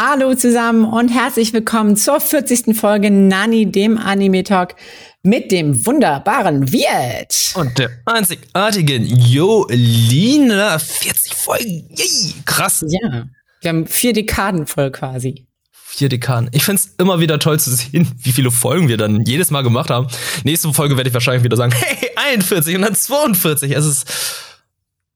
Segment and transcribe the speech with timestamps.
[0.00, 2.78] Hallo zusammen und herzlich willkommen zur 40.
[2.78, 4.76] Folge Nani, dem Anime Talk
[5.24, 7.52] mit dem wunderbaren Wirt.
[7.56, 10.78] Und der einzigartigen Jolina.
[10.78, 11.88] 40 Folgen.
[11.96, 12.84] Yay, krass.
[12.86, 13.24] Ja,
[13.60, 15.48] wir haben vier Dekaden voll quasi.
[15.72, 16.48] Vier Dekaden.
[16.52, 19.90] Ich find's immer wieder toll zu sehen, wie viele Folgen wir dann jedes Mal gemacht
[19.90, 20.06] haben.
[20.44, 23.72] Nächste Folge werde ich wahrscheinlich wieder sagen, hey, 41 und dann 42.
[23.72, 24.06] Es ist,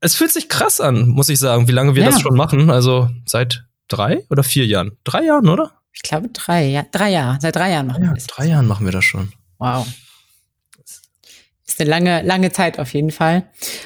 [0.01, 2.11] es fühlt sich krass an, muss ich sagen, wie lange wir ja.
[2.11, 2.69] das schon machen.
[2.69, 4.97] Also seit drei oder vier Jahren?
[5.05, 5.73] Drei Jahren, oder?
[5.93, 7.39] Ich glaube drei, ja, drei Jahre.
[7.41, 8.27] Seit drei Jahren machen wir das.
[8.27, 9.33] Drei Jahren machen wir das schon.
[9.59, 9.87] Wow.
[11.67, 13.45] Ist eine lange, lange Zeit auf jeden Fall.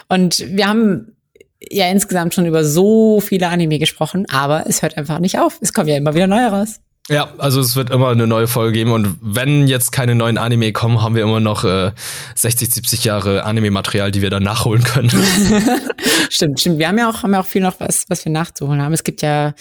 [0.09, 1.17] Und wir haben
[1.61, 5.59] ja insgesamt schon über so viele Anime gesprochen, aber es hört einfach nicht auf.
[5.61, 6.81] Es kommen ja immer wieder neue raus.
[7.09, 10.73] Ja, also es wird immer eine neue Folge geben und wenn jetzt keine neuen Anime
[10.73, 11.93] kommen, haben wir immer noch äh,
[12.35, 15.11] 60, 70 Jahre Anime-Material, die wir dann nachholen können.
[16.31, 16.79] stimmt, stimmt.
[16.79, 18.93] Wir haben ja auch, haben ja auch viel noch was, was wir nachzuholen haben.
[18.93, 19.55] Es gibt ja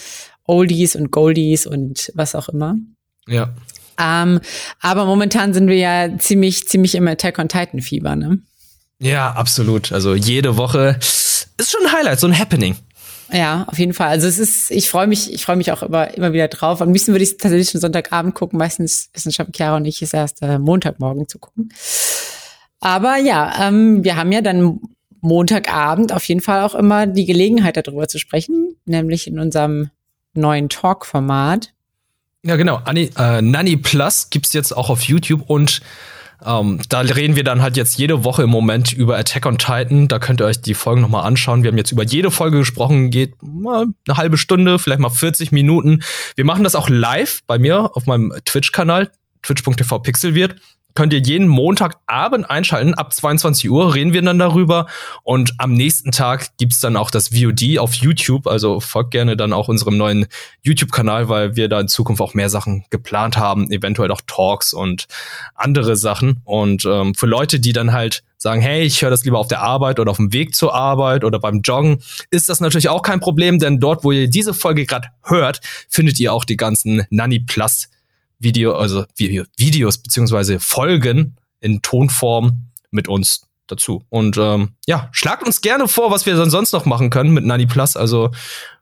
[0.45, 2.75] Oldies und Goldies und was auch immer.
[3.27, 3.53] Ja.
[3.99, 4.39] Ähm,
[4.81, 8.39] aber momentan sind wir ja ziemlich, ziemlich im Attack on Titan Fieber, ne?
[8.99, 9.91] Ja, absolut.
[9.91, 12.75] Also jede Woche ist schon ein Highlight, so ein Happening.
[13.31, 14.09] Ja, auf jeden Fall.
[14.09, 16.81] Also es ist, ich freue mich, ich freue mich auch immer, immer wieder drauf.
[16.81, 18.59] Am liebsten würde ich tatsächlich schon Sonntagabend gucken.
[18.59, 21.73] Meistens wissen schon Chiara und ich es erst äh, Montagmorgen zu gucken.
[22.79, 24.79] Aber ja, ähm, wir haben ja dann
[25.21, 29.89] Montagabend auf jeden Fall auch immer die Gelegenheit, darüber zu sprechen, nämlich in unserem
[30.35, 31.73] neuen Talk-Format.
[32.43, 32.79] Ja, genau.
[32.85, 35.81] Anni, äh, Nanny Plus gibt's jetzt auch auf YouTube und
[36.43, 40.07] ähm, da reden wir dann halt jetzt jede Woche im Moment über Attack on Titan.
[40.07, 41.63] Da könnt ihr euch die Folgen nochmal anschauen.
[41.63, 45.51] Wir haben jetzt über jede Folge gesprochen, geht mal eine halbe Stunde, vielleicht mal 40
[45.51, 46.01] Minuten.
[46.35, 50.55] Wir machen das auch live bei mir auf meinem Twitch-Kanal, twitch.tv Pixelwirt
[50.95, 52.93] könnt ihr jeden Montagabend einschalten.
[52.93, 54.87] Ab 22 Uhr reden wir dann darüber.
[55.23, 58.47] Und am nächsten Tag gibt's dann auch das VOD auf YouTube.
[58.47, 60.25] Also folgt gerne dann auch unserem neuen
[60.63, 63.69] YouTube-Kanal, weil wir da in Zukunft auch mehr Sachen geplant haben.
[63.71, 65.05] Eventuell auch Talks und
[65.53, 66.41] andere Sachen.
[66.45, 69.61] Und ähm, für Leute, die dann halt sagen, hey, ich höre das lieber auf der
[69.61, 73.19] Arbeit oder auf dem Weg zur Arbeit oder beim Joggen, ist das natürlich auch kein
[73.19, 77.39] Problem, denn dort, wo ihr diese Folge gerade hört, findet ihr auch die ganzen Nanny
[77.39, 77.89] Plus
[78.39, 84.03] Video, also Videos beziehungsweise Folgen in Tonform mit uns dazu.
[84.09, 87.45] Und ähm, ja, schlagt uns gerne vor, was wir dann sonst noch machen können mit
[87.45, 87.95] Nani Plus.
[87.95, 88.31] Also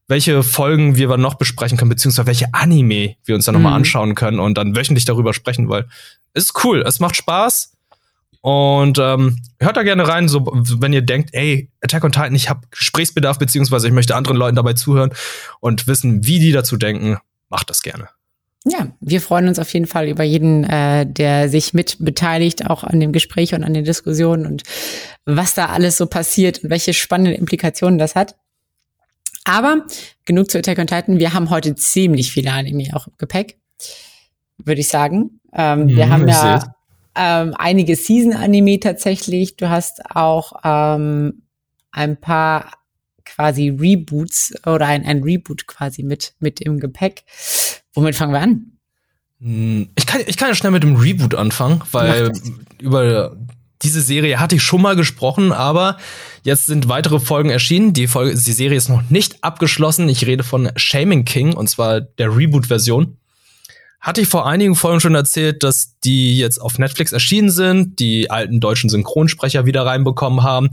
[0.08, 3.62] welche Folgen wir noch besprechen können, beziehungsweise welche Anime wir uns dann mhm.
[3.62, 5.88] nochmal anschauen können und dann wöchentlich darüber sprechen, weil
[6.34, 7.72] es ist cool, es macht Spaß.
[8.42, 12.50] Und ähm, hört da gerne rein, so wenn ihr denkt, ey, Attack on Titan, ich
[12.50, 15.14] habe Gesprächsbedarf, beziehungsweise ich möchte anderen Leuten dabei zuhören
[15.62, 18.10] und wissen, wie die dazu denken, macht das gerne.
[18.66, 22.86] Ja, wir freuen uns auf jeden Fall über jeden, äh, der sich mit beteiligt, auch
[22.86, 24.64] an dem Gespräch und an den Diskussionen und
[25.26, 28.36] was da alles so passiert und welche spannenden Implikationen das hat.
[29.44, 29.86] Aber
[30.24, 31.20] genug zu Attack on Titan.
[31.20, 33.60] Wir haben heute ziemlich viele Anime auch im Gepäck,
[34.58, 35.42] würde ich sagen.
[35.52, 36.76] Ähm, wir mhm, haben ja
[37.16, 39.58] ähm, einige Season-Anime tatsächlich.
[39.58, 41.44] Du hast auch ähm,
[41.92, 42.72] ein paar
[43.26, 47.24] quasi Reboots oder ein, ein Reboot quasi mit, mit im Gepäck.
[47.94, 48.74] Womit fangen wir an?
[49.40, 52.32] Hm, ich kann, ich kann ja schnell mit dem Reboot anfangen, weil
[52.80, 53.36] über
[53.84, 55.98] diese Serie hatte ich schon mal gesprochen, aber
[56.44, 57.94] jetzt sind weitere Folgen erschienen.
[57.94, 60.08] Die, Folge, die Serie ist noch nicht abgeschlossen.
[60.08, 63.18] Ich rede von Shaming King und zwar der Reboot-Version.
[64.00, 68.30] Hatte ich vor einigen Folgen schon erzählt, dass die jetzt auf Netflix erschienen sind, die
[68.30, 70.70] alten deutschen Synchronsprecher wieder reinbekommen haben.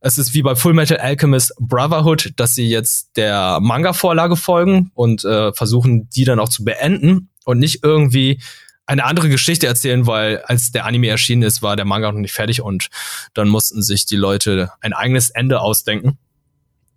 [0.00, 5.24] Es ist wie bei Full Metal Alchemist Brotherhood, dass sie jetzt der Manga-Vorlage folgen und
[5.24, 8.40] äh, versuchen, die dann auch zu beenden und nicht irgendwie
[8.86, 12.32] eine andere Geschichte erzählen, weil als der Anime erschienen ist, war der Manga noch nicht
[12.32, 12.88] fertig und
[13.34, 16.16] dann mussten sich die Leute ein eigenes Ende ausdenken.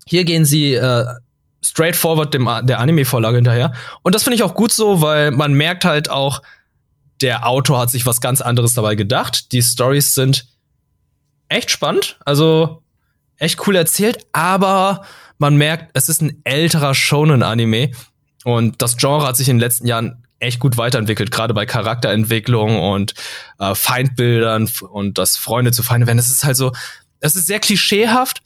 [0.05, 1.05] Hier gehen sie äh,
[1.61, 3.73] straightforward dem, der Anime-Vorlage hinterher.
[4.03, 6.41] Und das finde ich auch gut so, weil man merkt halt auch,
[7.21, 9.51] der Autor hat sich was ganz anderes dabei gedacht.
[9.51, 10.47] Die Stories sind
[11.49, 12.17] echt spannend.
[12.25, 12.81] Also
[13.41, 15.03] echt cool erzählt, aber
[15.37, 17.91] man merkt, es ist ein älterer Shonen-Anime
[18.43, 22.79] und das Genre hat sich in den letzten Jahren echt gut weiterentwickelt, gerade bei Charakterentwicklung
[22.79, 23.13] und
[23.59, 26.19] äh, Feindbildern und das Freunde zu Feinde werden.
[26.19, 26.71] Es ist halt so,
[27.19, 28.41] es ist sehr klischeehaft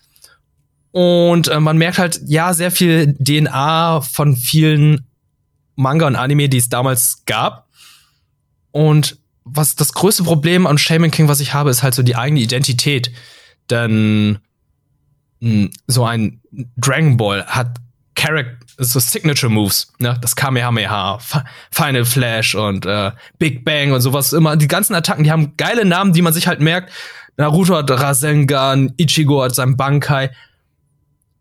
[0.92, 5.06] und äh, man merkt halt, ja, sehr viel DNA von vielen
[5.76, 7.68] Manga und Anime, die es damals gab.
[8.72, 12.16] Und was das größte Problem an Shaman King, was ich habe, ist halt so die
[12.16, 13.12] eigene Identität.
[13.70, 14.40] Denn
[15.88, 16.42] so ein
[16.78, 17.78] Dragon Ball hat
[18.16, 20.18] Character, so Signature Moves, ne?
[20.22, 21.20] Das Kamehameha,
[21.72, 24.34] Final Flash und äh, Big Bang und sowas.
[24.34, 26.92] Immer die ganzen Attacken, die haben geile Namen, die man sich halt merkt.
[27.38, 30.32] Naruto hat Rasengan, Ichigo hat sein Bankai.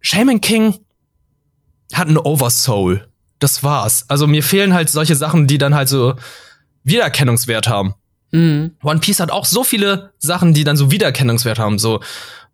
[0.01, 0.75] Shaman King
[1.93, 3.07] hat einen Oversoul.
[3.39, 4.05] das war's.
[4.09, 6.15] Also mir fehlen halt solche Sachen, die dann halt so
[6.83, 7.95] Wiedererkennungswert haben.
[8.33, 8.73] Mhm.
[8.83, 11.79] One Piece hat auch so viele Sachen, die dann so Wiedererkennungswert haben.
[11.79, 12.01] So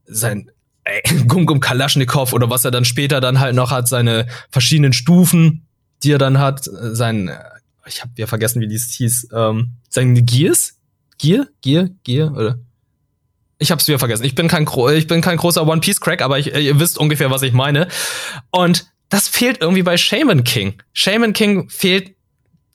[0.04, 0.50] sein
[0.90, 1.02] ey,
[1.60, 5.66] Kalaschnikow oder was er dann später dann halt noch hat, seine verschiedenen Stufen,
[6.02, 7.30] die er dann hat, sein,
[7.86, 10.76] ich habe ja vergessen, wie dies hieß, ähm, sein Gears?
[11.18, 11.46] Gear?
[11.62, 11.88] Gear?
[12.04, 12.32] Gear?
[12.32, 12.58] Oder?
[13.58, 14.24] Ich hab's wieder vergessen.
[14.24, 17.30] Ich bin kein, ich bin kein großer One Piece Crack, aber ich, ihr wisst ungefähr,
[17.30, 17.88] was ich meine.
[18.50, 20.82] Und das fehlt irgendwie bei Shaman King.
[20.94, 22.14] Shaman King fehlt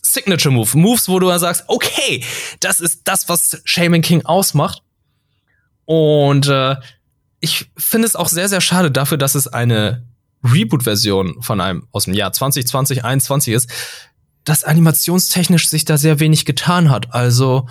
[0.01, 0.77] Signature Move.
[0.77, 2.23] Moves, wo du sagst, okay,
[2.59, 4.83] das ist das, was Shaman King ausmacht.
[5.85, 6.75] Und äh,
[7.45, 10.03] ich finde es auch sehr, sehr schade dafür, dass es eine
[10.43, 13.69] Reboot-Version von einem aus dem Jahr 2020, 2021 ist,
[14.43, 17.13] dass animationstechnisch sich da sehr wenig getan hat.
[17.13, 17.67] Also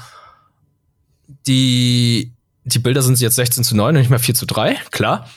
[1.48, 2.32] die,
[2.62, 5.28] die Bilder sind jetzt 16 zu 9 und nicht mehr 4 zu 3, klar.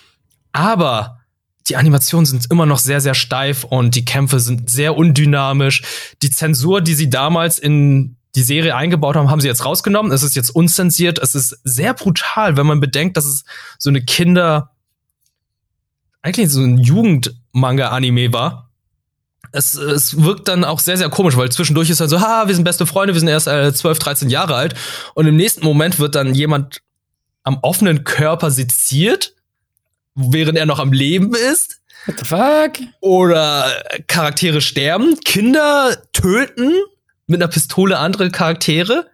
[0.52, 1.20] Aber
[1.68, 5.82] die Animationen sind immer noch sehr, sehr steif und die Kämpfe sind sehr undynamisch.
[6.22, 10.12] Die Zensur, die sie damals in die Serie eingebaut haben, haben sie jetzt rausgenommen.
[10.12, 11.20] Es ist jetzt unzensiert.
[11.20, 13.44] Es ist sehr brutal, wenn man bedenkt, dass es
[13.78, 14.72] so eine Kinder,
[16.22, 18.70] eigentlich so ein Jugendmanga-Anime war.
[19.52, 22.56] Es, es wirkt dann auch sehr, sehr komisch, weil zwischendurch ist dann so, ha, wir
[22.56, 24.76] sind beste Freunde, wir sind erst äh, 12, 13 Jahre alt.
[25.16, 26.82] Und im nächsten Moment wird dann jemand
[27.44, 29.34] am offenen Körper seziert
[30.18, 31.80] während er noch am Leben ist.
[32.06, 32.88] What the fuck?
[33.02, 36.74] Oder Charaktere sterben, Kinder töten
[37.28, 39.10] mit einer Pistole andere Charaktere.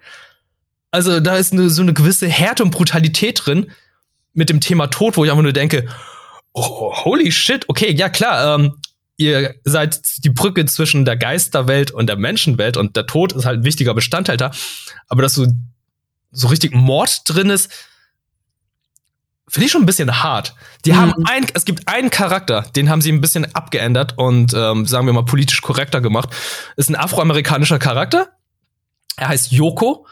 [0.91, 3.71] Also da ist eine, so eine gewisse Härte und Brutalität drin
[4.33, 5.87] mit dem Thema Tod, wo ich einfach nur denke,
[6.53, 8.75] oh, holy shit, okay, ja klar, ähm,
[9.17, 13.59] ihr seid die Brücke zwischen der Geisterwelt und der Menschenwelt und der Tod ist halt
[13.59, 14.51] ein wichtiger Bestandteil da.
[15.07, 15.47] Aber dass so,
[16.31, 17.71] so richtig Mord drin ist,
[19.47, 20.55] finde ich schon ein bisschen hart.
[20.85, 20.97] Die mhm.
[20.97, 25.05] haben ein, es gibt einen Charakter, den haben sie ein bisschen abgeändert und ähm, sagen
[25.05, 26.29] wir mal politisch korrekter gemacht.
[26.77, 28.29] Ist ein afroamerikanischer Charakter.
[29.15, 30.07] Er heißt Yoko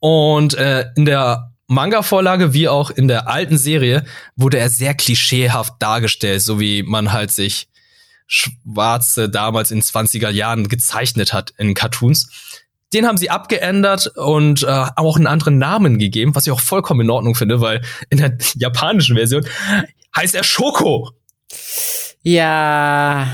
[0.00, 4.04] und äh, in der Manga-Vorlage wie auch in der alten Serie
[4.36, 7.68] wurde er sehr klischeehaft dargestellt, so wie man halt sich
[8.26, 12.53] Schwarze damals in 20er Jahren gezeichnet hat in Cartoons.
[12.94, 17.02] Den haben sie abgeändert und äh, auch einen anderen Namen gegeben, was ich auch vollkommen
[17.02, 19.44] in Ordnung finde, weil in der japanischen Version
[20.16, 21.10] heißt er Schoko.
[22.22, 23.28] Ja.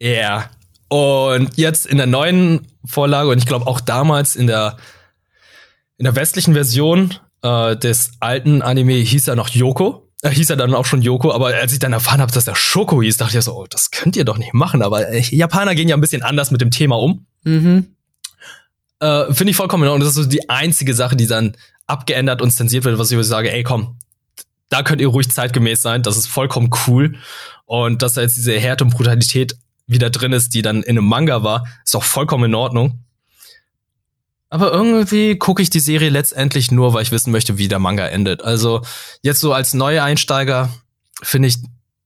[0.00, 0.08] Ja.
[0.08, 0.50] Yeah.
[0.88, 4.78] Und jetzt in der neuen Vorlage und ich glaube auch damals in der
[5.98, 10.08] in der westlichen Version äh, des alten Anime hieß er noch Yoko.
[10.22, 12.56] Äh, hieß er dann auch schon Yoko, aber als ich dann erfahren habe, dass er
[12.56, 14.82] Schoko hieß, dachte ich so, oh, das könnt ihr doch nicht machen.
[14.82, 17.26] Aber äh, Japaner gehen ja ein bisschen anders mit dem Thema um.
[17.44, 17.97] Mhm.
[19.00, 20.06] Äh, Finde ich vollkommen in Ordnung.
[20.06, 21.56] Das ist so die einzige Sache, die dann
[21.86, 23.96] abgeändert und zensiert wird, was ich sage, ey, komm,
[24.68, 26.02] da könnt ihr ruhig zeitgemäß sein.
[26.02, 27.16] Das ist vollkommen cool.
[27.64, 29.56] Und dass da jetzt diese Härte und Brutalität
[29.86, 33.04] wieder drin ist, die dann in einem Manga war, ist auch vollkommen in Ordnung.
[34.50, 38.06] Aber irgendwie gucke ich die Serie letztendlich nur, weil ich wissen möchte, wie der Manga
[38.06, 38.42] endet.
[38.42, 38.82] Also
[39.22, 40.70] jetzt so als neue Einsteiger
[41.22, 41.56] finde ich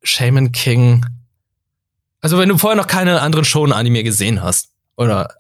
[0.02, 1.06] Shaman King.
[2.20, 5.34] Also wenn du vorher noch keine anderen Shonen-Anime gesehen hast oder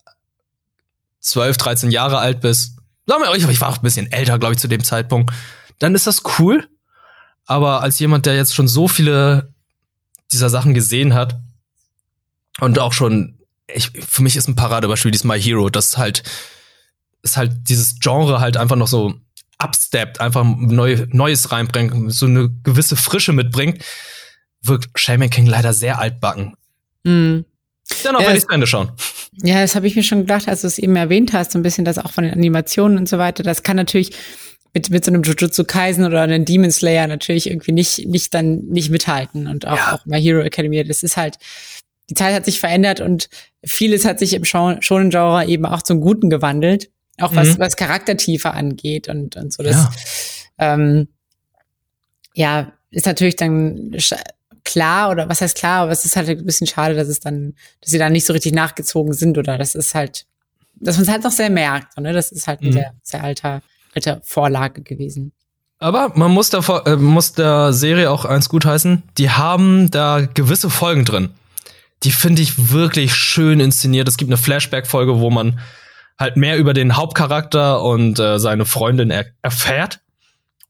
[1.22, 2.76] 12, 13 Jahre alt bist,
[3.06, 5.32] sagen wir euch, ich war auch ein bisschen älter, glaube ich, zu dem Zeitpunkt,
[5.78, 6.68] dann ist das cool.
[7.46, 9.52] Aber als jemand, der jetzt schon so viele
[10.32, 11.40] dieser Sachen gesehen hat
[12.60, 16.22] und auch schon, ich, für mich ist ein Paradebeispiel dieses My Hero, das halt,
[17.22, 19.14] ist halt dieses Genre halt einfach noch so
[19.58, 23.84] absteppt, einfach neu, Neues reinbringt, so eine gewisse Frische mitbringt,
[24.62, 26.56] wirkt Shaman King leider sehr altbacken.
[27.04, 27.44] Mhm.
[28.04, 28.92] Dann auch ja, werde ich Ende schauen.
[29.42, 31.62] Ja, das habe ich mir schon gedacht, als du es eben erwähnt hast, so ein
[31.62, 33.42] bisschen das auch von den Animationen und so weiter.
[33.42, 34.12] Das kann natürlich
[34.74, 38.66] mit, mit so einem Jujutsu Kaisen oder einem Demon Slayer natürlich irgendwie nicht, nicht dann
[38.66, 39.46] nicht mithalten.
[39.46, 39.94] Und auch, ja.
[39.94, 41.38] auch My Hero Academia, das ist halt,
[42.10, 43.28] die Zeit hat sich verändert und
[43.64, 46.90] vieles hat sich im Shonen Genre eben auch zum Guten gewandelt.
[47.20, 47.60] Auch was, mhm.
[47.60, 49.62] was Charaktertiefe angeht und, und so.
[49.62, 50.74] Das, ja.
[50.74, 51.08] Ähm,
[52.34, 53.94] ja, ist natürlich dann
[54.64, 57.54] klar oder was heißt klar, aber es ist halt ein bisschen schade, dass es dann,
[57.80, 60.26] dass sie da nicht so richtig nachgezogen sind oder das ist halt,
[60.74, 61.98] dass man es halt noch sehr merkt.
[61.98, 62.12] Ne?
[62.12, 62.72] Das ist halt mhm.
[62.72, 63.62] sehr, sehr alter,
[63.94, 65.32] alter Vorlage gewesen.
[65.78, 70.70] Aber man muss der, äh, muss der Serie auch eins gutheißen, die haben da gewisse
[70.70, 71.30] Folgen drin.
[72.04, 74.08] Die finde ich wirklich schön inszeniert.
[74.08, 75.58] Es gibt eine Flashback-Folge, wo man
[76.18, 80.00] halt mehr über den Hauptcharakter und äh, seine Freundin er erfährt.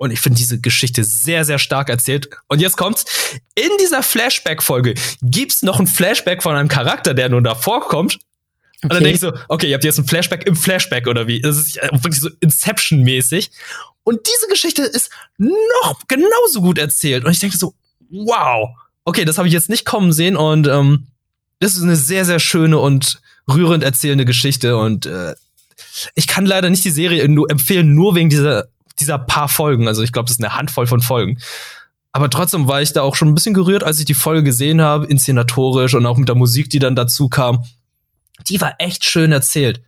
[0.03, 2.29] Und ich finde diese Geschichte sehr, sehr stark erzählt.
[2.49, 3.05] Und jetzt kommt's.
[3.55, 8.15] In dieser Flashback-Folge gibt's noch ein Flashback von einem Charakter, der nun davor kommt.
[8.15, 8.83] Okay.
[8.83, 11.41] Und dann denke ich so, okay, ihr habt jetzt ein Flashback im Flashback oder wie?
[11.41, 13.53] Das ist wirklich so Inception-mäßig.
[14.03, 17.25] Und diese Geschichte ist noch genauso gut erzählt.
[17.25, 17.73] Und ich denke so,
[18.11, 18.71] wow.
[19.05, 21.07] Okay, das habe ich jetzt nicht kommen sehen und ähm,
[21.61, 25.37] das ist eine sehr, sehr schöne und rührend erzählende Geschichte und äh,
[26.15, 28.69] ich kann leider nicht die Serie nur empfehlen, nur wegen dieser,
[29.01, 29.89] dieser paar Folgen.
[29.89, 31.39] Also ich glaube, das ist eine Handvoll von Folgen.
[32.13, 34.83] Aber trotzdem war ich da auch schon ein bisschen gerührt, als ich die Folge gesehen
[34.83, 37.65] habe, inszenatorisch und auch mit der Musik, die dann dazu kam.
[38.49, 39.83] Die war echt schön erzählt.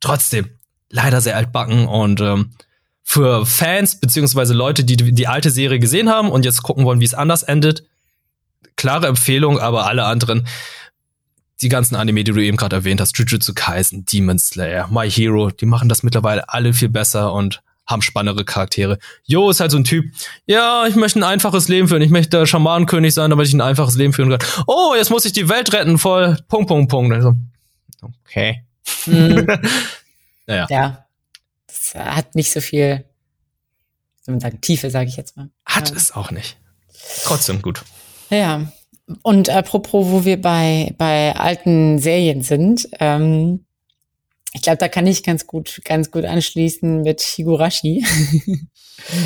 [0.00, 0.48] Trotzdem,
[0.90, 2.52] leider sehr altbacken und ähm,
[3.02, 7.04] für Fans beziehungsweise Leute, die die alte Serie gesehen haben und jetzt gucken wollen, wie
[7.04, 7.84] es anders endet,
[8.76, 10.46] klare Empfehlung, aber alle anderen,
[11.60, 15.50] die ganzen Anime, die du eben gerade erwähnt hast, Jujutsu Kaisen, Demon Slayer, My Hero,
[15.50, 18.98] die machen das mittlerweile alle viel besser und haben spannendere Charaktere.
[19.24, 20.12] Jo ist halt so ein Typ,
[20.46, 23.96] ja, ich möchte ein einfaches Leben führen, ich möchte Schamanenkönig sein, damit ich ein einfaches
[23.96, 24.40] Leben führen kann.
[24.66, 27.14] Oh, jetzt muss ich die Welt retten, voll, Punkt, Punkt, Punkt.
[27.14, 27.34] Also,
[28.02, 28.64] okay.
[29.06, 29.46] Mhm.
[30.46, 30.66] naja.
[30.70, 31.06] Ja,
[31.66, 33.04] das hat nicht so viel,
[34.22, 35.50] soll man sagen, Tiefe, sage ich jetzt mal.
[35.66, 35.96] Hat ja.
[35.96, 36.56] es auch nicht.
[37.24, 37.82] Trotzdem gut.
[38.30, 38.62] Ja,
[39.22, 43.66] und apropos, wo wir bei, bei alten Serien sind, ähm,
[44.54, 48.04] ich glaube, da kann ich ganz gut, ganz gut anschließen mit Higurashi.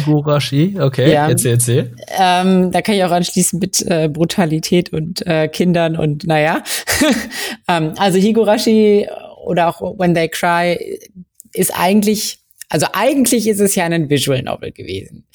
[0.06, 1.28] Higurashi, okay, ja.
[1.28, 1.96] erzähl, erzähl.
[2.18, 6.64] Ähm, da kann ich auch anschließen mit äh, Brutalität und äh, Kindern und naja.
[7.68, 9.06] ähm, also Higurashi
[9.44, 10.98] oder auch When They Cry
[11.52, 12.38] ist eigentlich,
[12.70, 15.26] also eigentlich ist es ja ein Visual Novel gewesen.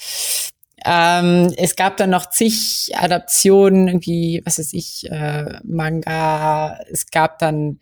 [0.85, 6.79] Ähm, es gab dann noch zig Adaptionen, irgendwie, was weiß ich, äh, Manga.
[6.91, 7.79] Es gab dann,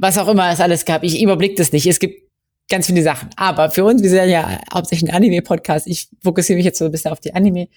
[0.00, 1.02] was auch immer es alles gab.
[1.04, 1.86] Ich überblick das nicht.
[1.86, 2.30] Es gibt
[2.70, 3.28] ganz viele Sachen.
[3.36, 5.86] Aber für uns, wir sind ja hauptsächlich ein Anime-Podcast.
[5.86, 7.68] Ich fokussiere mich jetzt so ein bisschen auf die Anime.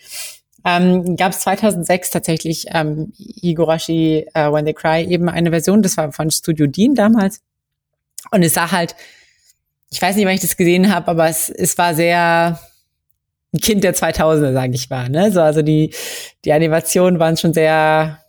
[0.64, 5.82] Ähm, gab es 2006 tatsächlich ähm, Higurashi uh, When They Cry eben eine Version.
[5.82, 7.42] Das war von Studio Dean damals.
[8.32, 8.96] Und es sah halt,
[9.92, 12.58] ich weiß nicht, wann ich das gesehen habe, aber es, es war sehr
[13.54, 15.10] ein Kind der 2000er, sage ich mal.
[15.10, 15.30] Ne?
[15.32, 15.94] So, also die,
[16.46, 18.20] die Animationen waren schon sehr,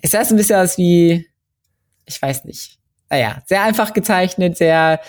[0.00, 1.26] es sah so ein bisschen aus wie,
[2.06, 2.79] ich weiß nicht,
[3.10, 5.00] naja, sehr einfach gezeichnet, sehr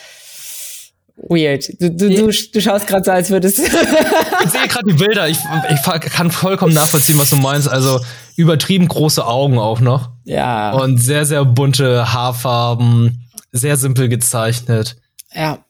[1.16, 1.70] weird.
[1.80, 5.30] Du, du, du, du schaust gerade so, als würdest Ich sehe gerade die Bilder.
[5.30, 5.38] Ich,
[5.70, 7.70] ich kann vollkommen nachvollziehen, was du meinst.
[7.70, 8.00] Also
[8.36, 10.10] übertrieben große Augen auch noch.
[10.24, 10.72] Ja.
[10.72, 13.30] Und sehr, sehr bunte Haarfarben.
[13.52, 14.98] Sehr simpel gezeichnet.
[15.34, 15.64] Ja.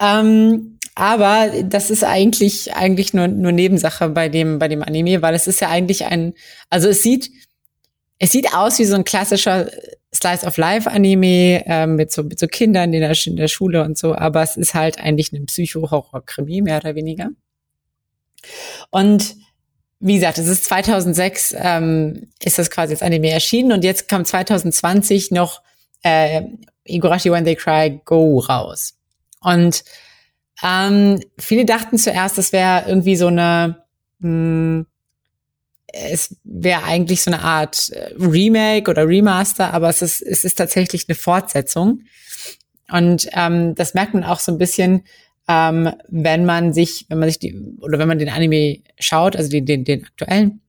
[0.00, 5.34] Ähm, aber das ist eigentlich, eigentlich nur, nur Nebensache bei dem, bei dem Anime, weil
[5.34, 6.34] es ist ja eigentlich ein,
[6.70, 7.30] also es sieht,
[8.18, 9.68] es sieht aus wie so ein klassischer
[10.24, 13.84] Slice of Life Anime äh, mit so mit so Kindern in der, in der Schule
[13.84, 17.28] und so, aber es ist halt eigentlich ein Psycho-Horror-Krimi mehr oder weniger.
[18.90, 19.36] Und
[20.00, 24.24] wie gesagt, es ist 2006 ähm, ist das quasi als Anime erschienen und jetzt kam
[24.24, 25.60] 2020 noch
[26.02, 26.42] äh,
[26.84, 28.94] Igarashi When They Cry Go raus.
[29.42, 29.84] Und
[30.62, 33.84] ähm, viele dachten zuerst, das wäre irgendwie so eine,
[34.20, 34.86] mh, hm,
[35.94, 40.56] es wäre eigentlich so eine Art äh, Remake oder Remaster, aber es ist, es ist
[40.56, 42.02] tatsächlich eine Fortsetzung.
[42.90, 45.04] Und ähm, das merkt man auch so ein bisschen,
[45.48, 49.48] ähm, wenn man sich, wenn man sich die, oder wenn man den Anime schaut, also
[49.50, 50.60] den, den, den aktuellen,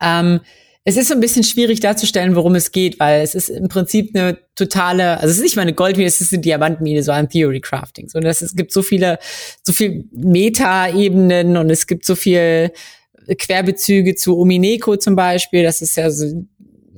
[0.00, 0.40] ähm,
[0.88, 4.14] es ist so ein bisschen schwierig darzustellen, worum es geht, weil es ist im Prinzip
[4.14, 7.28] eine totale, also es ist nicht mal eine Goldmine, es ist eine Diamantmine, so ein
[7.28, 8.08] Theory Crafting.
[8.08, 9.18] So, das, es gibt so viele,
[9.64, 12.70] so viel Meta-Ebenen und es gibt so viel
[13.34, 15.62] Querbezüge zu Omineko zum Beispiel.
[15.62, 16.48] Das ist ja so ein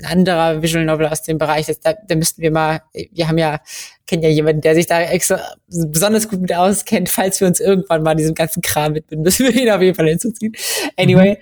[0.04, 1.66] anderer Visual Novel aus dem Bereich.
[1.66, 3.61] Das, da, da müssten wir mal, wir haben ja,
[4.06, 7.08] kennen ja jemanden, der sich da extra besonders gut mit auskennt.
[7.08, 10.08] Falls wir uns irgendwann mal diesem ganzen Kram widmen, müssen wir ihn auf jeden Fall
[10.08, 10.52] hinzuziehen.
[10.97, 11.38] Anyway.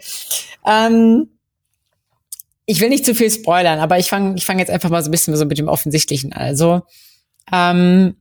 [0.65, 0.71] Mhm.
[0.71, 1.29] Ähm,
[2.67, 5.09] ich will nicht zu viel spoilern, aber ich fange ich fang jetzt einfach mal so
[5.09, 6.43] ein bisschen so mit dem Offensichtlichen an.
[6.43, 6.83] Also,
[7.53, 8.17] ähm,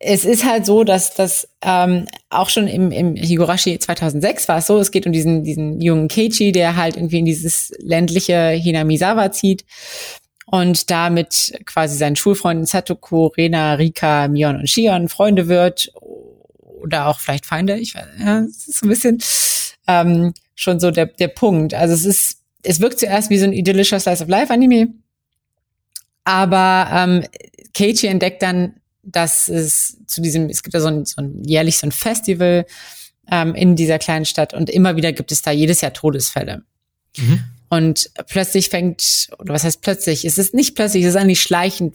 [0.00, 4.66] es ist halt so, dass das ähm, auch schon im, im Higurashi 2006 war es
[4.66, 9.32] so, es geht um diesen, diesen jungen Keiichi, der halt irgendwie in dieses ländliche Hinamizawa
[9.32, 9.64] zieht
[10.46, 15.92] und damit quasi seinen Schulfreunden Satoku, Rena, Rika, Mion und Shion Freunde wird
[16.80, 17.76] oder auch vielleicht Feinde.
[17.78, 19.18] Ich weiß, ja, es ist so ein bisschen
[19.88, 21.74] ähm, schon so der, der Punkt.
[21.74, 24.94] Also es ist es wirkt zuerst wie so ein idyllischer Slice of Life Anime,
[26.24, 27.24] aber ähm,
[27.74, 28.74] Keiichi entdeckt dann,
[29.10, 32.66] dass es zu diesem, es gibt ja so ein, so ein jährlich so ein Festival
[33.30, 36.62] ähm, in dieser kleinen Stadt und immer wieder gibt es da jedes Jahr Todesfälle.
[37.16, 37.44] Mhm.
[37.70, 40.24] Und plötzlich fängt, oder was heißt plötzlich?
[40.24, 41.94] Es ist nicht plötzlich, es ist eigentlich schleichend,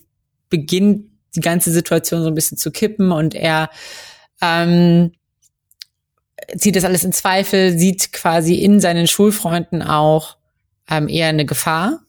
[0.50, 3.72] beginnt die ganze Situation so ein bisschen zu kippen und er
[4.42, 5.14] ähm,
[6.58, 10.38] zieht das alles in Zweifel, sieht quasi in seinen Schulfreunden auch
[10.90, 12.02] ähm, eher eine Gefahr.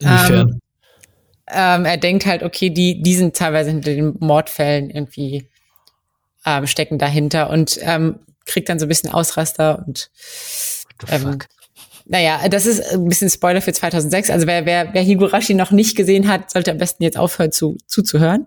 [0.00, 0.60] Ähm,
[1.48, 5.48] ähm, er denkt halt, okay, die, die sind teilweise hinter den Mordfällen irgendwie
[6.44, 10.10] ähm, stecken dahinter und ähm, kriegt dann so ein bisschen Ausraster und
[11.08, 11.38] ähm,
[12.06, 14.30] naja, das ist ein bisschen Spoiler für 2006.
[14.30, 17.78] Also wer, wer, wer Higurashi noch nicht gesehen hat, sollte am besten jetzt aufhören zu,
[17.86, 18.46] zuzuhören.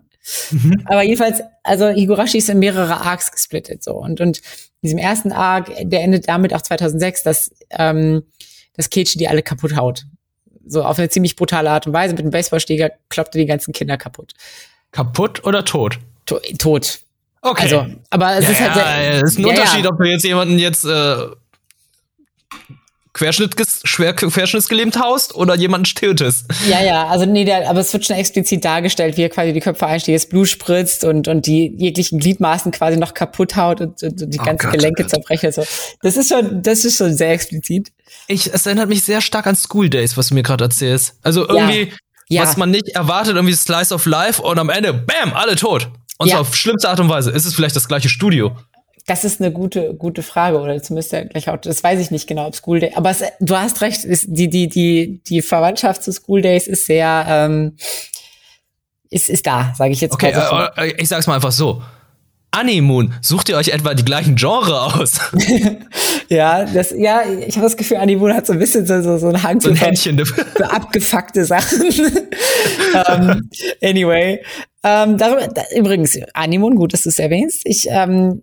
[0.50, 0.82] Mhm.
[0.84, 4.40] Aber jedenfalls, also Higurashi ist in mehrere Arcs gesplittet so und und
[4.82, 8.24] diesem ersten Arc, der endet damit auch 2006, dass ähm,
[8.74, 10.04] dass Keiichi die alle kaputt haut.
[10.66, 13.72] So auf eine ziemlich brutale Art und Weise mit einem Baseballschläger kloppt er die ganzen
[13.72, 14.32] Kinder kaputt.
[14.92, 15.98] Kaputt oder tot?
[16.26, 17.00] To tot.
[17.42, 17.62] Okay.
[17.62, 20.24] Also, aber es ja, ist halt ja, es ist ein ja, Unterschied, ob du jetzt
[20.24, 21.16] jemanden jetzt äh,
[23.16, 23.54] Querschnitt,
[23.84, 26.44] schwer querschnittsgelähmt haust oder jemanden tötest.
[26.68, 29.60] Ja, ja, also nee, der, aber es wird schon explizit dargestellt, wie er quasi die
[29.60, 34.02] Köpfe einsteht, das Blut spritzt und, und die jeglichen Gliedmaßen quasi noch kaputt haut und,
[34.02, 35.10] und, und die Oh ganzen Gott, Gelenke oh Gott.
[35.10, 35.50] zerbrechen.
[35.50, 35.64] So.
[36.02, 37.90] Das ist schon, das ist schon sehr explizit.
[38.26, 41.14] Ich, es erinnert mich sehr stark an School Days, was du mir gerade erzählst.
[41.22, 41.92] Also irgendwie,
[42.28, 42.42] Ja.
[42.42, 45.88] was man nicht erwartet, irgendwie Slice of Life und am Ende, bam, alle tot.
[46.18, 46.32] Und Ja.
[46.34, 47.30] zwar auf schlimmste Art und Weise.
[47.30, 48.54] Ist es vielleicht das gleiche Studio?
[49.06, 52.26] Das ist eine gute, gute Frage, oder zumindest ja gleich auch, das weiß ich nicht
[52.26, 56.02] genau, ob School Day, aber es, du hast recht, ist, die, die, die, die Verwandtschaft
[56.02, 57.76] zu School Days ist sehr, ähm,
[59.08, 60.82] ist, ist da, sage ich jetzt Okay, mal so.
[60.82, 61.82] äh, äh, ich sag's mal einfach so.
[62.50, 65.20] Animoon, sucht ihr euch etwa die gleichen Genre aus?
[66.28, 69.16] Ja, das, ja, ich habe das Gefühl, Annie Moon hat so ein bisschen so, so,
[69.16, 70.26] so einen Hang So ein zu Händchen.
[70.26, 71.84] für abgefuckte Sachen.
[73.08, 73.48] ähm,
[73.80, 74.42] anyway.
[74.82, 77.60] Ähm, darüber, da, übrigens, Animon, gut, dass du es erwähnst.
[77.64, 78.42] Ich ähm,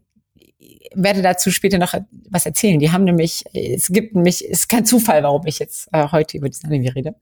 [0.96, 1.94] werde dazu später noch
[2.30, 2.80] was erzählen.
[2.80, 6.38] Die haben nämlich, es gibt nämlich, es ist kein Zufall, warum ich jetzt äh, heute
[6.38, 7.16] über diesen Anime rede.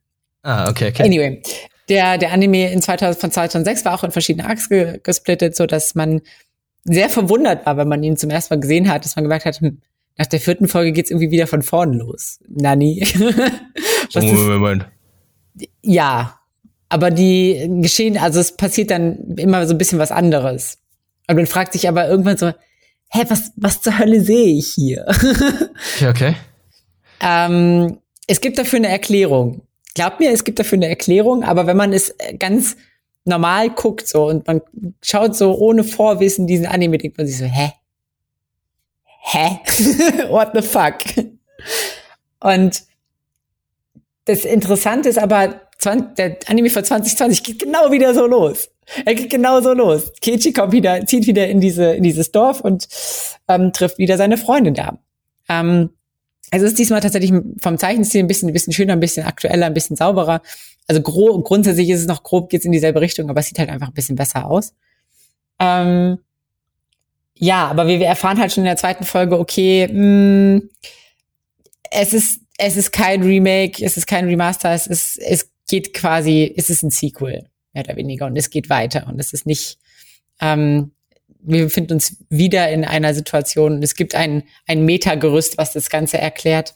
[0.43, 1.03] Ah, okay, okay.
[1.03, 1.41] Anyway,
[1.89, 5.65] der, der Anime in 2000, von 2006 war auch in verschiedene Arcs ge gesplittet, so
[5.65, 6.21] dass man
[6.83, 9.59] sehr verwundert war, wenn man ihn zum ersten Mal gesehen hat, dass man gemerkt hat,
[9.59, 9.81] hm,
[10.17, 12.39] nach der vierten Folge geht's irgendwie wieder von vorne los.
[12.47, 13.01] Nani.
[14.13, 14.85] Was ist, Moment, Moment.
[15.81, 16.39] ja,
[16.89, 20.77] aber die geschehen, also es passiert dann immer so ein bisschen was anderes.
[21.29, 22.51] Und man fragt sich aber irgendwann so,
[23.13, 25.05] hä, was, was zur Hölle sehe ich hier?
[25.95, 26.35] Okay, okay.
[27.19, 29.61] ähm, es gibt dafür eine Erklärung.
[29.93, 32.77] Glaubt mir, es gibt dafür eine Erklärung, aber wenn man es ganz
[33.25, 34.61] normal guckt so und man
[35.03, 37.73] schaut so ohne Vorwissen diesen Anime, denkt man sich so, hä?
[39.23, 39.59] Hä?
[40.29, 40.95] What the fuck?
[42.39, 42.83] Und
[44.25, 48.69] das Interessante ist aber, 20, der Anime von 2020 geht genau wieder so los.
[49.05, 50.11] Er geht genau so los.
[50.23, 52.87] Keiichi kommt wieder, zieht wieder in diese in dieses Dorf und
[53.47, 54.99] ähm, trifft wieder seine Freundin da.
[55.49, 55.91] Ähm,
[56.51, 59.73] es ist diesmal tatsächlich vom Zeichenstil ein bisschen, ein bisschen schöner, ein bisschen aktueller, ein
[59.73, 60.41] bisschen sauberer.
[60.87, 63.69] Also grob, grundsätzlich ist es noch grob, geht's in dieselbe Richtung, aber es sieht halt
[63.69, 64.73] einfach ein bisschen besser aus.
[65.59, 66.19] Ähm,
[67.35, 70.61] ja, aber wir, wir erfahren halt schon in der zweiten Folge, okay, mh,
[71.89, 76.53] es ist, es ist kein Remake, es ist kein Remaster, es ist, es geht quasi,
[76.57, 79.77] es ist ein Sequel, mehr oder weniger, und es geht weiter und es ist nicht,
[80.39, 80.91] ähm,
[81.43, 85.89] wir befinden uns wieder in einer Situation und es gibt ein, ein Metagerüst, was das
[85.89, 86.75] Ganze erklärt.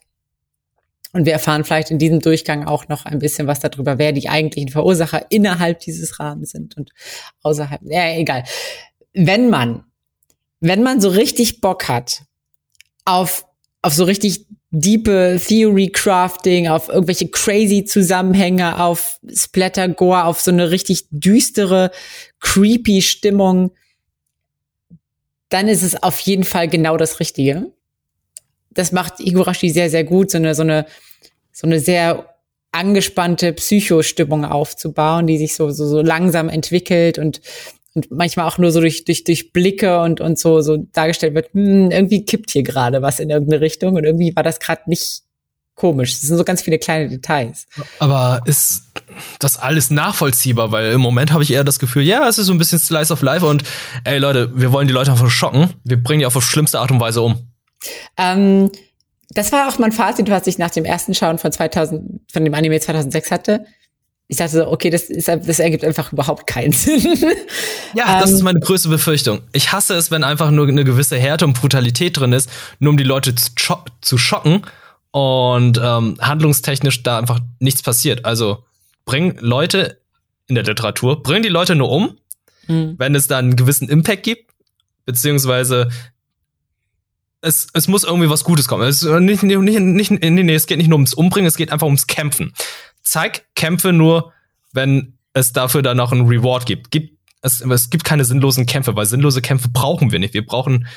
[1.14, 4.28] Und wir erfahren vielleicht in diesem Durchgang auch noch ein bisschen was darüber, wer die
[4.28, 6.92] eigentlichen Verursacher innerhalb dieses Rahmens sind und
[7.42, 7.80] außerhalb.
[7.86, 8.44] Ja, egal.
[9.14, 9.86] Wenn man,
[10.60, 12.24] wenn man so richtig Bock hat
[13.06, 13.46] auf,
[13.82, 14.46] auf so richtig
[14.80, 21.92] diepe Theory Crafting, auf irgendwelche crazy Zusammenhänge, auf Splatter Gore, auf so eine richtig düstere,
[22.40, 23.72] creepy Stimmung,
[25.50, 27.72] dann ist es auf jeden Fall genau das Richtige.
[28.72, 30.86] Das macht Higurashi sehr, sehr gut, so eine, so eine,
[31.52, 32.36] so eine sehr
[32.72, 37.40] angespannte Psychostimmung aufzubauen, die sich so, so, so langsam entwickelt und,
[37.96, 41.54] und manchmal auch nur so durch, durch, durch Blicke und, und so, so dargestellt wird,
[41.54, 45.24] hm, irgendwie kippt hier gerade was in irgendeine Richtung und irgendwie war das gerade nicht
[45.76, 46.12] komisch.
[46.12, 47.68] Das sind so ganz viele kleine Details.
[48.00, 48.84] Aber ist
[49.40, 50.72] das alles nachvollziehbar?
[50.72, 53.14] Weil im Moment habe ich eher das Gefühl, ja, es ist so ein bisschen Slice
[53.14, 53.64] of Life und
[54.04, 55.74] ey Leute, wir wollen die Leute einfach schocken.
[55.84, 57.48] Wir bringen die auf schlimmste Art und Weise um.
[58.18, 58.72] Ähm,
[59.30, 62.54] das war auch mein Fazit, was ich nach dem ersten Schauen von 2000, von dem
[62.54, 63.66] Anime 2006 hatte.
[64.28, 67.00] Ich dachte so, okay, das, ist, das ergibt einfach überhaupt keinen Sinn.
[67.94, 69.42] Ja, das Ähm, ist meine größte Befürchtung.
[69.54, 72.98] Ich hasse es, wenn einfach nur eine gewisse Härte und Brutalität drin ist, nur um
[72.98, 74.64] die Leute zu, scho zu schocken
[75.12, 78.26] und ähm, handlungstechnisch da einfach nichts passiert.
[78.26, 78.64] Also
[79.06, 80.02] bring Leute
[80.48, 82.18] in der Literatur, bring die Leute nur um,
[82.68, 82.96] Hm.
[82.98, 84.50] wenn es da einen gewissen Impact gibt,
[85.06, 85.90] beziehungsweise
[87.42, 88.88] es, es muss irgendwie was Gutes kommen.
[88.88, 91.86] Es, nicht, nicht, nicht, nee, nee, es geht nicht nur ums Umbringen, es geht einfach
[91.86, 92.54] ums Kämpfen.
[93.06, 94.34] Zeig Kämpfe nur,
[94.74, 96.92] wenn es dafür dann auch einen Reward gibt.
[96.92, 100.34] gibt es, es gibt keine sinnlosen Kämpfe, weil sinnlose Kämpfe brauchen wir nicht.
[100.34, 100.88] Wir brauchen,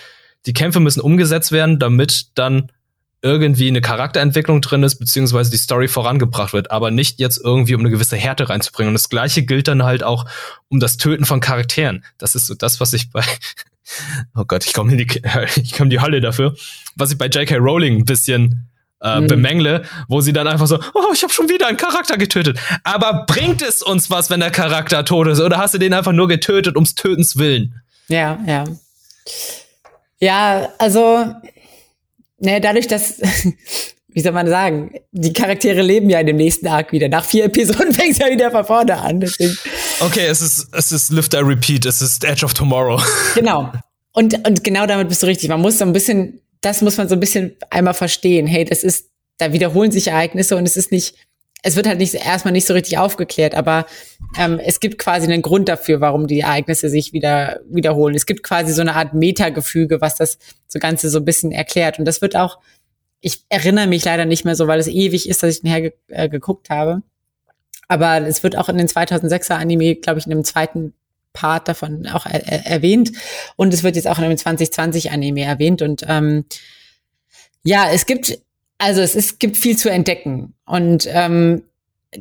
[0.46, 2.72] die Kämpfe müssen umgesetzt werden, damit dann
[3.20, 7.80] irgendwie eine Charakterentwicklung drin ist, beziehungsweise die Story vorangebracht wird, aber nicht jetzt irgendwie, um
[7.80, 8.90] eine gewisse Härte reinzubringen.
[8.90, 10.24] Und das gleiche gilt dann halt auch
[10.68, 12.04] um das Töten von Charakteren.
[12.16, 13.24] Das ist so das, was ich bei,
[14.36, 15.06] oh Gott, ich komme in die,
[15.56, 16.56] ich komme in die Hölle dafür,
[16.94, 17.56] was ich bei J.K.
[17.56, 18.70] Rowling ein bisschen
[19.02, 19.26] äh, mhm.
[19.26, 22.58] bemängle, wo sie dann einfach so, oh, ich habe schon wieder einen Charakter getötet.
[22.84, 25.40] Aber bringt es uns was, wenn der Charakter tot ist?
[25.40, 27.80] Oder hast du den einfach nur getötet ums Tötens willen?
[28.08, 28.64] Ja, ja.
[30.20, 31.32] Ja, also,
[32.38, 33.20] ne, dadurch, dass,
[34.08, 37.08] wie soll man sagen, die Charaktere leben ja in dem nächsten Arc wieder.
[37.08, 39.20] Nach vier Episoden fängt es ja wieder von vorne an.
[39.20, 39.56] Deswegen.
[40.00, 43.00] Okay, es ist, es ist Lift I Repeat, es ist Edge of Tomorrow.
[43.34, 43.72] Genau.
[44.12, 45.48] Und, und genau damit bist du richtig.
[45.48, 48.46] Man muss so ein bisschen das muss man so ein bisschen einmal verstehen.
[48.46, 51.14] Hey, das ist, da wiederholen sich Ereignisse und es ist nicht,
[51.62, 53.86] es wird halt nicht erstmal nicht so richtig aufgeklärt, aber
[54.38, 58.14] ähm, es gibt quasi einen Grund dafür, warum die Ereignisse sich wieder wiederholen.
[58.14, 61.98] Es gibt quasi so eine Art Metagefüge, was das so Ganze so ein bisschen erklärt.
[61.98, 62.58] Und das wird auch,
[63.20, 65.92] ich erinnere mich leider nicht mehr so, weil es ewig ist, dass ich den her
[66.08, 66.30] äh,
[66.70, 67.02] habe.
[67.88, 70.94] Aber es wird auch in den 2006er Anime, glaube ich, in dem zweiten
[71.38, 73.12] Part davon auch er erwähnt.
[73.54, 75.82] Und es wird jetzt auch in einem 2020 Anime erwähnt.
[75.82, 76.44] Und ähm,
[77.62, 78.40] ja, es gibt,
[78.78, 80.54] also es ist, gibt viel zu entdecken.
[80.66, 81.62] Und ähm,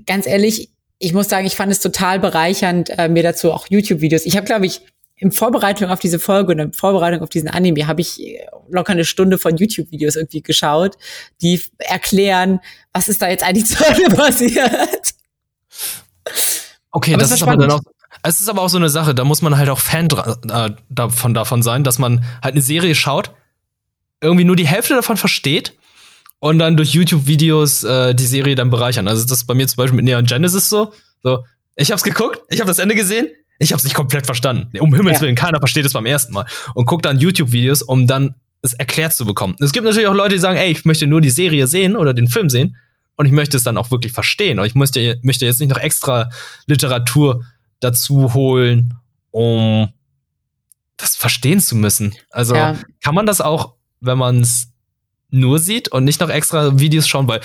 [0.05, 4.25] ganz ehrlich, ich muss sagen, ich fand es total bereichernd, äh, mir dazu auch YouTube-Videos.
[4.25, 4.81] Ich habe, glaube ich,
[5.15, 9.03] in Vorbereitung auf diese Folge und in Vorbereitung auf diesen Anime habe ich locker eine
[9.03, 10.95] Stunde von YouTube-Videos irgendwie geschaut,
[11.41, 12.59] die erklären,
[12.93, 13.77] was ist da jetzt eigentlich zu
[14.15, 15.15] passiert.
[16.91, 17.81] Okay, aber das ist aber dann auch
[18.27, 20.07] es ist aber auch so eine Sache, da muss man halt auch Fan
[20.51, 23.31] äh, davon, davon sein, dass man halt eine Serie schaut,
[24.21, 25.73] irgendwie nur die Hälfte davon versteht
[26.39, 29.07] und dann durch YouTube-Videos äh, die Serie dann bereichern.
[29.07, 30.93] Also das ist bei mir zum Beispiel mit Neon Genesis so.
[31.23, 33.27] So, ich hab's geguckt, ich habe das Ende gesehen,
[33.59, 34.77] ich hab's nicht komplett verstanden.
[34.79, 35.41] Um Himmels Willen, ja.
[35.41, 36.45] keiner versteht es beim ersten Mal.
[36.73, 39.55] Und guckt dann YouTube-Videos, um dann es erklärt zu bekommen.
[39.59, 42.13] Es gibt natürlich auch Leute, die sagen, ey, ich möchte nur die Serie sehen oder
[42.13, 42.75] den Film sehen
[43.15, 44.59] und ich möchte es dann auch wirklich verstehen.
[44.59, 46.29] Und ich möchte, möchte jetzt nicht noch extra
[46.65, 47.43] Literatur
[47.79, 48.93] dazu holen,
[49.31, 49.89] um
[50.97, 52.15] das verstehen zu müssen.
[52.31, 52.77] Also ja.
[53.03, 54.69] kann man das auch, wenn man es
[55.29, 57.41] nur sieht und nicht noch extra Videos schauen, weil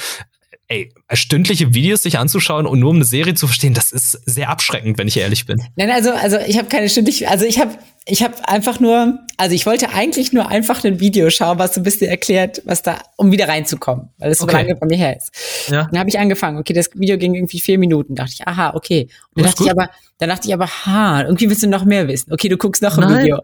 [0.69, 4.49] ey, stündliche Videos sich anzuschauen und nur um eine Serie zu verstehen, das ist sehr
[4.49, 5.63] abschreckend, wenn ich ehrlich bin.
[5.77, 9.57] Nein, also also ich habe keine stündliche, also ich habe ich habe einfach nur, also
[9.57, 13.01] ich wollte eigentlich nur einfach ein Video schauen, was so ein bisschen erklärt, was da,
[13.17, 14.59] um wieder reinzukommen, weil es so okay.
[14.59, 15.33] lange von mir her ist.
[15.69, 15.89] Ja.
[15.91, 16.59] Dann habe ich angefangen.
[16.59, 18.15] Okay, das Video ging irgendwie vier Minuten.
[18.15, 19.09] Dachte ich, aha, okay.
[19.35, 19.67] Und dann dachte gut.
[19.67, 22.33] ich aber, dann dachte ich aber, ha, irgendwie willst du noch mehr wissen.
[22.33, 23.25] Okay, du guckst noch ein Nein.
[23.25, 23.41] Video.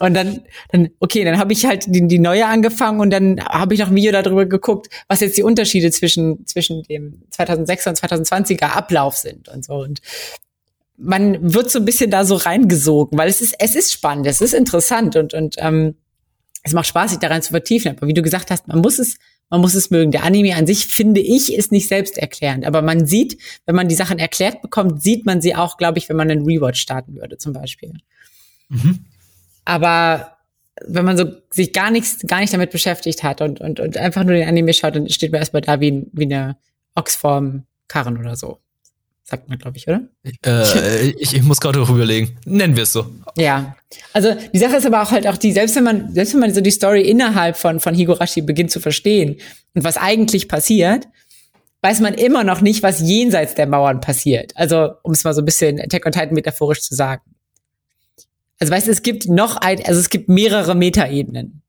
[0.00, 0.40] Und dann,
[0.72, 3.90] dann okay, dann habe ich halt die, die neue angefangen und dann habe ich noch
[3.90, 9.16] ein Video darüber geguckt, was jetzt die Unterschiede zwischen zwischen dem 2006er und 2020er Ablauf
[9.16, 9.74] sind und so.
[9.74, 10.00] Und
[11.00, 14.40] man wird so ein bisschen da so reingesogen, weil es ist, es ist spannend, es
[14.40, 15.96] ist interessant und, und ähm,
[16.62, 17.96] es macht Spaß, sich da rein zu vertiefen.
[17.96, 19.16] Aber wie du gesagt hast, man muss es,
[19.48, 20.10] man muss es mögen.
[20.10, 22.66] Der Anime an sich, finde ich, ist nicht selbsterklärend.
[22.66, 26.08] Aber man sieht, wenn man die Sachen erklärt bekommt, sieht man sie auch, glaube ich,
[26.08, 27.94] wenn man einen Rewatch starten würde, zum Beispiel.
[28.68, 29.06] Mhm.
[29.64, 30.36] Aber
[30.86, 34.24] wenn man so sich gar nichts, gar nicht damit beschäftigt hat und, und, und einfach
[34.24, 36.56] nur den Anime schaut, dann steht man erstmal da wie, wie eine
[36.94, 38.58] Oxform Karren oder so.
[39.30, 40.02] Sagt man, glaube ich, oder?
[40.44, 42.36] Äh, ich, ich muss gerade auch überlegen.
[42.46, 43.06] Nennen wir es so.
[43.36, 43.76] Ja.
[44.12, 46.52] Also die Sache ist aber auch halt auch die, selbst wenn man, selbst wenn man
[46.52, 49.36] so die Story innerhalb von, von Higurashi beginnt zu verstehen
[49.74, 51.06] und was eigentlich passiert,
[51.82, 54.50] weiß man immer noch nicht, was jenseits der Mauern passiert.
[54.56, 57.22] Also, um es mal so ein bisschen Attack on Titan metaphorisch zu sagen.
[58.58, 61.62] Also weißt du, es gibt noch ein, also es gibt mehrere Metaebenen.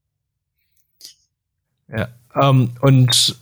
[1.96, 2.08] Ja.
[2.34, 3.36] Um, ähm, und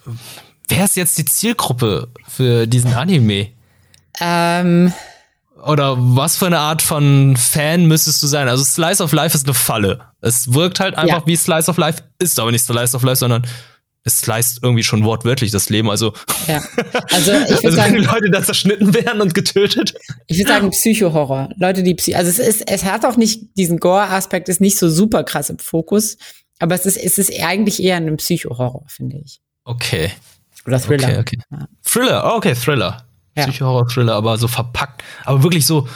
[0.68, 3.54] wer ist jetzt die Zielgruppe für diesen Anime?
[4.22, 4.94] Ähm,
[5.66, 8.48] Oder was für eine Art von Fan müsstest du sein?
[8.48, 10.02] Also Slice of Life ist eine Falle.
[10.22, 11.28] Es wirkt halt einfach ja.
[11.28, 13.46] wie Slice of Life, ist aber nicht Slice of Life, sondern
[14.04, 15.90] es sliced irgendwie schon wortwörtlich das Leben.
[15.90, 16.14] Also,
[16.48, 16.64] ja.
[17.12, 19.94] also, ich also wenn die Leute da zerschnitten werden und getötet.
[20.28, 21.50] Ich würde sagen Psychohorror.
[21.58, 24.90] Leute, die Psy also es ist, es hat auch nicht diesen Gore-Aspekt, ist nicht so
[24.90, 26.18] super krass im Fokus,
[26.60, 29.42] aber es ist, es ist eigentlich eher ein Psychohorror, finde ich.
[29.66, 30.12] Okay.
[30.66, 31.10] Oder Thriller.
[31.10, 31.40] Okay, okay.
[31.52, 31.68] Ja.
[31.84, 33.06] Thriller, oh, okay, Thriller.
[33.36, 33.46] Ja.
[33.46, 35.88] Psycho-Horror-Thriller, aber so verpackt, aber wirklich so,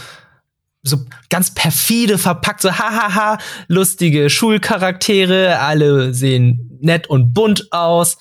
[0.84, 0.98] so
[1.30, 8.18] ganz perfide verpackt, so hahaha, lustige Schulcharaktere, alle sehen nett und bunt aus.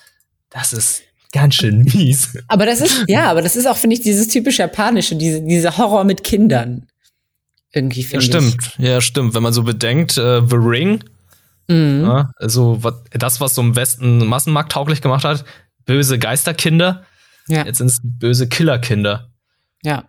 [0.51, 2.38] Das ist ganz schön mies.
[2.48, 5.77] Aber das ist, ja, aber das ist auch, finde ich, dieses typisch japanische, diese, diese
[5.77, 6.87] Horror mit Kindern.
[7.72, 8.75] Irgendwie, finde ja, stimmt.
[8.79, 8.85] Ich.
[8.85, 9.35] Ja, stimmt.
[9.35, 11.03] Wenn man so bedenkt, äh, The Ring,
[11.68, 12.05] mhm.
[12.05, 15.44] ja, also was, das, was so im Westen Massenmarkt tauglich gemacht hat,
[15.87, 17.05] böse Geisterkinder,
[17.48, 17.64] ja.
[17.64, 19.31] Jetzt sind es böse Killerkinder.
[19.83, 20.05] Ja.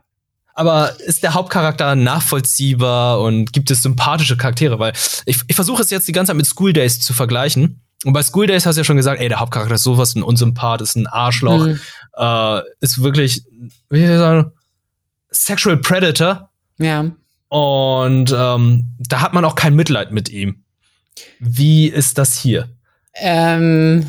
[0.55, 4.77] Aber ist der Hauptcharakter nachvollziehbar und gibt es sympathische Charaktere?
[4.77, 4.93] Weil
[5.25, 7.81] ich, ich versuche es jetzt die ganze Zeit mit School Days zu vergleichen.
[8.05, 10.23] Und bei School Days hast du ja schon gesagt, ey, der Hauptcharakter ist sowas, ein
[10.23, 11.79] Unsympath, ist ein Arschloch, mhm.
[12.17, 13.43] äh, ist wirklich,
[13.89, 14.51] wie soll ich sagen,
[15.31, 16.49] Sexual Predator.
[16.77, 17.11] Ja.
[17.47, 20.63] Und ähm, da hat man auch kein Mitleid mit ihm.
[21.39, 22.69] Wie ist das hier?
[23.15, 24.07] Ähm,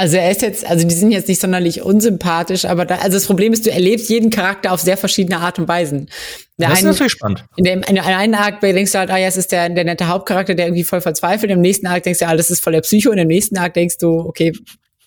[0.00, 3.26] Also er ist jetzt, also die sind jetzt nicht sonderlich unsympathisch, aber da, also das
[3.26, 6.08] Problem ist, du erlebst jeden Charakter auf sehr verschiedene Art und Weisen.
[6.56, 7.44] Der das ist einen, natürlich spannend.
[7.56, 10.08] In dem in einem Arc denkst du halt, ah ja, es ist der, der nette
[10.08, 11.52] Hauptcharakter, der irgendwie voll verzweifelt.
[11.52, 13.10] Im nächsten Arc denkst du, ah, das ist voll der Psycho.
[13.10, 14.54] Und im nächsten Arc denkst du, okay,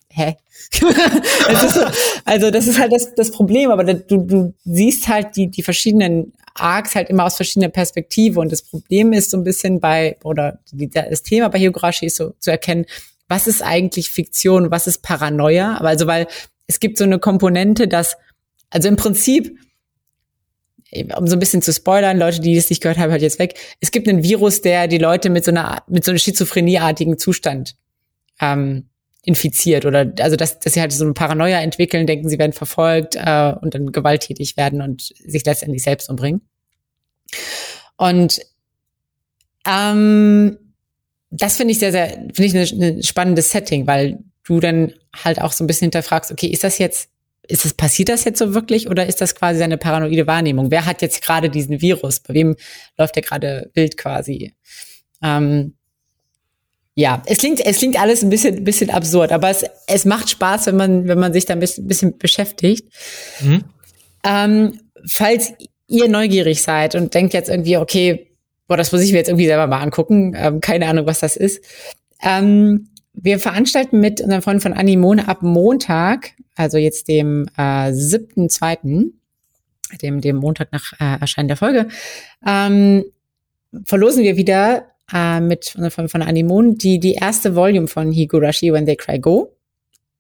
[0.10, 0.36] hä?
[1.50, 1.82] das so,
[2.24, 6.34] also das ist halt das, das Problem, aber du, du siehst halt die, die verschiedenen
[6.54, 8.38] Arcs halt immer aus verschiedenen Perspektiven.
[8.38, 12.18] Und das Problem ist so ein bisschen bei, oder die, das Thema bei Higurashi ist
[12.18, 12.86] so zu erkennen,
[13.34, 15.78] was ist eigentlich Fiktion, was ist Paranoia?
[15.78, 16.28] Aber also, weil
[16.68, 18.16] es gibt so eine Komponente, dass,
[18.70, 19.58] also im Prinzip,
[21.18, 23.56] um so ein bisschen zu spoilern, Leute, die es nicht gehört haben, hört jetzt weg.
[23.80, 27.76] Es gibt einen Virus, der die Leute mit so einer, mit so einem schizophrenieartigen Zustand
[28.40, 28.90] ähm,
[29.24, 33.16] infiziert oder also dass, dass sie halt so eine Paranoia entwickeln, denken, sie werden verfolgt
[33.16, 36.42] äh, und dann gewalttätig werden und sich letztendlich selbst umbringen.
[37.98, 38.42] Und
[39.66, 40.60] ähm,
[41.36, 44.94] das finde ich sehr, sehr, finde ich ein ne spannendes Setting, weil du dann
[45.24, 47.10] halt auch so ein bisschen hinterfragst, okay, ist das jetzt,
[47.48, 50.70] ist das, passiert das jetzt so wirklich oder ist das quasi eine paranoide Wahrnehmung?
[50.70, 52.20] Wer hat jetzt gerade diesen Virus?
[52.20, 52.56] Bei wem
[52.98, 54.54] läuft der gerade wild quasi?
[55.22, 55.74] Ähm,
[56.96, 60.68] ja, es klingt, es klingt alles ein bisschen, bisschen absurd, aber es, es macht Spaß,
[60.68, 62.88] wenn man, wenn man sich da ein bisschen, bisschen beschäftigt.
[63.40, 63.64] Mhm.
[64.24, 65.54] Ähm, falls
[65.88, 68.33] ihr neugierig seid und denkt jetzt irgendwie, okay,
[68.74, 70.34] boah, das muss ich mir jetzt irgendwie selber mal angucken.
[70.36, 71.64] Ähm, keine Ahnung, was das ist.
[72.24, 79.12] Ähm, wir veranstalten mit unseren Freunden von Animone ab Montag, also jetzt dem äh, 7.2.,
[80.02, 81.88] dem, dem Montag nach äh, Erscheinen der Folge,
[82.48, 83.06] ähm,
[83.86, 88.74] verlosen wir wieder äh, mit unseren Freunden von Animone die, die erste Volume von Higurashi
[88.74, 89.56] When They Cry Go.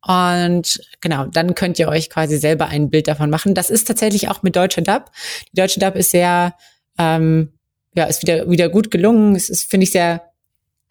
[0.05, 3.55] Und genau, dann könnt ihr euch quasi selber ein Bild davon machen.
[3.55, 5.09] Das ist tatsächlich auch mit deutscher Dub.
[5.51, 6.53] Die deutsche Dub ist sehr
[6.99, 7.49] ähm,
[7.95, 9.35] ja, ist wieder, wieder gut gelungen.
[9.35, 10.23] Es ist, finde ich, sehr,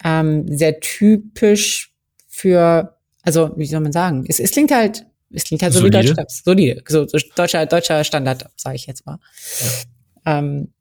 [0.05, 1.93] ähm, sehr typisch
[2.29, 4.25] für, also, wie soll man sagen?
[4.29, 6.03] Es, es klingt halt, es klingt halt so solide.
[6.03, 6.43] wie Deutsch.
[6.45, 6.83] Solide.
[6.87, 9.19] So, so deutscher, deutscher Standard, sage ich jetzt mal.
[10.25, 10.39] Ja.
[10.39, 10.73] Ähm,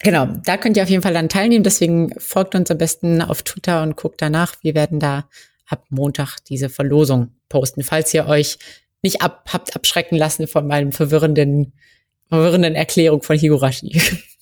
[0.00, 1.64] genau, da könnt ihr auf jeden Fall dann teilnehmen.
[1.64, 4.54] Deswegen folgt uns am besten auf Twitter und guckt danach.
[4.62, 5.28] Wir werden da
[5.66, 8.58] ab Montag diese Verlosung posten, falls ihr euch
[9.02, 11.72] nicht ab, habt abschrecken lassen von meinem verwirrenden,
[12.28, 14.00] verwirrenden Erklärung von Higurashi.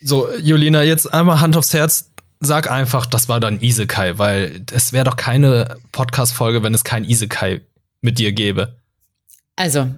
[0.00, 2.12] So, Julina, jetzt einmal Hand aufs Herz.
[2.40, 7.02] Sag einfach, das war dann Isekai, weil es wäre doch keine Podcast-Folge, wenn es kein
[7.02, 7.62] Isekai
[8.00, 8.76] mit dir gäbe.
[9.56, 9.88] Also,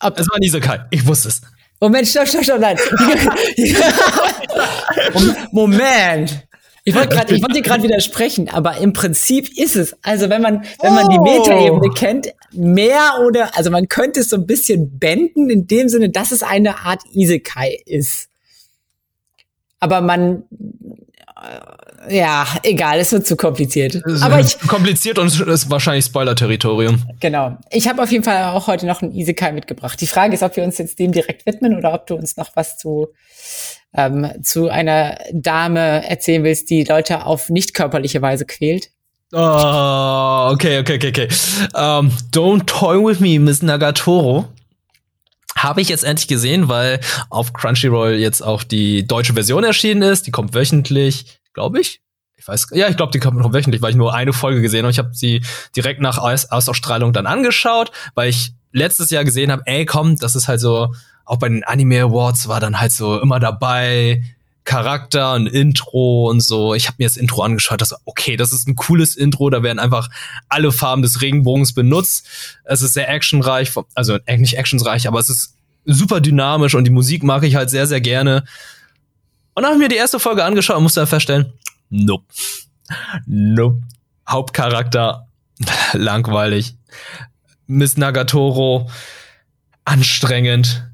[0.00, 1.42] ob es war ein Isekai, ich wusste es.
[1.80, 2.76] Moment, stopp, stopp, stopp, nein.
[5.52, 6.44] Moment.
[6.82, 9.96] Ich wollte gerade, ich wollte dir gerade widersprechen, aber im Prinzip ist es.
[10.02, 11.10] Also wenn man, wenn man oh.
[11.10, 15.88] die Metaebene kennt, mehr oder, also man könnte es so ein bisschen benden in dem
[15.88, 18.28] Sinne, dass es eine Art Isekai ist
[19.80, 20.44] aber man
[21.36, 24.00] äh, ja, egal, es wird zu kompliziert.
[24.20, 27.02] Aber ich kompliziert und es ist wahrscheinlich Spoiler-Territorium.
[27.20, 27.56] Genau.
[27.70, 30.00] Ich habe auf jeden Fall auch heute noch ein Isekai mitgebracht.
[30.00, 32.50] Die Frage ist, ob wir uns jetzt dem direkt widmen oder ob du uns noch
[32.54, 33.08] was zu
[33.94, 38.90] ähm, zu einer Dame erzählen willst, die Leute auf nicht körperliche Weise quält.
[39.32, 41.28] Oh, okay, okay, okay, okay.
[41.74, 44.46] Um, don't toy with me, Miss Nagatoro.
[45.66, 50.28] Habe ich jetzt endlich gesehen, weil auf Crunchyroll jetzt auch die deutsche Version erschienen ist.
[50.28, 52.00] Die kommt wöchentlich, glaube ich.
[52.36, 54.84] Ich weiß, ja, ich glaube, die kommt noch wöchentlich, weil ich nur eine Folge gesehen
[54.84, 54.92] habe.
[54.92, 55.42] Ich habe sie
[55.74, 60.36] direkt nach Aus Ausstrahlung dann angeschaut, weil ich letztes Jahr gesehen habe, ey, komm, das
[60.36, 64.22] ist halt so, auch bei den Anime Awards war dann halt so immer dabei,
[64.62, 66.74] Charakter, ein Intro und so.
[66.74, 69.78] Ich habe mir das Intro angeschaut, das okay, das ist ein cooles Intro, da werden
[69.80, 70.08] einfach
[70.48, 72.28] alle Farben des Regenbogens benutzt.
[72.64, 75.55] Es ist sehr actionreich, also nicht actionsreich, aber es ist
[75.86, 78.44] super dynamisch und die Musik mag ich halt sehr, sehr gerne.
[79.54, 81.52] Und dann habe ich mir die erste Folge angeschaut und musste dann feststellen,
[81.88, 82.26] nope.
[83.26, 83.82] Nope.
[84.28, 85.28] Hauptcharakter,
[85.92, 86.76] langweilig.
[87.66, 88.90] Miss Nagatoro,
[89.84, 90.84] anstrengend.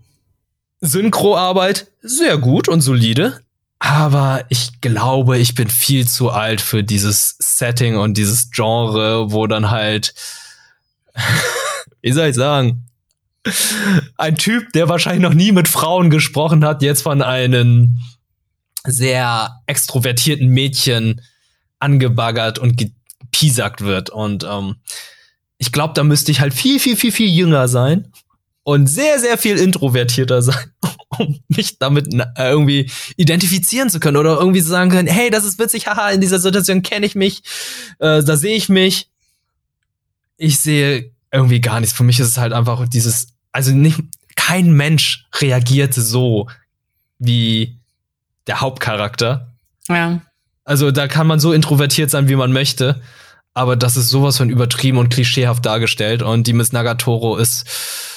[0.80, 3.40] Synchroarbeit, sehr gut und solide.
[3.78, 9.46] Aber ich glaube, ich bin viel zu alt für dieses Setting und dieses Genre, wo
[9.46, 10.14] dann halt,
[12.00, 12.84] wie soll ich sagen,
[14.16, 17.98] ein Typ, der wahrscheinlich noch nie mit Frauen gesprochen hat, jetzt von einem
[18.84, 21.20] sehr extrovertierten Mädchen
[21.78, 24.10] angebaggert und gepiesackt wird.
[24.10, 24.76] Und ähm,
[25.58, 28.12] ich glaube, da müsste ich halt viel, viel, viel, viel jünger sein
[28.64, 30.72] und sehr, sehr viel introvertierter sein,
[31.18, 35.86] um mich damit irgendwie identifizieren zu können oder irgendwie sagen können, hey, das ist witzig,
[35.86, 37.42] haha, in dieser Situation kenne ich mich,
[37.98, 39.08] äh, da sehe ich mich.
[40.36, 41.96] Ich sehe irgendwie gar nichts.
[41.96, 44.00] Für mich ist es halt einfach dieses, also nicht,
[44.36, 46.48] kein Mensch reagiert so
[47.18, 47.78] wie
[48.46, 49.52] der Hauptcharakter.
[49.88, 50.20] Ja.
[50.64, 53.00] Also da kann man so introvertiert sein, wie man möchte.
[53.54, 56.22] aber das ist sowas von übertrieben und klischeehaft dargestellt.
[56.22, 57.68] Und die Miss Nagatoro ist,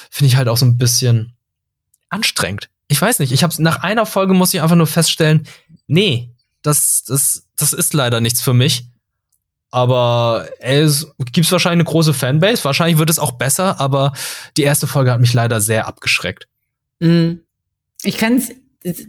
[0.10, 1.34] finde ich halt auch so ein bisschen
[2.10, 2.70] anstrengend.
[2.88, 5.48] Ich weiß nicht, ich habe nach einer Folge muss ich einfach nur feststellen,
[5.88, 8.88] nee, das, das, das ist leider nichts für mich.
[9.76, 12.64] Aber es gibt wahrscheinlich eine große Fanbase.
[12.64, 14.14] Wahrscheinlich wird es auch besser, aber
[14.56, 16.48] die erste Folge hat mich leider sehr abgeschreckt.
[17.02, 17.42] Mhm.
[18.02, 18.54] Ich kann es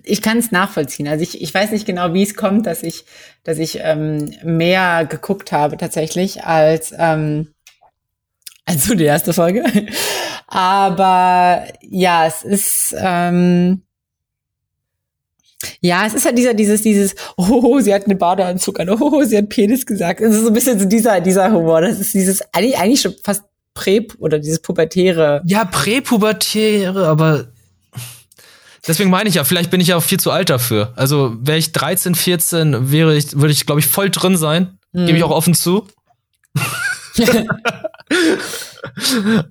[0.02, 1.06] ich kann nachvollziehen.
[1.06, 3.04] Also ich, ich weiß nicht genau, wie es kommt, dass ich,
[3.44, 7.54] dass ich ähm, mehr geguckt habe tatsächlich als ähm,
[8.64, 9.62] als so die erste Folge.
[10.48, 13.82] Aber ja, es ist ähm,
[15.80, 19.38] ja, es ist halt dieser, dieses, dieses, oh, sie hat einen Badeanzug an, oh, sie
[19.38, 20.20] hat Penis gesagt.
[20.20, 21.80] Es ist so ein bisschen so dieser, dieser Humor.
[21.80, 25.42] Das ist dieses, eigentlich, eigentlich schon fast Prä- oder dieses pubertäre.
[25.46, 27.46] Ja, präpubertäre, aber
[28.86, 30.92] deswegen meine ich ja, vielleicht bin ich ja auch viel zu alt dafür.
[30.96, 34.78] Also wäre ich 13, 14, wäre ich, würde ich, glaube ich, voll drin sein.
[34.92, 35.06] Mhm.
[35.06, 35.86] Gebe ich auch offen zu.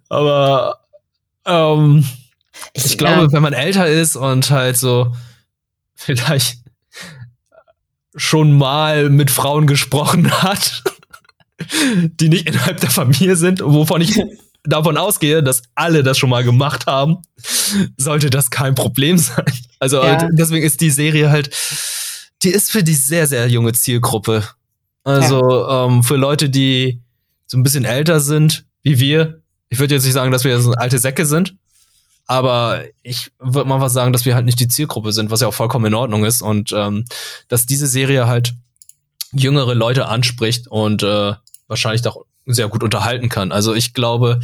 [0.10, 0.80] aber
[1.46, 2.04] ähm,
[2.74, 3.32] ich, ich glaube, ja.
[3.32, 5.14] wenn man älter ist und halt so
[5.96, 6.60] vielleicht
[8.16, 10.84] schon mal mit Frauen gesprochen hat,
[12.20, 14.20] die nicht innerhalb der Familie sind, wovon ich
[14.64, 17.18] davon ausgehe, dass alle das schon mal gemacht haben,
[17.98, 19.46] sollte das kein Problem sein.
[19.80, 20.30] Also ja.
[20.32, 21.56] deswegen ist die Serie halt,
[22.44, 24.44] die ist für die sehr, sehr junge Zielgruppe.
[25.04, 25.86] Also ja.
[25.86, 27.02] ähm, für Leute, die
[27.46, 29.42] so ein bisschen älter sind, wie wir.
[29.70, 31.56] Ich würde jetzt nicht sagen, dass wir so alte Säcke sind,
[32.28, 35.48] aber ich würde mal was sagen, dass wir halt nicht die Zielgruppe sind, was ja
[35.48, 36.42] auch vollkommen in Ordnung ist.
[36.42, 37.06] Und ähm,
[37.48, 38.54] dass diese Serie halt
[39.32, 41.34] jüngere Leute anspricht und äh,
[41.68, 43.52] wahrscheinlich doch sehr gut unterhalten kann.
[43.52, 44.40] Also ich glaube,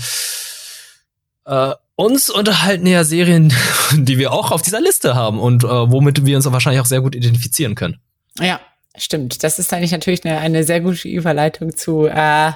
[1.46, 3.54] äh, uns unterhalten ja Serien,
[3.94, 7.02] die wir auch auf dieser Liste haben und äh, womit wir uns wahrscheinlich auch sehr
[7.02, 8.00] gut identifizieren können.
[8.40, 8.60] Ja,
[8.98, 9.44] stimmt.
[9.44, 12.52] Das ist eigentlich natürlich eine, eine sehr gute Überleitung zu äh,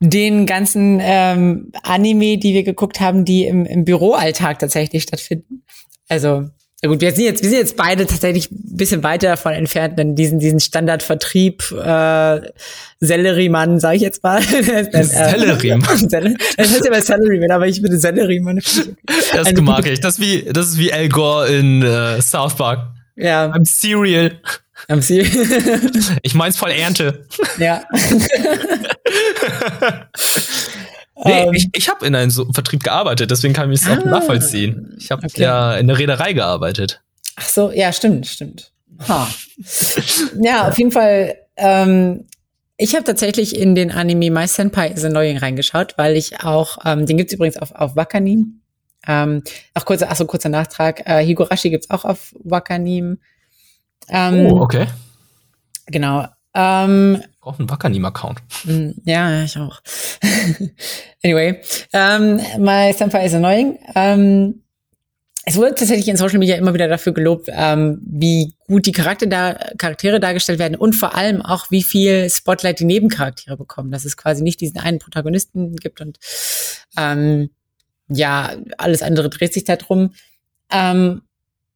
[0.00, 5.62] den ganzen ähm, Anime, die wir geguckt haben, die im, im Büroalltag tatsächlich stattfinden.
[6.08, 6.48] Also
[6.86, 10.14] gut, wir sind jetzt, wir sind jetzt beide tatsächlich ein bisschen weiter davon entfernt, denn
[10.14, 12.40] diesen, diesen Standardvertrieb, äh,
[13.00, 14.42] Selleriemann, sage ich jetzt mal.
[14.42, 16.08] Selleriemann.
[16.56, 18.60] das heißt ja mal Salaryman, aber ich bin Selleriemann.
[19.32, 20.00] Das mag ich.
[20.00, 22.88] Das ist wie, das ist wie Al Gore in uh, South Park.
[23.16, 23.46] Ja.
[23.46, 24.32] I'm Cereal.
[24.88, 25.80] I'm Cereal.
[26.22, 27.26] ich mein's voll Ernte.
[27.58, 27.84] Ja.
[31.24, 33.94] Nee, ähm, ich, ich habe in einem so Vertrieb gearbeitet, deswegen kann ich es ah,
[33.94, 34.94] auch nachvollziehen.
[34.98, 35.42] Ich habe okay.
[35.42, 37.00] ja in der Reederei gearbeitet.
[37.36, 38.72] Ach so, ja, stimmt, stimmt.
[39.08, 39.28] Ha.
[40.40, 41.36] ja, auf jeden Fall.
[41.56, 42.24] Ähm,
[42.78, 47.04] ich habe tatsächlich in den Anime My Senpai is Annoying reingeschaut, weil ich auch, ähm,
[47.04, 48.62] den gibt's übrigens auf, auf Wakanim.
[49.06, 49.42] Ähm,
[49.74, 51.06] auch kurzer, ach so, kurzer Nachtrag.
[51.06, 53.18] Äh, Higurashi gibt's auch auf Wakanim.
[54.08, 54.86] Ähm, oh, okay.
[55.86, 56.26] Genau.
[56.54, 58.42] Ähm, brauche einen Wakanim-Account.
[58.64, 59.80] Mm, ja, ich auch.
[61.22, 61.60] anyway,
[61.92, 62.00] um,
[62.40, 63.78] ähm, my Senpai is annoying.
[63.94, 64.62] Um, ähm,
[65.44, 69.28] es wurde tatsächlich in Social Media immer wieder dafür gelobt, ähm, wie gut die Charakter
[69.28, 73.92] da, Charaktere dargestellt werden und vor allem auch, wie viel Spotlight die Nebencharaktere bekommen.
[73.92, 76.18] Dass es quasi nicht diesen einen Protagonisten gibt und
[76.98, 77.50] ähm,
[78.08, 80.14] ja, alles andere dreht sich darum.
[80.72, 81.22] Ähm,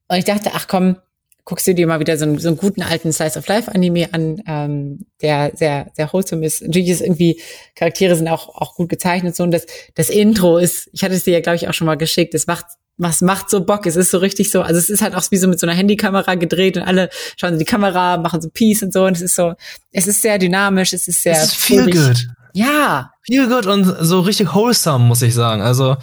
[0.09, 0.97] und ich dachte, ach komm,
[1.45, 4.13] guckst du dir mal wieder so einen, so einen guten alten Slice of Life Anime
[4.13, 6.63] an, ähm, der sehr, sehr wholesome ist.
[6.63, 7.41] Natürlich ist irgendwie,
[7.75, 11.25] Charaktere sind auch, auch gut gezeichnet so und das, das Intro ist, ich hatte es
[11.25, 13.97] dir ja, glaube ich, auch schon mal geschickt, es macht, was macht so Bock, es
[13.97, 16.35] ist so richtig so, also es ist halt auch wie so mit so einer Handykamera
[16.35, 19.35] gedreht und alle schauen so die Kamera, machen so Peace und so und es ist
[19.35, 19.55] so,
[19.93, 21.33] es ist sehr dynamisch, es ist sehr.
[21.33, 22.27] Es ist viel gut.
[22.53, 23.13] Ja.
[23.23, 25.63] Viel gut und so richtig wholesome, muss ich sagen.
[25.63, 25.97] Also,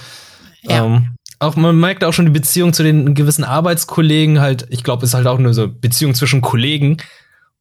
[0.61, 0.85] ja.
[0.85, 5.03] ähm, auch man merkt auch schon die Beziehung zu den gewissen Arbeitskollegen halt, ich glaube,
[5.03, 6.97] es ist halt auch nur so Beziehung zwischen Kollegen.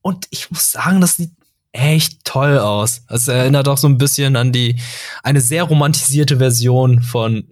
[0.02, 1.32] Und ich muss sagen, das sieht
[1.72, 3.02] echt toll aus.
[3.08, 4.76] Es erinnert auch so ein bisschen an die,
[5.22, 7.48] eine sehr romantisierte Version von,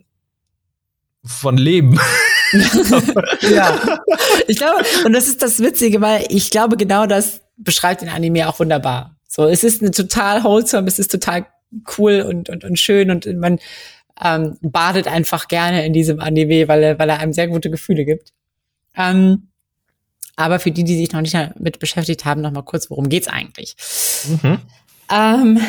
[1.25, 1.99] von Leben.
[3.43, 3.79] ja.
[4.49, 8.49] Ich glaube, und das ist das Witzige, weil ich glaube, genau das beschreibt den Anime
[8.49, 9.17] auch wunderbar.
[9.29, 11.47] So, es ist eine total wholesome, es ist total
[11.99, 13.59] cool und, und, und schön und man,
[14.23, 18.05] ähm, badet einfach gerne in diesem Anime, weil er, weil er einem sehr gute Gefühle
[18.05, 18.33] gibt.
[18.97, 19.49] Ähm,
[20.37, 23.29] aber für die, die sich noch nicht damit beschäftigt haben, noch mal kurz, worum geht's
[23.29, 23.77] eigentlich?
[24.43, 24.59] Mhm.
[25.11, 25.61] Ähm,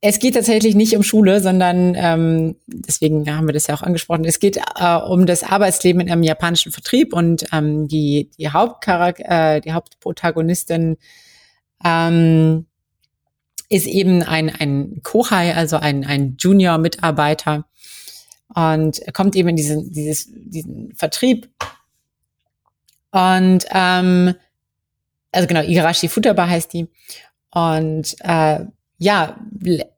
[0.00, 4.24] es geht tatsächlich nicht um Schule, sondern ähm, deswegen haben wir das ja auch angesprochen.
[4.24, 9.56] Es geht äh, um das Arbeitsleben in einem japanischen Vertrieb und ähm, die die Hauptcharakter,
[9.56, 10.96] äh, die Hauptprotagonistin
[11.84, 12.66] ähm,
[13.68, 17.64] ist eben ein, ein Kohai, also ein, ein Junior-Mitarbeiter
[18.54, 21.48] und kommt eben in diesen, dieses, diesen Vertrieb.
[23.10, 24.34] Und ähm,
[25.32, 26.88] also genau, Igarashi Futaba heißt die.
[27.50, 28.60] Und äh,
[28.98, 29.40] ja,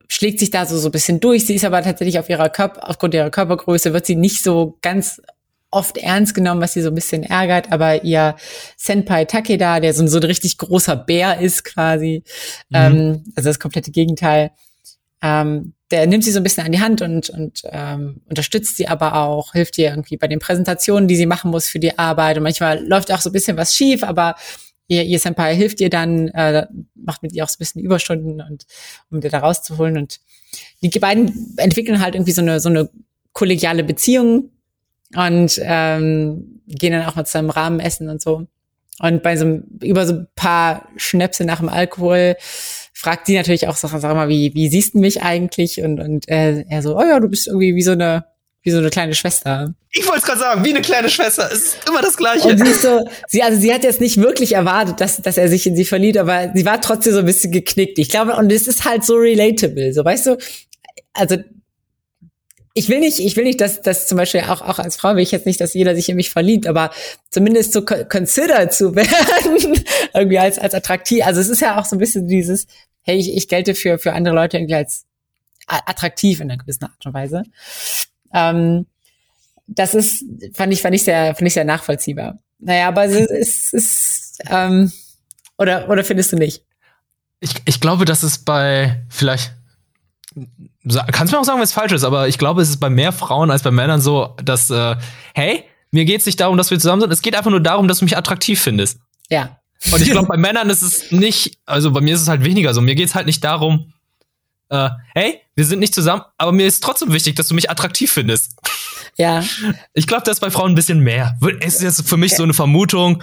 [0.09, 1.47] schlägt sich da so, so ein bisschen durch.
[1.47, 5.23] Sie ist aber tatsächlich auf ihrer Körper, aufgrund ihrer Körpergröße wird sie nicht so ganz
[5.71, 8.37] oft ernst genommen, was sie so ein bisschen ärgert, aber ihr
[8.77, 12.23] Senpai Takeda, der so, so ein richtig großer Bär ist quasi,
[12.71, 12.77] mhm.
[12.77, 14.51] ähm, also das komplette Gegenteil,
[15.21, 18.89] ähm, der nimmt sie so ein bisschen an die Hand und, und ähm, unterstützt sie
[18.89, 22.37] aber auch, hilft ihr irgendwie bei den Präsentationen, die sie machen muss für die Arbeit.
[22.37, 24.37] Und manchmal läuft auch so ein bisschen was schief, aber
[24.87, 28.43] ihr, ihr Senpai hilft ihr dann, äh, macht mit ihr auch so ein bisschen Überstunden
[28.43, 28.67] und
[29.11, 29.97] um dir da rauszuholen.
[29.97, 30.21] Und
[30.83, 32.91] die beiden entwickeln halt irgendwie so eine, so eine
[33.33, 34.51] kollegiale Beziehung
[35.15, 38.47] und ähm, gehen dann auch mal zusammen Rahmen essen und so.
[39.01, 42.37] Und bei so einem, über so ein paar Schnäpse nach dem Alkohol
[42.93, 45.81] fragt sie natürlich auch, sag, sag mal, wie, wie siehst du mich eigentlich?
[45.83, 48.25] Und, und äh, er so, oh ja, du bist irgendwie wie so eine
[48.63, 49.75] wie so eine kleine Schwester.
[49.91, 51.49] Ich wollte es gerade sagen, wie eine kleine Schwester.
[51.51, 52.49] Es ist immer das Gleiche.
[52.49, 55.49] Und sie ist so, sie, also sie hat jetzt nicht wirklich erwartet, dass, dass er
[55.49, 57.99] sich in sie verliebt, aber sie war trotzdem so ein bisschen geknickt.
[57.99, 59.93] Ich glaube, und es ist halt so relatable.
[59.95, 60.39] So, weißt du,
[61.15, 61.37] also
[62.79, 65.23] ich will nicht, ich will nicht, dass, dass zum Beispiel auch, auch als Frau will
[65.23, 66.91] ich jetzt nicht, dass jeder sich in mich verliebt, aber
[67.29, 71.27] zumindest so consider zu werden, irgendwie als, als attraktiv.
[71.27, 72.69] Also es ist ja auch so ein bisschen dieses,
[73.03, 75.07] hey, ich, ich gelte für, für andere Leute irgendwie als
[75.67, 77.43] attraktiv in einer gewissen Art und Weise.
[78.33, 78.87] Ähm,
[79.67, 80.25] das ist,
[80.55, 82.39] fand ich, fand ich sehr, fand ich sehr nachvollziehbar.
[82.61, 84.93] Naja, aber es ist, ist ähm,
[85.59, 86.65] oder, oder findest du nicht?
[87.41, 89.53] Ich, ich glaube, dass es bei vielleicht
[91.13, 93.13] kannst mir auch sagen, wenn es falsch ist, aber ich glaube, es ist bei mehr
[93.13, 94.97] Frauen als bei Männern so, dass, äh,
[95.35, 97.89] hey, mir geht es nicht darum, dass wir zusammen sind, es geht einfach nur darum,
[97.89, 98.99] dass du mich attraktiv findest.
[99.31, 99.59] Ja.
[99.93, 102.75] Und ich glaube, bei Männern ist es nicht, also bei mir ist es halt weniger
[102.75, 102.81] so.
[102.81, 103.93] Mir geht es halt nicht darum,
[104.71, 108.11] äh, hey, wir sind nicht zusammen, aber mir ist trotzdem wichtig, dass du mich attraktiv
[108.11, 108.53] findest.
[109.17, 109.43] Ja.
[109.95, 111.37] Ich glaube, das ist bei Frauen ein bisschen mehr.
[111.61, 113.23] Es ist jetzt für mich so eine Vermutung,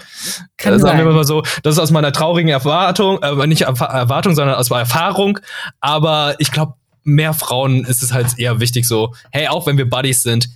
[0.58, 4.36] Kann äh, sagen wir mal so, das ist aus meiner traurigen Erwartung, äh, nicht Erwartung,
[4.36, 5.40] sondern aus meiner Erfahrung.
[5.80, 6.76] Aber ich glaube,
[7.06, 10.50] mehr Frauen ist es halt eher wichtig so, hey, auch wenn wir Buddies sind,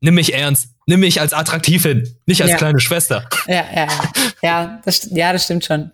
[0.00, 2.56] nimm mich ernst, nimm mich als attraktiv hin, nicht als ja.
[2.56, 3.28] kleine Schwester.
[3.46, 4.12] Ja, ja, ja.
[4.42, 5.90] Ja, das, ja, das stimmt schon.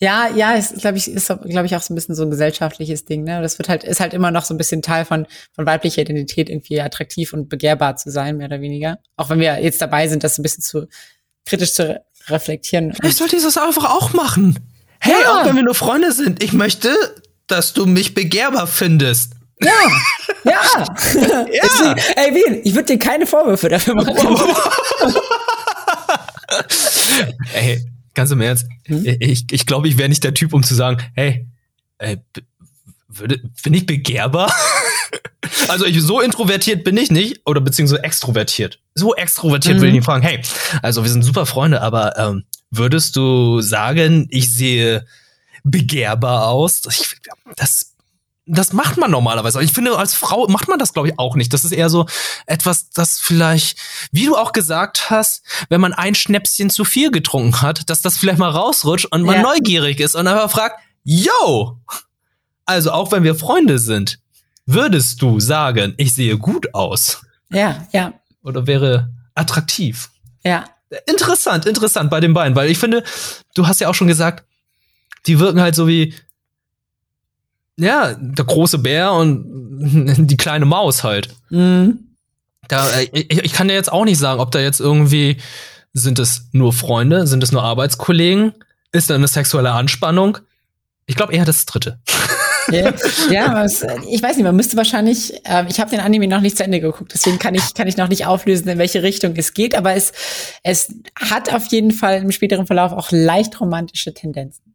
[0.00, 3.04] Ja, ja, ist, glaube ich, ist, glaube ich, auch so ein bisschen so ein gesellschaftliches
[3.04, 3.42] Ding, ne?
[3.42, 6.48] Das wird halt, ist halt immer noch so ein bisschen Teil von, von weiblicher Identität,
[6.48, 9.00] irgendwie attraktiv und begehrbar zu sein, mehr oder weniger.
[9.16, 10.86] Auch wenn wir jetzt dabei sind, das so ein bisschen zu
[11.44, 12.94] kritisch zu reflektieren.
[13.02, 14.60] Ich sollte das einfach auch machen.
[15.00, 15.40] Hey, ja.
[15.40, 16.94] auch wenn wir nur Freunde sind, ich möchte,
[17.48, 19.32] dass du mich begehrbar findest.
[19.60, 19.72] Ja,
[20.44, 20.52] ja.
[21.24, 21.46] ja.
[21.62, 24.14] Deswegen, ey, Wien, ich würde dir keine Vorwürfe dafür machen.
[27.54, 27.84] ey,
[28.14, 29.04] ganz im Ernst, hm?
[29.04, 31.46] ich, ich glaube, ich wäre nicht der Typ, um zu sagen, hey,
[31.98, 32.18] ey,
[33.08, 34.52] würde, bin ich begehrbar?
[35.68, 38.78] also ich, so introvertiert bin ich nicht, oder beziehungsweise extrovertiert.
[38.94, 39.80] So extrovertiert mhm.
[39.80, 40.40] würde ich ihn fragen, hey,
[40.82, 45.04] also wir sind super Freunde, aber ähm, würdest du sagen, ich sehe
[45.70, 46.82] begehrbar aus?
[46.90, 47.16] Ich,
[47.56, 47.94] das
[48.48, 49.62] das macht man normalerweise.
[49.62, 51.52] Ich finde, als Frau macht man das, glaube ich, auch nicht.
[51.52, 52.06] Das ist eher so
[52.46, 53.78] etwas, das vielleicht,
[54.10, 58.16] wie du auch gesagt hast, wenn man ein Schnäpschen zu viel getrunken hat, dass das
[58.16, 59.42] vielleicht mal rausrutscht und man ja.
[59.42, 61.78] neugierig ist und einfach fragt, yo!
[62.64, 64.18] Also auch wenn wir Freunde sind,
[64.66, 67.22] würdest du sagen, ich sehe gut aus?
[67.50, 68.14] Ja, ja.
[68.42, 70.10] Oder wäre attraktiv?
[70.42, 70.64] Ja.
[71.06, 73.04] Interessant, interessant bei den beiden, weil ich finde,
[73.54, 74.47] du hast ja auch schon gesagt,
[75.28, 76.14] die wirken halt so wie,
[77.78, 79.44] ja, der große Bär und
[80.28, 81.28] die kleine Maus halt.
[81.50, 82.08] Mhm.
[82.66, 85.36] Da, äh, ich, ich kann ja jetzt auch nicht sagen, ob da jetzt irgendwie
[85.92, 88.52] sind es nur Freunde, sind es nur Arbeitskollegen,
[88.92, 90.38] ist da eine sexuelle Anspannung?
[91.06, 92.00] Ich glaube eher das Dritte.
[92.70, 92.92] Ja,
[93.30, 96.58] ja was, ich weiß nicht, man müsste wahrscheinlich, äh, ich habe den Anime noch nicht
[96.58, 99.54] zu Ende geguckt, deswegen kann ich, kann ich noch nicht auflösen, in welche Richtung es
[99.54, 100.12] geht, aber es,
[100.62, 104.67] es hat auf jeden Fall im späteren Verlauf auch leicht romantische Tendenzen.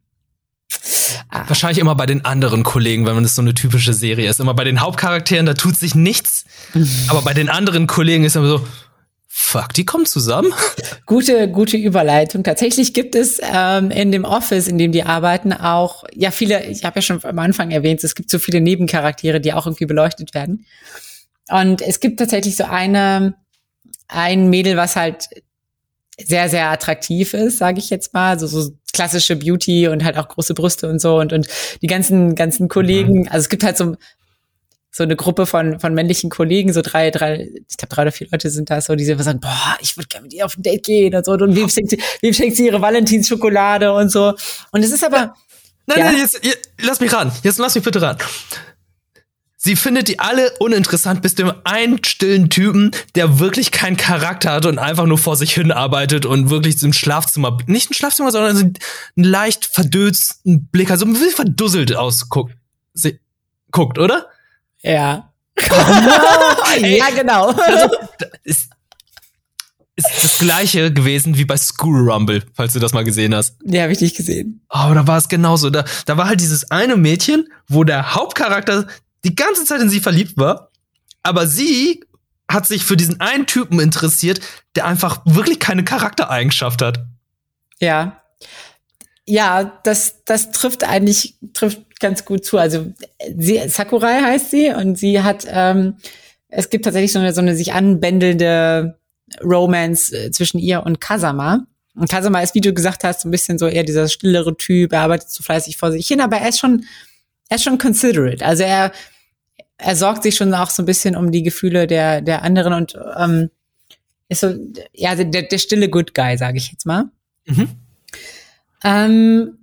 [1.30, 1.44] Ah.
[1.48, 4.40] Wahrscheinlich immer bei den anderen Kollegen, wenn man das so eine typische Serie ist.
[4.40, 6.44] Immer bei den Hauptcharakteren, da tut sich nichts.
[7.08, 8.66] Aber bei den anderen Kollegen ist immer so,
[9.26, 10.52] fuck, die kommen zusammen.
[11.06, 12.44] Gute, gute Überleitung.
[12.44, 16.84] Tatsächlich gibt es ähm, in dem Office, in dem die arbeiten, auch, ja, viele, ich
[16.84, 20.34] habe ja schon am Anfang erwähnt, es gibt so viele Nebencharaktere, die auch irgendwie beleuchtet
[20.34, 20.66] werden.
[21.48, 23.34] Und es gibt tatsächlich so eine,
[24.08, 25.28] ein Mädel, was halt
[26.18, 28.38] sehr, sehr attraktiv ist, sage ich jetzt mal.
[28.38, 31.46] So, so klassische Beauty und halt auch große Brüste und so und, und
[31.82, 33.28] die ganzen, ganzen Kollegen, mhm.
[33.28, 33.96] also es gibt halt so,
[34.96, 38.28] so eine Gruppe von, von männlichen Kollegen, so drei, drei, ich glaube drei oder vier
[38.30, 40.86] Leute sind da so, die sagen, boah, ich würde gerne mit ihr auf ein Date
[40.86, 41.32] gehen und so.
[41.32, 44.34] Und wem schenkt sie, wem schenkt sie ihre Valentinsschokolade und so.
[44.70, 45.34] Und es ist aber.
[45.86, 46.04] Nein, ja.
[46.04, 47.32] nein, jetzt, jetzt, lass mich ran.
[47.42, 48.16] Jetzt lass mich bitte ran.
[49.66, 54.66] Sie findet die alle uninteressant, bis dem einen stillen Typen, der wirklich keinen Charakter hat
[54.66, 58.58] und einfach nur vor sich hin arbeitet und wirklich im Schlafzimmer, nicht ein Schlafzimmer, sondern
[58.58, 58.74] einen
[59.16, 62.54] leicht verdötzten Blick hat, so ein bisschen verdusselt ausguckt.
[62.92, 63.18] Sie
[63.70, 64.26] guckt, oder?
[64.82, 65.32] Ja.
[66.80, 67.48] ja, genau.
[67.52, 67.96] Also,
[68.42, 68.68] ist,
[69.96, 73.56] ist das gleiche gewesen wie bei School Rumble, falls du das mal gesehen hast.
[73.64, 74.60] Ja, habe ich nicht gesehen.
[74.68, 75.70] Oh, da war es genauso.
[75.70, 78.88] Da, da war halt dieses eine Mädchen, wo der Hauptcharakter
[79.24, 80.70] die ganze Zeit in sie verliebt war,
[81.22, 82.04] aber sie
[82.48, 84.40] hat sich für diesen einen Typen interessiert,
[84.76, 87.04] der einfach wirklich keine Charaktereigenschaft hat.
[87.80, 88.20] Ja.
[89.26, 92.58] Ja, das, das trifft eigentlich, trifft ganz gut zu.
[92.58, 92.92] Also
[93.36, 95.96] sie, Sakurai heißt sie und sie hat, ähm,
[96.48, 98.98] es gibt tatsächlich so eine, so eine sich anbändelnde
[99.42, 101.66] Romance äh, zwischen ihr und Kasama.
[101.96, 104.92] Und Kasama ist, wie du gesagt hast, so ein bisschen so eher dieser stillere Typ,
[104.92, 106.84] er arbeitet so fleißig vor sich hin, aber er ist schon,
[107.48, 108.44] er ist schon considerate.
[108.44, 108.92] Also er,
[109.84, 112.98] er sorgt sich schon auch so ein bisschen um die Gefühle der, der anderen und
[113.16, 113.50] ähm,
[114.28, 114.54] ist so,
[114.92, 117.04] ja, der, der stille Good Guy, sage ich jetzt mal.
[117.44, 117.68] Mhm.
[118.82, 119.58] Ähm,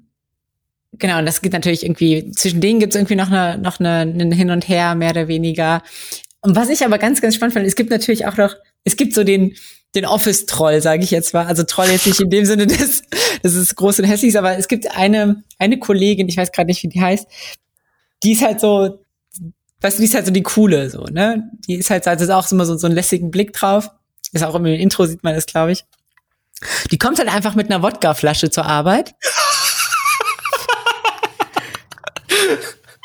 [0.93, 4.01] genau, und das geht natürlich irgendwie, zwischen denen gibt es irgendwie noch eine, noch eine,
[4.01, 5.81] eine Hin und Her, mehr oder weniger.
[6.41, 9.15] Und was ich aber ganz, ganz spannend fand, es gibt natürlich auch noch, es gibt
[9.15, 9.55] so den,
[9.95, 11.47] den Office-Troll, sage ich jetzt mal.
[11.47, 13.03] Also Troll jetzt nicht in dem Sinne, dass
[13.41, 16.83] das ist groß und hässlich, aber es gibt eine, eine Kollegin, ich weiß gerade nicht,
[16.83, 17.27] wie die heißt,
[18.23, 19.00] die ist halt so
[19.81, 21.49] weißt du, die ist halt so die coole, so, ne?
[21.67, 23.89] Die ist halt, also ist auch immer so, so einen lässigen Blick drauf.
[24.31, 25.85] Ist auch im Intro sieht man das, glaube ich.
[26.91, 29.15] Die kommt halt einfach mit einer Wodkaflasche zur Arbeit.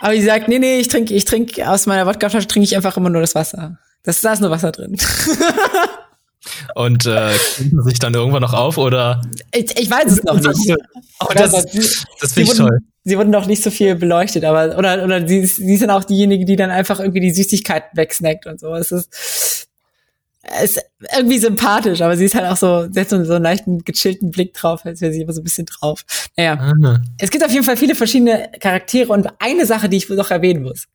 [0.01, 2.97] Aber die sagt, nee, nee, ich trinke, ich trinke aus meiner Wodkaflasche trinke ich einfach
[2.97, 3.79] immer nur das Wasser.
[4.03, 4.97] Das, da ist nur Wasser drin.
[6.75, 9.21] Und äh, sie sich dann irgendwann noch auf oder?
[9.53, 10.77] Ich, ich weiß es noch nicht.
[11.19, 11.53] Oh, das,
[12.21, 12.79] das finde ich toll.
[13.09, 16.45] Sie wurden noch nicht so viel beleuchtet, aber oder oder sie, sie sind auch diejenige,
[16.45, 18.75] die dann einfach irgendwie die Süßigkeiten wegsnackt und so.
[18.75, 19.69] Es ist,
[20.61, 20.83] ist
[21.17, 24.33] irgendwie sympathisch, aber sie ist halt auch so, sie hat so, so einen leichten gechillten
[24.33, 26.05] Blick drauf, als wäre sie immer so ein bisschen drauf.
[26.37, 26.59] Naja.
[26.59, 27.01] Ah.
[27.19, 30.65] Es gibt auf jeden Fall viele verschiedene Charaktere und eine Sache, die ich noch erwähnen
[30.65, 30.87] muss.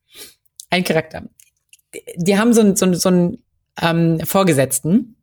[0.68, 1.22] Ein Charakter.
[2.16, 3.38] Die haben so einen, so einen, so einen
[3.80, 5.16] ähm, Vorgesetzten,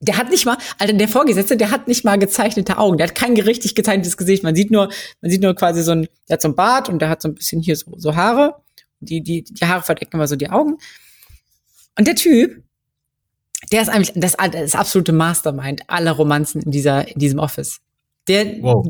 [0.00, 2.98] der hat nicht mal, also der Vorgesetzte, der hat nicht mal gezeichnete Augen.
[2.98, 4.42] Der hat kein richtig gezeichnetes Gesicht.
[4.42, 4.90] Man sieht nur,
[5.20, 7.28] man sieht nur quasi so ein, der hat so ein Bart und der hat so
[7.28, 8.56] ein bisschen hier so, so Haare.
[9.00, 10.76] Die, die, die Haare verdecken immer so die Augen.
[11.98, 12.62] Und der Typ,
[13.72, 17.80] der ist eigentlich das, das absolute Mastermind aller Romanzen in dieser, in diesem Office.
[18.28, 18.86] Der, wow.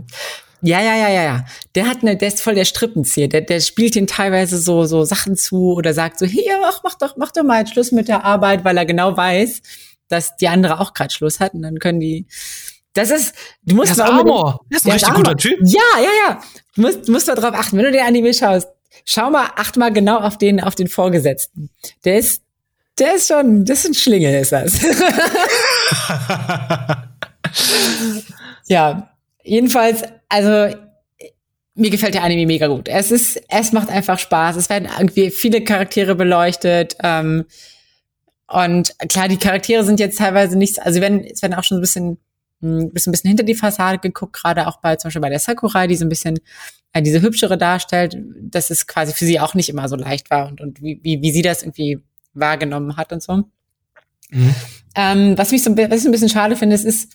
[0.62, 1.44] Ja, ja, ja, ja, ja.
[1.74, 3.28] Der hat eine, der ist voll der Strippenzieher.
[3.28, 6.94] Der, der spielt ihn teilweise so, so Sachen zu oder sagt so, hier, mach, mach
[6.94, 9.61] doch, mach doch mal Schluss mit der Arbeit, weil er genau weiß,
[10.09, 12.26] dass die andere auch gerade Schluss hat und dann können die
[12.96, 14.61] das ist, du musst das ist Amor.
[14.70, 15.59] Das ist ein richtig guter Typ.
[15.62, 16.40] Ja, ja, ja.
[16.74, 17.76] Du musst, musst mal drauf achten.
[17.76, 18.68] Wenn du dir Anime schaust,
[19.04, 21.68] schau mal, acht mal genau auf den, auf den Vorgesetzten.
[22.07, 22.42] Der ist,
[22.98, 24.80] der ist schon, das ist ein Schlingel, ist das.
[28.66, 29.11] ja.
[29.44, 30.74] Jedenfalls, also,
[31.74, 32.88] mir gefällt der Anime mega gut.
[32.88, 34.57] Es ist, es macht einfach Spaß.
[34.57, 36.96] Es werden irgendwie viele Charaktere beleuchtet.
[37.02, 37.44] Ähm,
[38.49, 41.80] und klar, die Charaktere sind jetzt teilweise nicht, also wenn, es werden auch schon so
[41.80, 42.18] ein bisschen,
[42.62, 45.40] ein bisschen, ein bisschen hinter die Fassade geguckt, gerade auch bei, zum Beispiel bei der
[45.40, 46.38] Sakurai, die so ein bisschen
[46.92, 50.49] äh, diese hübschere darstellt, dass es quasi für sie auch nicht immer so leicht war
[50.49, 52.01] und, und wie, wie, wie sie das irgendwie
[52.34, 53.44] wahrgenommen hat und so.
[54.30, 54.55] Mhm.
[54.94, 57.12] Ähm, was mich so was ich ein bisschen schade finde, es ist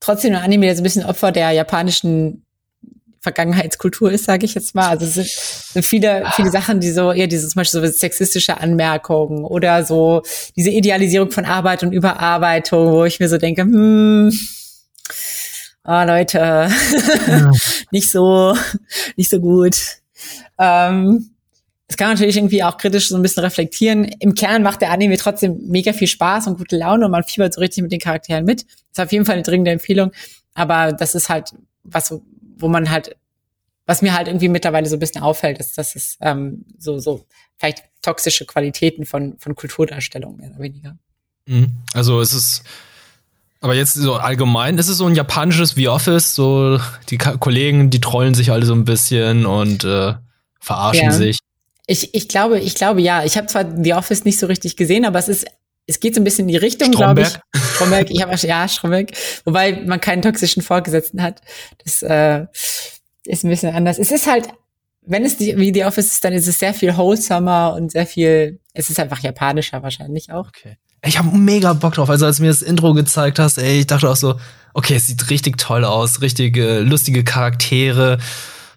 [0.00, 2.44] trotzdem ein Anime, der so ein bisschen Opfer der japanischen
[3.28, 4.88] Vergangenheitskultur ist, sage ich jetzt mal.
[4.88, 8.58] Also es sind, sind viele, viele Sachen, die so, eher diese zum Beispiel so sexistische
[8.58, 10.22] Anmerkungen oder so
[10.56, 14.32] diese Idealisierung von Arbeit und Überarbeitung, wo ich mir so denke, hm,
[15.84, 17.50] ah, Leute, ja.
[17.90, 18.56] nicht so,
[19.16, 19.76] nicht so gut.
[20.58, 21.30] Ähm,
[21.86, 24.04] das kann man natürlich irgendwie auch kritisch so ein bisschen reflektieren.
[24.20, 27.54] Im Kern macht der Anime trotzdem mega viel Spaß und gute Laune und man fiebert
[27.54, 28.62] so richtig mit den Charakteren mit.
[28.62, 30.12] Das ist auf jeden Fall eine dringende Empfehlung.
[30.54, 31.52] Aber das ist halt
[31.84, 32.14] was,
[32.58, 33.16] wo man halt,
[33.86, 37.24] was mir halt irgendwie mittlerweile so ein bisschen auffällt, ist, dass es ähm, so, so
[37.56, 40.96] vielleicht toxische Qualitäten von, von Kulturdarstellung mehr oder weniger.
[41.46, 41.72] Mhm.
[41.94, 42.62] Also es ist,
[43.60, 46.78] aber jetzt so allgemein, ist es so ein japanisches The Office, so
[47.08, 50.14] die Kollegen, die trollen sich alle so ein bisschen und äh,
[50.60, 51.12] verarschen ja.
[51.12, 51.38] sich.
[51.86, 53.24] Ich, ich glaube, ich glaube ja.
[53.24, 55.46] Ich habe zwar The Office nicht so richtig gesehen, aber es ist
[55.88, 57.60] es geht so ein bisschen in die Richtung, glaube ich.
[57.74, 59.10] Stromberg, ich habe ja Stromberg,
[59.44, 61.40] wobei man keinen toxischen Vorgesetzten hat.
[61.82, 62.44] Das äh,
[63.24, 63.98] ist ein bisschen anders.
[63.98, 64.48] Es ist halt,
[65.00, 68.06] wenn es die, wie die Office ist, dann ist es sehr viel wholesomer und sehr
[68.06, 68.60] viel.
[68.74, 70.48] Es ist einfach japanischer wahrscheinlich auch.
[70.48, 70.76] Okay.
[71.06, 72.10] Ich habe mega Bock drauf.
[72.10, 74.38] Also als du mir das Intro gezeigt hast, ey, ich dachte auch so,
[74.74, 78.18] okay, es sieht richtig toll aus, richtig äh, lustige Charaktere.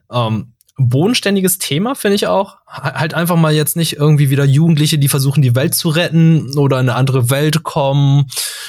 [0.07, 2.57] Um, ähm, bodenständiges Thema, finde ich auch.
[2.67, 6.79] Halt einfach mal jetzt nicht irgendwie wieder Jugendliche, die versuchen, die Welt zu retten oder
[6.79, 8.27] in eine andere Welt kommen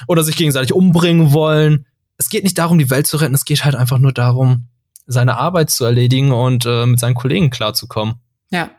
[0.09, 1.87] oder sich gegenseitig umbringen wollen.
[2.19, 4.69] Es geht nicht darum, die Welt zu retten, es geht halt einfach nur darum,
[5.07, 8.17] seine Arbeit zu erledigen und äh, mit seinen Kollegen klarzukommen.
[8.51, 8.71] Ja,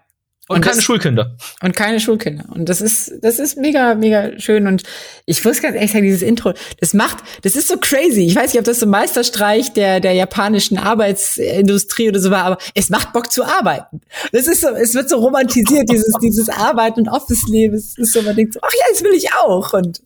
[0.49, 1.37] und, und keine das, Schulkinder.
[1.61, 2.43] Und keine Schulkinder.
[2.49, 4.67] Und das ist, das ist mega, mega schön.
[4.67, 4.83] Und
[5.25, 8.25] ich muss ganz ehrlich sagen, dieses Intro, das macht, das ist so crazy.
[8.25, 12.43] Ich weiß nicht, ob das so ein Meisterstreich der, der japanischen Arbeitsindustrie oder so war,
[12.43, 14.01] aber es macht Bock zu arbeiten.
[14.33, 17.75] Das ist so, es wird so romantisiert, dieses, dieses Arbeiten und Office-Leben.
[17.75, 19.71] Es ist so, man denkt so, ach ja, das will ich auch.
[19.71, 20.01] Und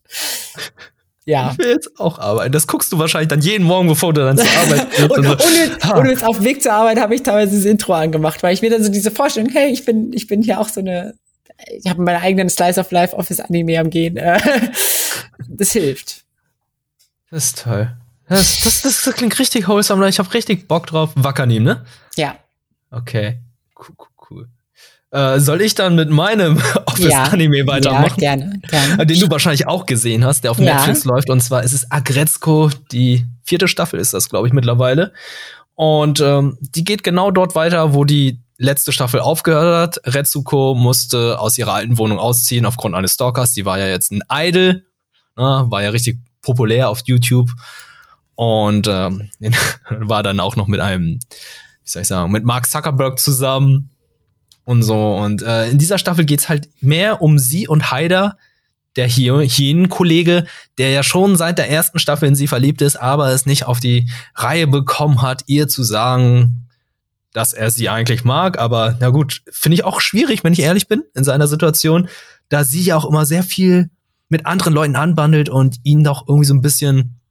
[1.27, 1.51] ja.
[1.51, 2.53] Ich will jetzt auch arbeiten.
[2.53, 5.01] Das guckst du wahrscheinlich dann jeden Morgen, bevor du dann zur Arbeit gehst.
[5.01, 7.93] und, und, und, und, jetzt auf dem Weg zur Arbeit habe ich teilweise dieses Intro
[7.93, 10.69] angemacht, weil ich mir dann so diese Vorstellung, hey, ich bin, ich bin hier auch
[10.69, 11.15] so eine,
[11.69, 14.15] ich habe meinen eigenen Slice of Life Office Anime am Gehen.
[15.49, 16.23] das hilft.
[17.29, 17.91] Das ist toll.
[18.29, 20.07] Das, das, das, das klingt richtig wholesome.
[20.07, 21.11] Ich habe richtig Bock drauf.
[21.15, 21.85] Wackernehmen, ne?
[22.15, 22.37] Ja.
[22.89, 23.39] Okay.
[25.09, 28.21] Äh, soll ich dann mit meinem Office-Anime ja, weitermachen?
[28.21, 29.05] Ja, gerne, gerne.
[29.05, 30.75] Den du wahrscheinlich auch gesehen hast, der auf ja.
[30.75, 31.29] Netflix läuft.
[31.29, 35.13] Und zwar ist es Agretzko, die vierte Staffel ist das, glaube ich, mittlerweile.
[35.75, 40.13] Und ähm, die geht genau dort weiter, wo die letzte Staffel aufgehört hat.
[40.13, 43.53] Retsuko musste aus ihrer alten Wohnung ausziehen aufgrund eines Stalkers.
[43.53, 44.83] Die war ja jetzt ein Idol,
[45.37, 47.49] ne, war ja richtig populär auf YouTube.
[48.35, 49.29] Und ähm,
[49.89, 51.19] war dann auch noch mit einem,
[51.83, 53.91] wie soll ich sagen, mit Mark Zuckerberg zusammen
[54.67, 55.15] und so.
[55.15, 58.37] Und äh, in dieser Staffel geht's halt mehr um sie und Haider,
[58.97, 60.45] der hier Hyänen-Kollege,
[60.77, 63.79] der ja schon seit der ersten Staffel in sie verliebt ist, aber es nicht auf
[63.79, 66.67] die Reihe bekommen hat, ihr zu sagen,
[67.31, 68.59] dass er sie eigentlich mag.
[68.59, 72.09] Aber na gut, finde ich auch schwierig, wenn ich ehrlich bin, in seiner Situation,
[72.49, 73.89] da sie ja auch immer sehr viel
[74.27, 77.21] mit anderen Leuten anbandelt und ihn doch irgendwie so ein bisschen,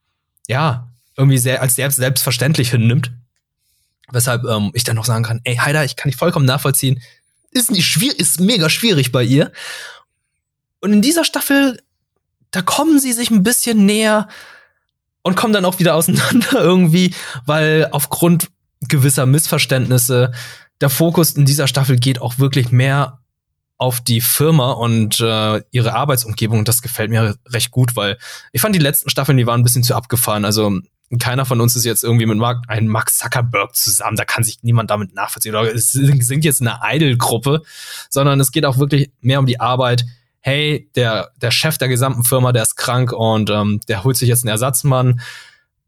[0.48, 3.12] ja, irgendwie sehr als selbst selbstverständlich hinnimmt.
[4.10, 7.02] Weshalb ähm, ich dann noch sagen kann, ey, Heider, ich kann dich vollkommen nachvollziehen,
[7.56, 9.52] ist nicht schwierig, ist mega schwierig bei ihr.
[10.80, 11.82] Und in dieser Staffel,
[12.50, 14.28] da kommen sie sich ein bisschen näher
[15.22, 18.48] und kommen dann auch wieder auseinander irgendwie, weil aufgrund
[18.80, 20.32] gewisser Missverständnisse
[20.80, 23.20] der Fokus in dieser Staffel geht auch wirklich mehr
[23.78, 26.64] auf die Firma und äh, ihre Arbeitsumgebung.
[26.64, 28.18] Das gefällt mir recht gut, weil
[28.52, 30.44] ich fand die letzten Staffeln, die waren ein bisschen zu abgefahren.
[30.44, 30.80] Also
[31.18, 34.16] keiner von uns ist jetzt irgendwie mit Mark, einem Max Zuckerberg zusammen.
[34.16, 35.54] Da kann sich niemand damit nachvollziehen.
[35.54, 37.62] Oder es sind jetzt eine Idol-Gruppe,
[38.10, 40.04] sondern es geht auch wirklich mehr um die Arbeit.
[40.40, 44.28] Hey, der, der Chef der gesamten Firma, der ist krank und ähm, der holt sich
[44.28, 45.20] jetzt einen Ersatzmann.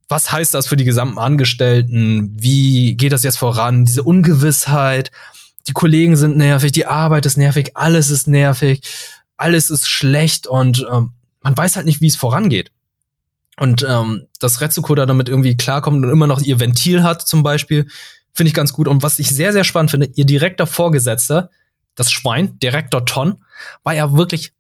[0.08, 2.34] Was heißt das für die gesamten Angestellten?
[2.38, 3.84] Wie geht das jetzt voran?
[3.84, 5.10] Diese Ungewissheit.
[5.66, 8.80] Die Kollegen sind nervig, die Arbeit ist nervig, alles ist nervig,
[9.36, 11.12] alles ist schlecht und ähm,
[11.42, 12.72] man weiß halt nicht, wie es vorangeht.
[13.58, 17.42] Und ähm, dass Retsuko da damit irgendwie klarkommt und immer noch ihr Ventil hat, zum
[17.42, 17.88] Beispiel,
[18.32, 18.86] finde ich ganz gut.
[18.86, 21.50] Und was ich sehr, sehr spannend finde, ihr direkter Vorgesetzter,
[21.96, 23.42] das Schwein, Direktor Ton,
[23.82, 24.52] war ja wirklich,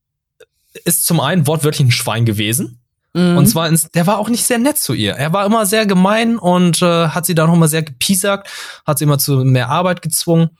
[0.84, 2.80] ist zum einen wortwörtlich ein Schwein gewesen.
[3.14, 3.36] Mhm.
[3.36, 5.12] Und zwar, ins, der war auch nicht sehr nett zu ihr.
[5.12, 8.48] Er war immer sehr gemein und äh, hat sie dann noch mal sehr gepiesackt,
[8.84, 10.50] hat sie immer zu mehr Arbeit gezwungen.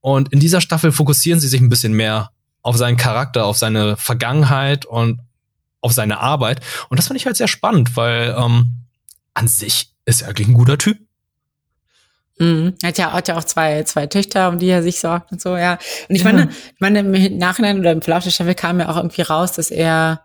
[0.00, 2.30] Und in dieser Staffel fokussieren sie sich ein bisschen mehr
[2.62, 5.20] auf seinen Charakter, auf seine Vergangenheit und
[5.86, 6.60] auf seine Arbeit.
[6.88, 8.82] Und das fand ich halt sehr spannend, weil ähm,
[9.34, 10.98] an sich ist er eigentlich ein guter Typ.
[12.38, 12.74] Mhm.
[12.82, 15.40] Er hat ja, hat ja auch zwei, zwei Töchter, um die er sich sorgt und
[15.40, 15.78] so, ja.
[16.08, 16.32] Und ich ja.
[16.32, 19.52] meine, ich meine, im Nachhinein oder im Verlauf der Staffel kam ja auch irgendwie raus,
[19.52, 20.22] dass er,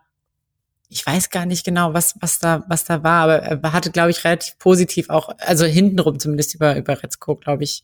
[0.90, 4.12] ich weiß gar nicht genau, was, was da, was da war, aber er hatte, glaube
[4.12, 7.84] ich, relativ positiv auch, also hintenrum zumindest über, über Retzko, glaube ich,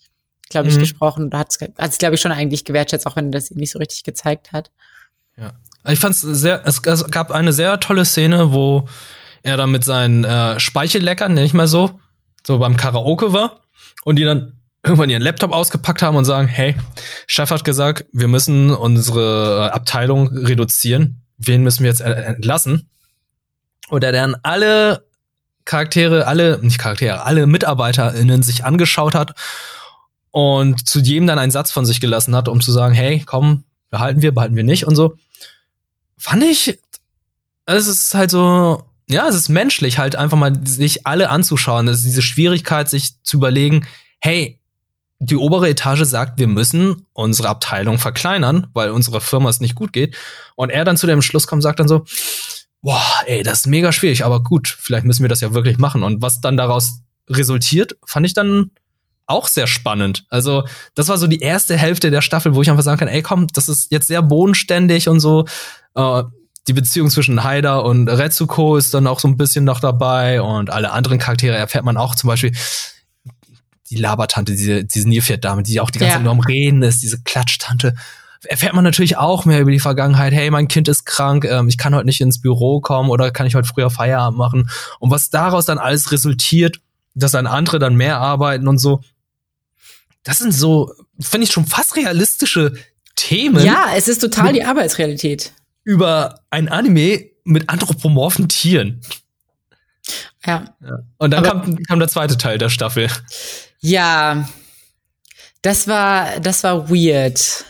[0.49, 0.81] glaube ich, mhm.
[0.81, 1.25] gesprochen.
[1.25, 3.79] Und hat es, glaube ich, schon eigentlich gewertschätzt, auch wenn er das ihm nicht so
[3.79, 4.71] richtig gezeigt hat.
[5.37, 5.53] Ja.
[5.87, 8.87] Ich fand es sehr, es, gab eine sehr tolle Szene, wo
[9.43, 11.99] er dann mit seinen äh, Speichelleckern, nenne ich mal so,
[12.45, 13.61] so beim Karaoke war
[14.03, 16.75] und die dann irgendwann ihren Laptop ausgepackt haben und sagen, hey,
[17.27, 21.23] Chef hat gesagt, wir müssen unsere Abteilung reduzieren.
[21.37, 22.89] Wen müssen wir jetzt entlassen?
[23.89, 25.05] Und er dann alle
[25.65, 29.33] Charaktere, alle, nicht Charaktere, alle MitarbeiterInnen sich angeschaut hat
[30.31, 33.65] und zu jedem dann einen Satz von sich gelassen hat, um zu sagen, hey, komm,
[33.89, 35.15] behalten wir, behalten wir nicht und so
[36.17, 36.79] fand ich,
[37.65, 41.87] es ist halt so, ja, es ist menschlich, halt einfach mal sich alle anzuschauen.
[41.87, 43.87] Es ist diese Schwierigkeit, sich zu überlegen,
[44.19, 44.59] hey,
[45.19, 49.93] die obere Etage sagt, wir müssen unsere Abteilung verkleinern, weil unsere Firma es nicht gut
[49.93, 50.15] geht.
[50.55, 52.05] Und er dann zu dem Schluss kommt, sagt dann so,
[52.81, 56.03] boah, ey, das ist mega schwierig, aber gut, vielleicht müssen wir das ja wirklich machen.
[56.03, 58.71] Und was dann daraus resultiert, fand ich dann
[59.27, 60.25] auch sehr spannend.
[60.29, 60.63] Also,
[60.95, 63.47] das war so die erste Hälfte der Staffel, wo ich einfach sagen kann, ey, komm,
[63.47, 65.45] das ist jetzt sehr bodenständig und so.
[65.95, 66.23] Äh,
[66.67, 70.69] die Beziehung zwischen Haida und Retsuko ist dann auch so ein bisschen noch dabei und
[70.69, 72.51] alle anderen Charaktere erfährt man auch zum Beispiel.
[73.89, 76.15] die Labertante, diese, diese Nilpferd-Dame, die auch die ganze Ja.
[76.17, 77.95] Zeit nur am Reden ist, diese Klatschtante.
[78.43, 80.33] Erfährt man natürlich auch mehr über die Vergangenheit.
[80.33, 83.47] Hey, mein Kind ist krank, ähm, ich kann heute nicht ins Büro kommen oder kann
[83.47, 84.69] ich heute früher Feierabend machen.
[84.99, 86.81] Und was daraus dann alles resultiert,
[87.15, 89.01] dass dann andere dann mehr arbeiten und so.
[90.23, 92.73] Das sind so, finde ich schon fast realistische
[93.15, 95.51] Themen Ja, es ist total die Arbeitsrealität.
[95.83, 99.01] über ein Anime mit anthropomorphen Tieren.
[100.45, 100.75] Ja.
[101.17, 103.09] Und dann Aber- kam, kam der zweite Teil der Staffel.
[103.79, 104.47] Ja,
[105.61, 107.65] das war, das war weird.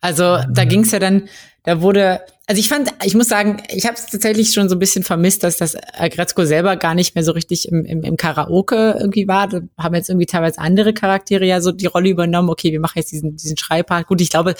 [0.00, 1.28] Also da ging es ja dann,
[1.64, 4.78] da wurde, also ich fand, ich muss sagen, ich habe es tatsächlich schon so ein
[4.78, 8.96] bisschen vermisst, dass das Agretzko selber gar nicht mehr so richtig im, im, im Karaoke
[8.98, 9.48] irgendwie war.
[9.48, 12.48] Da haben jetzt irgendwie teilweise andere Charaktere ja so die Rolle übernommen.
[12.48, 14.06] Okay, wir machen jetzt diesen, diesen Schreipart.
[14.06, 14.54] Gut, ich glaube,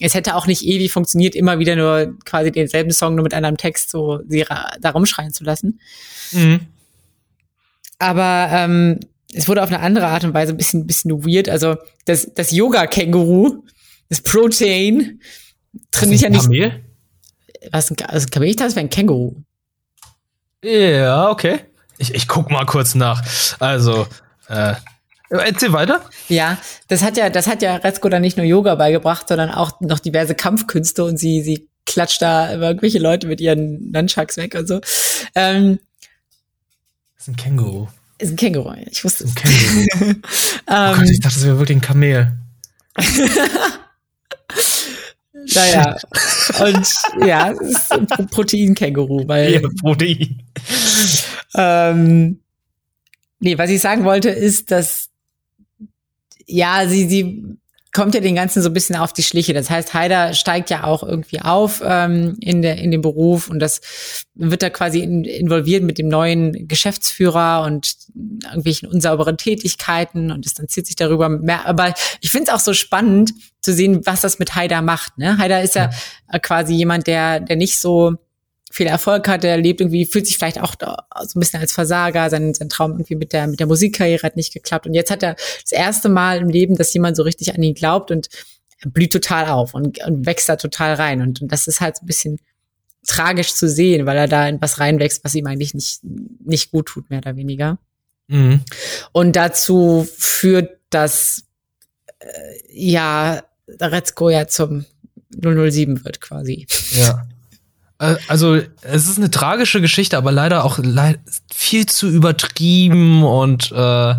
[0.00, 3.56] es hätte auch nicht ewig funktioniert, immer wieder nur quasi denselben Song nur mit einem
[3.56, 4.44] Text so sie
[4.80, 5.78] da rumschreien zu lassen.
[6.32, 6.62] Mhm.
[8.00, 8.98] Aber ähm,
[9.32, 11.48] es wurde auf eine andere Art und Weise ein bisschen, bisschen weird.
[11.48, 13.62] Also das, das Yoga-Känguru,
[14.08, 15.20] das Protein,
[15.92, 16.42] trainiert ja nicht.
[16.42, 16.87] Kamel?
[17.72, 19.34] Was ein, also ein Kamel, das wäre ein Känguru.
[20.64, 21.60] Ja, okay.
[21.98, 23.22] Ich, ich guck mal kurz nach.
[23.60, 24.06] Also,
[24.48, 24.74] äh,
[25.30, 26.00] erzähl weiter.
[26.28, 26.58] Ja,
[26.88, 29.98] das hat ja, das hat ja Retzko dann nicht nur Yoga beigebracht, sondern auch noch
[29.98, 34.80] diverse Kampfkünste und sie, sie klatscht da irgendwelche Leute mit ihren Nunchucks weg und so.
[35.34, 35.78] Ähm,
[37.16, 37.88] Das ist ein Känguru.
[38.18, 39.34] ist ein Känguru, ich wusste Ein es.
[39.34, 40.14] Känguru.
[40.70, 42.32] Oh ähm, Gott, ich dachte, das wäre wirklich ein Kamel.
[45.54, 45.96] naja.
[46.60, 50.42] Und ja, es ist ein Pro- Proteinkänguru, weil Ja, Protein.
[51.54, 52.40] Ähm,
[53.40, 55.08] nee, was ich sagen wollte, ist, dass
[56.46, 57.44] ja, sie, sie
[57.98, 59.52] kommt ja den Ganzen so ein bisschen auf die Schliche.
[59.52, 63.58] Das heißt, Haider steigt ja auch irgendwie auf ähm, in, der, in dem Beruf und
[63.58, 63.80] das
[64.34, 67.96] wird da quasi in, involviert mit dem neuen Geschäftsführer und
[68.44, 71.66] irgendwelchen unsauberen Tätigkeiten und distanziert sich darüber mehr.
[71.66, 73.32] Aber ich finde es auch so spannend
[73.62, 75.18] zu sehen, was das mit Haider macht.
[75.18, 75.36] Ne?
[75.38, 75.90] Haider ist ja,
[76.30, 78.14] äh, quasi jemand, der, der nicht so
[78.70, 82.28] viel Erfolg hat, der lebt irgendwie, fühlt sich vielleicht auch so ein bisschen als Versager,
[82.30, 84.86] sein, sein Traum irgendwie mit der, mit der Musikkarriere hat nicht geklappt.
[84.86, 87.74] Und jetzt hat er das erste Mal im Leben, dass jemand so richtig an ihn
[87.74, 88.28] glaubt und
[88.80, 91.22] er blüht total auf und, und wächst da total rein.
[91.22, 92.38] Und, und das ist halt so ein bisschen
[93.06, 96.86] tragisch zu sehen, weil er da in was reinwächst, was ihm eigentlich nicht, nicht gut
[96.86, 97.78] tut, mehr oder weniger.
[98.28, 98.60] Mhm.
[99.12, 101.44] Und dazu führt das,
[102.18, 102.26] äh,
[102.70, 103.42] ja,
[103.80, 104.84] Retzko ja zum
[105.30, 106.66] 007 wird quasi.
[106.92, 107.26] Ja.
[107.98, 111.20] Äh, Also, es ist eine tragische Geschichte, aber leider auch leid
[111.52, 114.14] viel zu übertrieben und äh,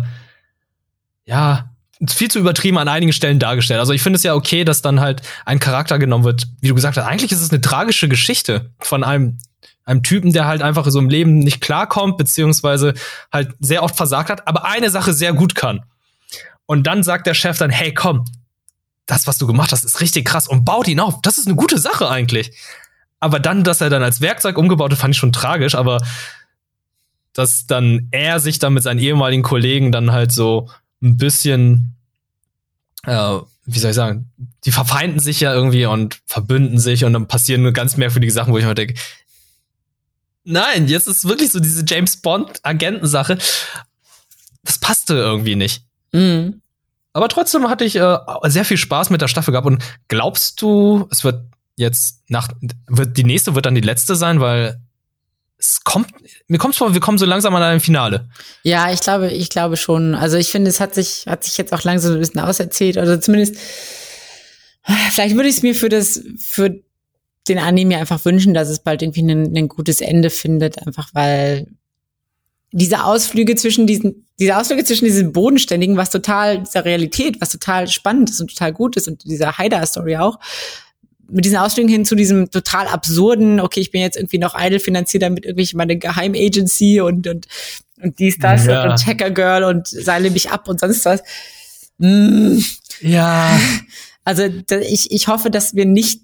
[1.26, 1.70] ja,
[2.08, 3.78] viel zu übertrieben an einigen Stellen dargestellt.
[3.78, 6.74] Also ich finde es ja okay, dass dann halt ein Charakter genommen wird, wie du
[6.74, 7.04] gesagt hast.
[7.04, 9.38] Eigentlich ist es eine tragische Geschichte von einem
[9.84, 12.94] einem Typen, der halt einfach so im Leben nicht klarkommt, beziehungsweise
[13.32, 15.84] halt sehr oft versagt hat, aber eine Sache sehr gut kann.
[16.66, 18.24] Und dann sagt der Chef dann, hey, komm,
[19.06, 21.20] das, was du gemacht hast, ist richtig krass und baut ihn auf.
[21.22, 22.52] Das ist eine gute Sache eigentlich.
[23.20, 26.00] Aber dann, dass er dann als Werkzeug umgebaut wird, fand ich schon tragisch, aber
[27.32, 30.68] dass dann er sich dann mit seinen ehemaligen Kollegen dann halt so
[31.02, 31.96] ein bisschen,
[33.04, 34.30] äh, wie soll ich sagen,
[34.64, 38.52] die verfeinden sich ja irgendwie und verbünden sich und dann passieren nur ganz merkwürdige Sachen,
[38.52, 38.94] wo ich mir denke,
[40.44, 43.38] nein, jetzt ist wirklich so diese James Bond-Agentensache.
[44.64, 45.84] Das passte irgendwie nicht.
[46.12, 46.60] Mhm.
[47.12, 49.66] Aber trotzdem hatte ich äh, sehr viel Spaß mit der Staffel gehabt.
[49.66, 51.44] Und glaubst du, es wird
[51.80, 52.48] jetzt nach,
[52.86, 54.80] wird die nächste wird dann die letzte sein, weil
[55.58, 56.08] es kommt,
[56.48, 58.28] mir kommt vor, wir kommen so langsam an ein Finale.
[58.62, 60.14] Ja, ich glaube, ich glaube schon.
[60.14, 62.96] Also ich finde, es hat sich, hat sich jetzt auch langsam ein bisschen auserzählt.
[62.96, 63.56] Also zumindest,
[65.10, 66.80] vielleicht würde ich es mir für das, für
[67.48, 71.66] den Anime einfach wünschen, dass es bald irgendwie ein, ein gutes Ende findet, einfach weil
[72.72, 77.88] diese Ausflüge zwischen diesen, diese Ausflüge zwischen diesen Bodenständigen, was total dieser Realität, was total
[77.88, 80.38] spannend ist und total gut ist und dieser Haida-Story auch,
[81.30, 84.80] mit diesen Ausflügen hin zu diesem total absurden, okay, ich bin jetzt irgendwie noch idle
[84.80, 87.46] finanziert damit irgendwelche meine Geheimagency und, und,
[88.02, 88.84] und dies, das Ja.
[88.84, 91.22] und, und Hacker Girl und seile mich ab und sonst was.
[91.98, 92.58] Mm,
[93.00, 93.58] Ja.
[94.24, 96.22] also da, ich, ich hoffe, dass wir nicht,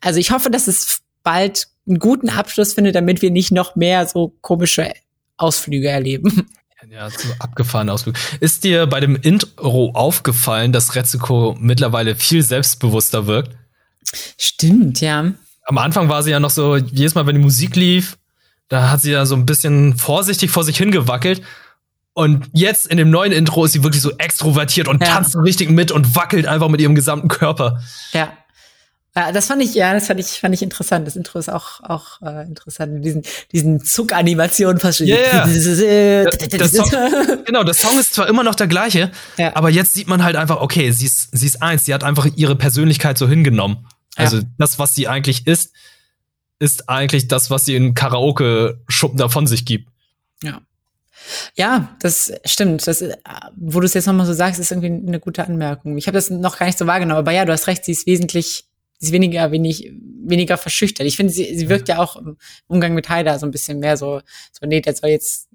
[0.00, 4.06] also ich hoffe, dass es bald einen guten Abschluss findet, damit wir nicht noch mehr
[4.06, 4.92] so komische
[5.36, 6.46] Ausflüge erleben.
[6.90, 8.16] Ja, so abgefahren Ausflug.
[8.40, 13.56] Ist dir bei dem Intro aufgefallen, dass Retsuko mittlerweile viel selbstbewusster wirkt?
[14.38, 15.32] Stimmt, ja.
[15.64, 18.18] Am Anfang war sie ja noch so, jedes Mal, wenn die Musik lief,
[18.68, 21.42] da hat sie ja so ein bisschen vorsichtig vor sich hingewackelt.
[22.14, 25.08] Und jetzt in dem neuen Intro ist sie wirklich so extrovertiert und Ja.
[25.08, 27.82] tanzt so richtig mit und wackelt einfach mit ihrem gesamten Körper.
[28.12, 28.32] Ja.
[29.14, 31.06] Ja, das fand ich, ja, das fand ich, fand ich interessant.
[31.06, 33.04] Das Intro ist auch, auch äh, interessant.
[33.04, 35.06] Diesen, diesen Zuckanimationen fast schon.
[35.06, 35.46] Ja, ja.
[35.46, 36.90] Der Song,
[37.44, 39.54] genau, der Song ist zwar immer noch der gleiche, ja.
[39.54, 42.26] aber jetzt sieht man halt einfach, okay, sie ist, sie ist eins, sie hat einfach
[42.36, 43.86] ihre Persönlichkeit so hingenommen.
[44.16, 44.42] Also ja.
[44.58, 45.72] das, was sie eigentlich ist,
[46.58, 49.90] ist eigentlich das, was sie in Karaoke-Schuppen davon sich gibt.
[50.42, 50.62] Ja.
[51.54, 52.86] Ja, das stimmt.
[52.86, 53.02] Das,
[53.56, 55.96] wo du es jetzt nochmal so sagst, ist irgendwie eine gute Anmerkung.
[55.96, 58.06] Ich habe das noch gar nicht so wahrgenommen, aber ja, du hast recht, sie ist
[58.06, 58.66] wesentlich
[59.02, 59.92] sie ist weniger, wenig,
[60.24, 61.06] weniger verschüchtert.
[61.06, 62.36] Ich finde, sie, sie wirkt ja auch im
[62.68, 64.20] Umgang mit Haida so ein bisschen mehr so,
[64.52, 65.48] so, nee, der soll jetzt,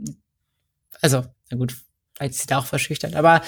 [1.01, 1.73] also, na gut,
[2.13, 3.41] vielleicht ist sie da auch verschüchtert, aber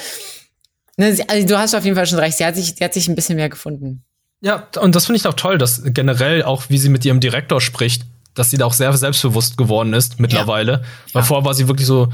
[0.96, 2.94] ne, sie, also, du hast auf jeden Fall schon recht, sie hat sich, sie hat
[2.94, 4.06] sich ein bisschen mehr gefunden.
[4.42, 7.60] Ja, und das finde ich auch toll, dass generell auch, wie sie mit ihrem Direktor
[7.60, 8.04] spricht,
[8.36, 10.72] dass sie da auch sehr selbstbewusst geworden ist mittlerweile.
[10.72, 10.82] Ja.
[11.14, 11.24] Weil ja.
[11.24, 12.08] vorher war sie wirklich so,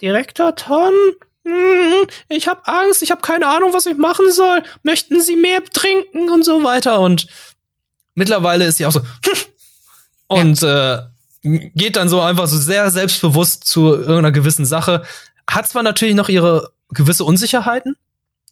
[0.00, 0.92] Direktor Ton,
[1.44, 4.62] hm, ich habe Angst, ich habe keine Ahnung, was ich machen soll.
[4.82, 7.00] Möchten Sie mehr trinken und so weiter.
[7.00, 7.26] Und
[8.14, 9.00] mittlerweile ist sie auch so
[10.26, 10.96] und ja.
[10.96, 15.04] äh, geht dann so einfach so sehr selbstbewusst zu irgendeiner gewissen Sache.
[15.48, 17.96] Hat zwar natürlich noch ihre gewisse Unsicherheiten,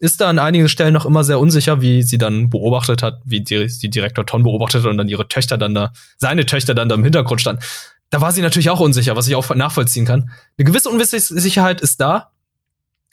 [0.03, 3.41] ist da an einigen Stellen noch immer sehr unsicher, wie sie dann beobachtet hat, wie
[3.41, 6.89] die, die Direktor Ton beobachtet hat und dann ihre Töchter dann da, seine Töchter dann
[6.89, 7.63] da im Hintergrund standen.
[8.11, 10.33] Da war sie natürlich auch unsicher, was ich auch nachvollziehen kann.
[10.59, 12.33] Eine gewisse Unsicherheit ist da,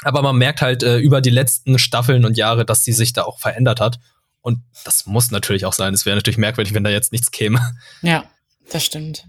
[0.01, 3.21] aber man merkt halt äh, über die letzten Staffeln und Jahre, dass sie sich da
[3.21, 3.99] auch verändert hat.
[4.41, 5.93] Und das muss natürlich auch sein.
[5.93, 7.75] Es wäre natürlich merkwürdig, wenn da jetzt nichts käme.
[8.01, 8.23] Ja,
[8.71, 9.27] das stimmt.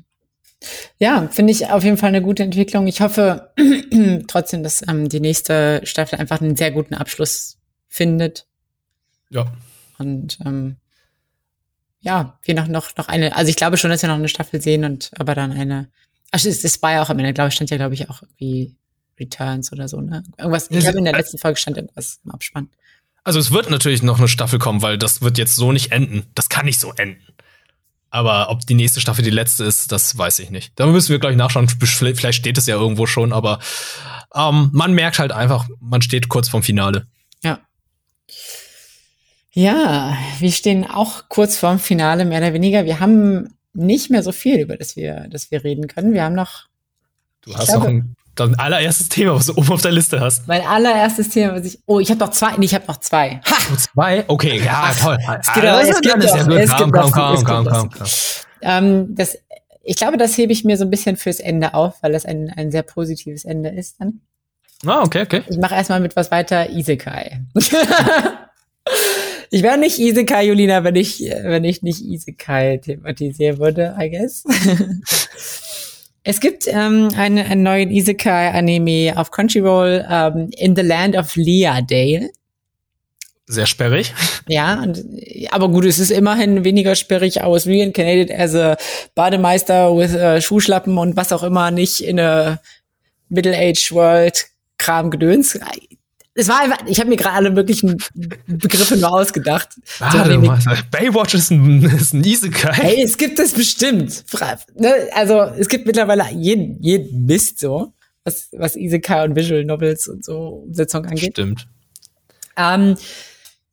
[0.99, 2.87] Ja, finde ich auf jeden Fall eine gute Entwicklung.
[2.87, 3.53] Ich hoffe
[4.29, 7.59] trotzdem, dass ähm, die nächste Staffel einfach einen sehr guten Abschluss
[7.89, 8.47] findet.
[9.31, 9.53] Ja.
[9.99, 10.77] Und ähm,
[12.01, 14.61] ja, wir noch, noch, noch eine, also ich glaube schon, dass wir noch eine Staffel
[14.61, 15.91] sehen und aber dann eine.
[16.31, 18.23] Ach, es, es war ja auch am Ende, glaube ich, stand ja, glaube ich, auch
[18.23, 18.77] irgendwie
[19.19, 20.23] Returns oder so, ne?
[20.39, 22.71] Irgendwas, ich glaube, in der letzten Folge stand irgendwas im Abspann.
[23.25, 26.27] Also es wird natürlich noch eine Staffel kommen, weil das wird jetzt so nicht enden.
[26.35, 27.23] Das kann nicht so enden.
[28.11, 30.73] Aber ob die nächste Staffel die letzte ist, das weiß ich nicht.
[30.77, 31.69] Da müssen wir gleich nachschauen.
[31.69, 33.61] Vielleicht steht es ja irgendwo schon, aber
[34.35, 37.07] ähm, man merkt halt einfach, man steht kurz vorm Finale.
[37.43, 37.61] Ja.
[39.53, 42.85] Ja, wir stehen auch kurz vorm Finale, mehr oder weniger.
[42.85, 46.13] Wir haben nicht mehr so viel, über das wir, das wir reden können.
[46.13, 46.67] Wir haben noch.
[47.43, 50.47] Du hast glaube, noch ein Dein allererstes Thema, was du oben auf der Liste hast.
[50.47, 51.81] Mein allererstes Thema, was ich.
[51.87, 52.57] Oh, ich habe noch zwei.
[52.57, 53.41] Nee, ich habe noch zwei.
[53.45, 53.55] Ha!
[53.73, 54.25] Oh, zwei?
[54.29, 55.19] Okay, ja, toll.
[55.41, 56.69] Es geht ah, es gibt ja gut.
[56.77, 58.07] Komm, komm, komm, komm, komm, komm.
[58.63, 59.37] Ähm, das,
[59.83, 62.53] ich glaube, das hebe ich mir so ein bisschen fürs Ende auf, weil das ein,
[62.57, 64.21] ein sehr positives Ende ist dann.
[64.87, 65.43] Ah, okay, okay.
[65.49, 66.71] Ich mache erstmal mit was weiter.
[66.71, 67.43] Isekai.
[69.51, 74.45] ich wäre nicht Isekai, Julina, wenn ich, wenn ich nicht Isekai thematisieren würde, I guess.
[76.23, 82.31] Es gibt ähm, eine, einen neuen Isekai-Anime auf Crunchyroll, ähm, In the Land of Leadale.
[83.47, 84.15] Sehr sperrig.
[84.47, 85.05] Ja, und,
[85.51, 87.37] aber gut, es ist immerhin weniger sperrig.
[87.43, 88.77] Was reincarnated as a
[89.15, 92.61] Bademeister with uh, Schuhschlappen und was auch immer, nicht in a
[93.29, 94.47] Middle-Age World
[94.79, 95.59] Kram Gedöns
[96.35, 97.99] es war einfach, ich habe mir gerade alle möglichen
[98.47, 99.71] Begriffe nur ausgedacht.
[99.99, 100.59] Warte mal,
[100.91, 102.73] Baywatch ist ein, ist ein Isekai.
[102.73, 104.25] Hey, es gibt es bestimmt.
[104.77, 107.93] Ne, also es gibt mittlerweile jeden, jeden Mist so,
[108.25, 111.33] was, was Isekai und Visual Novels und so Umsetzung angeht.
[111.33, 111.67] Stimmt.
[112.57, 112.97] Um, ähm,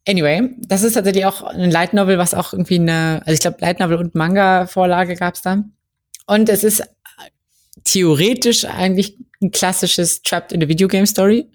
[0.08, 3.58] anyway, das ist tatsächlich auch ein Light Novel, was auch irgendwie eine, also ich glaube
[3.60, 5.64] Light Novel und Manga-Vorlage gab's da.
[6.26, 6.84] Und es ist
[7.84, 11.48] theoretisch eigentlich ein klassisches Trapped in a Video Game Story.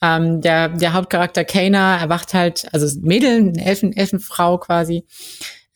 [0.00, 5.04] Ähm, der, der Hauptcharakter Kana erwacht halt, also Mädel, Elfen, Elfenfrau quasi,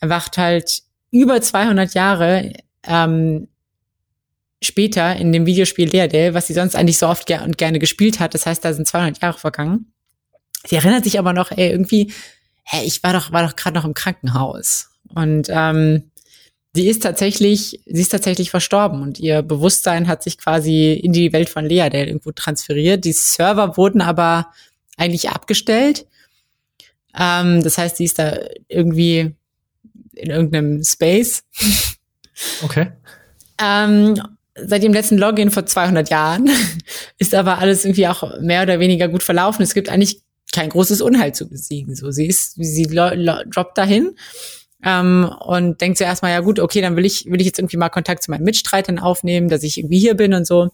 [0.00, 2.52] erwacht halt über 200 Jahre
[2.84, 3.48] ähm,
[4.62, 8.20] später in dem Videospiel Leerdale, was sie sonst eigentlich so oft ger und gerne gespielt
[8.20, 8.34] hat.
[8.34, 9.92] Das heißt, da sind 200 Jahre vergangen.
[10.64, 12.12] Sie erinnert sich aber noch, ey, irgendwie,
[12.62, 14.90] hey, ich war doch, war doch gerade noch im Krankenhaus.
[15.14, 16.11] Und ähm,
[16.74, 21.32] sie ist tatsächlich, sie ist tatsächlich verstorben und ihr Bewusstsein hat sich quasi in die
[21.32, 23.04] Welt von Leadale irgendwo transferiert.
[23.04, 24.48] Die Server wurden aber
[24.96, 26.06] eigentlich abgestellt.
[27.18, 29.34] Ähm, das heißt, sie ist da irgendwie
[30.14, 31.44] in irgendeinem Space.
[32.62, 32.92] Okay.
[33.60, 34.20] ähm,
[34.54, 36.50] seit dem letzten Login vor 200 Jahren
[37.18, 39.62] ist aber alles irgendwie auch mehr oder weniger gut verlaufen.
[39.62, 41.94] Es gibt eigentlich kein großes Unheil zu besiegen.
[41.94, 44.16] So, sie ist, sie droppt dahin
[44.84, 47.76] ähm, und denkt zuerst mal, ja gut, okay, dann will ich, will ich jetzt irgendwie
[47.76, 50.70] mal Kontakt zu meinen Mitstreitern aufnehmen, dass ich irgendwie hier bin und so.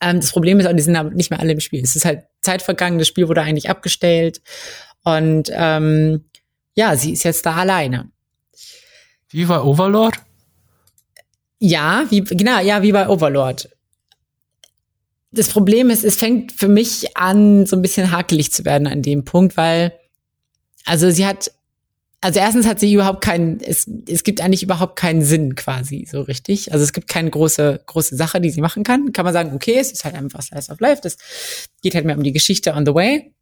[0.00, 1.82] Ähm, das Problem ist auch, die sind aber nicht mehr alle im Spiel.
[1.82, 4.40] Es ist halt Zeit vergangen, das Spiel wurde eigentlich abgestellt
[5.04, 6.24] und ähm,
[6.74, 8.10] ja, sie ist jetzt da alleine.
[9.30, 10.14] Wie bei Overlord?
[11.58, 13.68] Ja, wie, genau, ja, wie bei Overlord.
[15.30, 19.02] Das Problem ist, es fängt für mich an, so ein bisschen hakelig zu werden an
[19.02, 19.92] dem Punkt, weil,
[20.86, 21.50] also sie hat
[22.20, 26.20] also erstens hat sie überhaupt keinen, es, es gibt eigentlich überhaupt keinen Sinn quasi so
[26.22, 26.72] richtig.
[26.72, 29.12] Also es gibt keine große, große Sache, die sie machen kann.
[29.12, 31.16] Kann man sagen, okay, es ist halt einfach Slice of Life, das
[31.80, 33.32] geht halt mehr um die Geschichte on the way.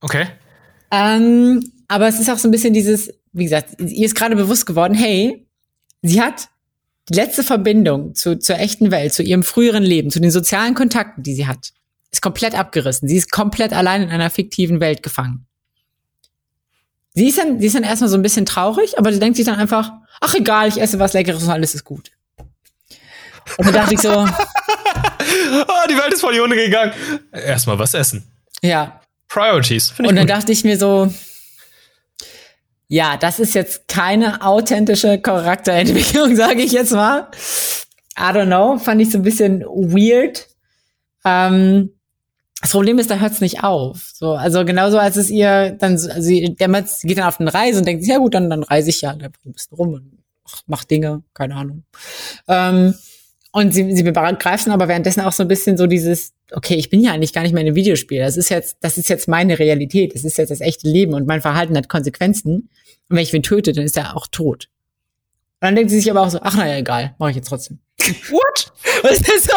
[0.00, 0.26] Okay.
[0.90, 4.66] Ähm, aber es ist auch so ein bisschen dieses, wie gesagt, ihr ist gerade bewusst
[4.66, 5.46] geworden, hey,
[6.02, 6.48] sie hat
[7.08, 11.22] die letzte Verbindung zu, zur echten Welt, zu ihrem früheren Leben, zu den sozialen Kontakten,
[11.22, 11.72] die sie hat,
[12.12, 13.08] ist komplett abgerissen.
[13.08, 15.46] Sie ist komplett allein in einer fiktiven Welt gefangen.
[17.14, 19.46] Sie ist dann, sie ist dann erstmal so ein bisschen traurig, aber sie denkt sich
[19.46, 22.10] dann einfach, ach egal, ich esse was Leckeres und alles ist gut.
[23.56, 26.92] Und dann dachte ich so, oh, die Welt ist vor die Hunde gegangen.
[27.32, 28.24] Erstmal was essen.
[28.62, 29.00] Ja.
[29.28, 29.94] Priorities.
[29.98, 30.30] Und dann gut.
[30.30, 31.12] dachte ich mir so,
[32.88, 37.28] ja, das ist jetzt keine authentische Charakterentwicklung, sage ich jetzt mal.
[38.18, 40.48] I don't know, fand ich so ein bisschen weird.
[41.24, 41.93] Ähm,
[42.64, 44.10] das Problem ist, da hört es nicht auf.
[44.14, 47.80] So, also genauso als es ihr dann, also sie, der geht dann auf eine Reise
[47.80, 49.18] und denkt, ja gut, dann, dann reise ich ja ein
[49.52, 50.18] bisschen rum und
[50.66, 51.84] mach, Dinge, keine Ahnung.
[52.48, 52.94] Ähm,
[53.52, 57.02] und sie, sie begreifen aber währenddessen auch so ein bisschen so dieses, okay, ich bin
[57.02, 58.20] ja eigentlich gar nicht mehr in einem Videospiel.
[58.20, 60.14] Das ist jetzt, das ist jetzt meine Realität.
[60.14, 62.70] Das ist jetzt das echte Leben und mein Verhalten hat Konsequenzen.
[63.10, 64.70] Und wenn ich ihn töte, dann ist er auch tot.
[65.64, 67.78] Und dann denkt sie sich aber auch so, ach naja, egal, mache ich jetzt trotzdem.
[68.28, 68.70] What?
[69.02, 69.56] Es ist so,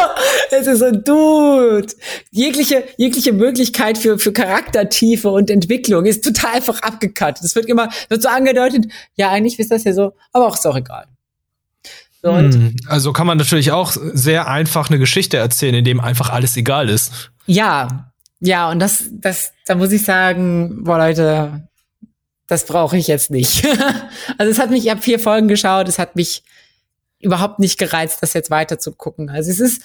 [0.50, 1.92] es ist so, dude.
[2.30, 7.44] Jegliche, jegliche Möglichkeit für, für Charaktertiefe und Entwicklung ist total einfach abgekattet.
[7.44, 8.86] Es wird immer, wird so angedeutet,
[9.16, 11.08] ja, eigentlich ist das ja so, aber auch ist auch egal.
[12.22, 16.30] So, hm, also kann man natürlich auch sehr einfach eine Geschichte erzählen, in dem einfach
[16.30, 17.30] alles egal ist.
[17.44, 21.68] Ja, ja, und das, das, da muss ich sagen, boah, Leute,
[22.48, 23.64] das brauche ich jetzt nicht.
[24.38, 26.42] also es hat mich, ich habe vier Folgen geschaut, es hat mich
[27.20, 29.28] überhaupt nicht gereizt, das jetzt weiter zu gucken.
[29.28, 29.82] Also es ist,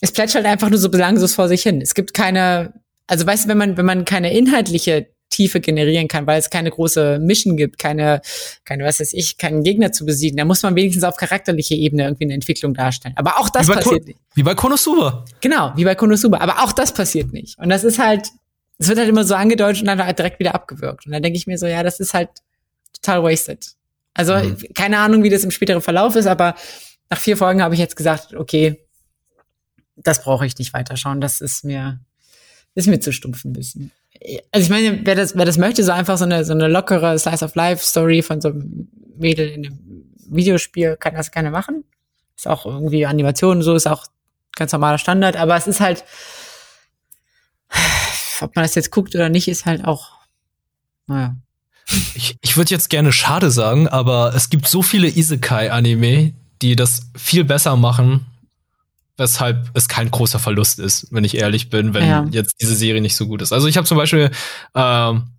[0.00, 1.80] es plätschert einfach nur so belanglos vor sich hin.
[1.80, 2.72] Es gibt keine,
[3.06, 6.70] also weißt du, wenn man, wenn man keine inhaltliche Tiefe generieren kann, weil es keine
[6.70, 8.20] große Mission gibt, keine,
[8.64, 12.04] keine, was weiß ich, keinen Gegner zu besiegen, dann muss man wenigstens auf charakterlicher Ebene
[12.04, 13.14] irgendwie eine Entwicklung darstellen.
[13.18, 14.18] Aber auch das passiert Ko nicht.
[14.34, 15.24] Wie bei Konosuba.
[15.40, 16.38] Genau, wie bei Konosuba.
[16.38, 17.58] Aber auch das passiert nicht.
[17.58, 18.28] Und das ist halt,
[18.78, 21.06] es wird halt immer so angedeutet und dann halt direkt wieder abgewürgt.
[21.06, 22.28] Und dann denke ich mir so, ja, das ist halt
[22.92, 23.72] total wasted.
[24.14, 24.56] Also mhm.
[24.74, 26.54] keine Ahnung, wie das im späteren Verlauf ist, aber
[27.10, 28.80] nach vier Folgen habe ich jetzt gesagt, okay,
[29.96, 31.20] das brauche ich nicht weiterschauen.
[31.20, 32.00] Das ist mir,
[32.74, 33.92] ist mir zu stumpf ein bisschen.
[34.50, 37.18] Also ich meine, wer das, wer das möchte, so einfach so eine, so eine lockere
[37.18, 39.78] Slice of Life Story von so einem Mädel in einem
[40.28, 41.84] Videospiel, kann das gerne machen.
[42.36, 44.06] Ist auch irgendwie Animation und so, ist auch
[44.54, 46.04] ganz normaler Standard, aber es ist halt,
[48.40, 50.12] ob man das jetzt guckt oder nicht, ist halt auch,
[51.06, 51.36] naja.
[52.14, 56.32] Ich, ich würde jetzt gerne schade sagen, aber es gibt so viele Isekai-Anime,
[56.62, 58.26] die das viel besser machen,
[59.16, 62.26] weshalb es kein großer Verlust ist, wenn ich ehrlich bin, wenn ja.
[62.30, 63.52] jetzt diese Serie nicht so gut ist.
[63.52, 64.30] Also ich habe zum Beispiel
[64.74, 65.30] ähm,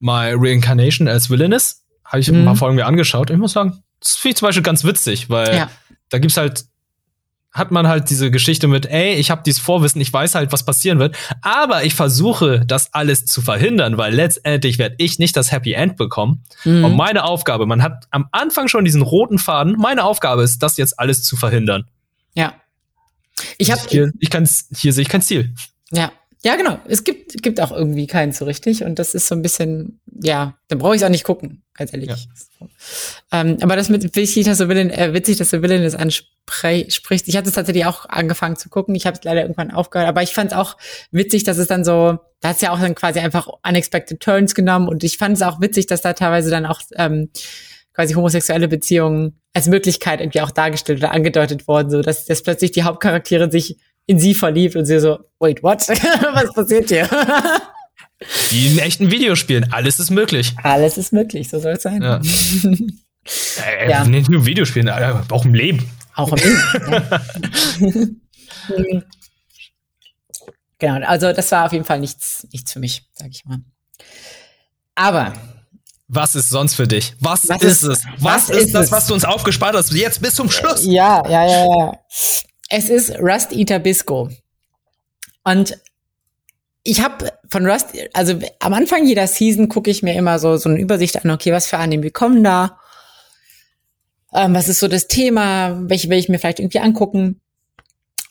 [0.00, 2.40] My Reincarnation as Villainous, habe ich mhm.
[2.40, 3.30] ein paar Folgen mir angeschaut.
[3.30, 5.70] Ich muss sagen, das finde ich zum Beispiel ganz witzig, weil ja.
[6.10, 6.64] da gibt's halt
[7.54, 10.66] hat man halt diese Geschichte mit, ey, ich habe dieses Vorwissen, ich weiß halt, was
[10.66, 15.52] passieren wird, aber ich versuche, das alles zu verhindern, weil letztendlich werde ich nicht das
[15.52, 16.42] Happy End bekommen.
[16.64, 16.84] Mhm.
[16.84, 20.76] Und meine Aufgabe, man hat am Anfang schon diesen roten Faden, meine Aufgabe ist, das
[20.76, 21.84] jetzt alles zu verhindern.
[22.34, 22.54] Ja.
[23.56, 25.54] Ich habe hier, ich kann's, hier sehe ich kein Ziel.
[25.92, 26.10] Ja,
[26.44, 26.78] ja, genau.
[26.86, 28.84] Es gibt, gibt auch irgendwie keinen so richtig.
[28.84, 31.92] Und das ist so ein bisschen, ja, dann brauche ich es auch nicht gucken, ganz
[31.92, 32.10] ehrlich.
[32.10, 32.66] Ja.
[33.32, 36.33] Ähm, aber das mit wichtig, dass du Willen, äh, witzig, dass du Willen das ansprichst.
[36.62, 38.94] Ich hatte es tatsächlich auch angefangen zu gucken.
[38.94, 40.08] Ich habe es leider irgendwann aufgehört.
[40.08, 40.76] Aber ich fand es auch
[41.10, 44.54] witzig, dass es dann so, da hat es ja auch dann quasi einfach unexpected turns
[44.54, 44.88] genommen.
[44.88, 47.30] Und ich fand es auch witzig, dass da teilweise dann auch ähm,
[47.94, 52.72] quasi homosexuelle Beziehungen als Möglichkeit irgendwie auch dargestellt oder angedeutet worden, so dass, dass plötzlich
[52.72, 55.88] die Hauptcharaktere sich in sie verliebt und sie so, wait, what?
[55.88, 57.08] Was passiert hier?
[58.50, 59.72] Wie in echten Videospielen.
[59.72, 60.54] Alles ist möglich.
[60.62, 62.02] Alles ist möglich, so soll es sein.
[62.02, 62.20] Ja.
[63.80, 64.04] äh, ja.
[64.04, 64.88] Nicht nur Videospielen,
[65.30, 65.88] auch im Leben.
[66.14, 66.38] Auch im
[68.68, 69.02] ja.
[70.78, 73.58] genau, also das war auf jeden Fall nichts, nichts für mich, sag ich mal.
[74.94, 75.34] Aber
[76.08, 77.14] was ist sonst für dich?
[77.20, 78.04] Was, was ist, ist, es?
[78.18, 79.92] Was, was ist, ist, das, was du uns aufgespart hast?
[79.92, 80.84] Jetzt bis zum Schluss.
[80.84, 81.92] Ja, ja, ja, ja.
[82.68, 84.30] Es ist Rust Eater Bisco.
[85.44, 85.78] Und
[86.82, 90.68] ich habe von Rust, also am Anfang jeder Season gucke ich mir immer so, so
[90.68, 92.78] eine Übersicht an, okay, was für Anime kommen da?
[94.34, 95.78] Ähm, was ist so das Thema?
[95.88, 97.40] Welche will ich mir vielleicht irgendwie angucken?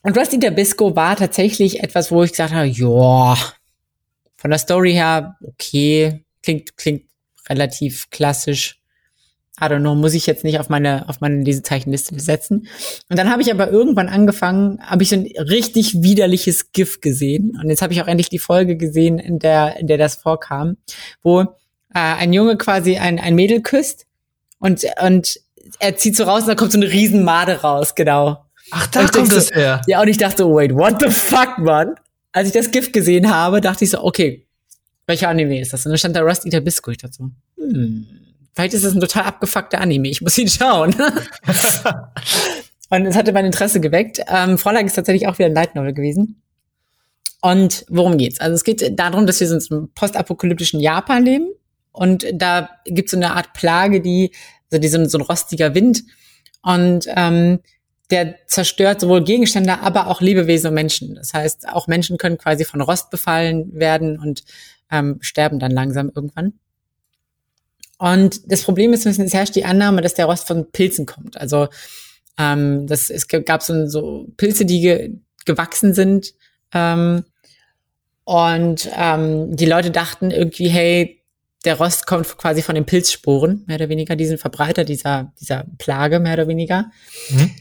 [0.01, 3.37] Und Rust Eater Bisco war tatsächlich etwas, wo ich gesagt habe, ja,
[4.35, 7.03] von der Story her, okay, klingt, klingt
[7.47, 8.81] relativ klassisch.
[9.61, 12.67] I don't know, muss ich jetzt nicht auf meine, auf meine Lesezeichenliste setzen.
[13.07, 17.57] Und dann habe ich aber irgendwann angefangen, habe ich so ein richtig widerliches GIF gesehen.
[17.61, 20.77] Und jetzt habe ich auch endlich die Folge gesehen, in der, in der das vorkam,
[21.21, 21.45] wo äh,
[21.93, 24.07] ein Junge quasi ein, ein Mädel küsst
[24.59, 25.39] und, und
[25.79, 28.45] er zieht so raus und da kommt so eine Riesenmade raus, genau.
[28.71, 29.81] Ach, da kommt das so, her.
[29.87, 31.95] Ja, und ich dachte, wait, what the fuck, man?
[32.31, 34.47] Als ich das Gift gesehen habe, dachte ich so, okay,
[35.05, 35.85] welcher Anime ist das?
[35.85, 36.91] Und dann stand da Rust Eater Bisco.
[36.91, 38.07] Ich dachte so, hm,
[38.53, 40.09] vielleicht ist das ein total abgefuckter Anime.
[40.09, 40.95] Ich muss ihn schauen.
[42.89, 44.21] und es hatte mein Interesse geweckt.
[44.27, 46.41] Ähm, Vorlage ist tatsächlich auch wieder ein Light Novel gewesen.
[47.41, 48.39] Und worum geht's?
[48.39, 51.49] Also es geht darum, dass wir so in einem postapokalyptischen Japan leben.
[51.91, 54.31] Und da gibt es so eine Art Plage, die,
[54.73, 56.03] also die so, ein rostiger Wind.
[56.61, 57.59] Und ähm,
[58.09, 61.15] der zerstört sowohl Gegenstände, aber auch Lebewesen und Menschen.
[61.15, 64.43] Das heißt, auch Menschen können quasi von Rost befallen werden und
[64.91, 66.53] ähm, sterben dann langsam irgendwann.
[67.97, 71.37] Und das Problem ist, es herrscht die Annahme, dass der Rost von Pilzen kommt.
[71.37, 71.69] Also
[72.37, 75.13] ähm, das, es gab so, so Pilze, die ge,
[75.45, 76.33] gewachsen sind.
[76.73, 77.23] Ähm,
[78.25, 81.22] und ähm, die Leute dachten irgendwie, hey,
[81.63, 86.19] der Rost kommt quasi von den Pilzsporen, mehr oder weniger, diesen Verbreiter dieser, dieser Plage,
[86.19, 86.91] mehr oder weniger.
[87.29, 87.51] Mhm.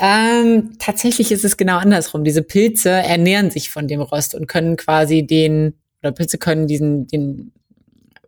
[0.00, 2.22] Ähm, tatsächlich ist es genau andersrum.
[2.22, 7.08] Diese Pilze ernähren sich von dem Rost und können quasi den, oder Pilze können diesen,
[7.08, 7.52] den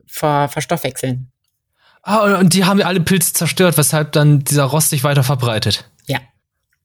[0.07, 1.31] ver, verstoffwechseln.
[2.03, 5.89] Ah, und die haben alle Pilze zerstört, weshalb dann dieser Rost sich weiter verbreitet.
[6.07, 6.19] Ja.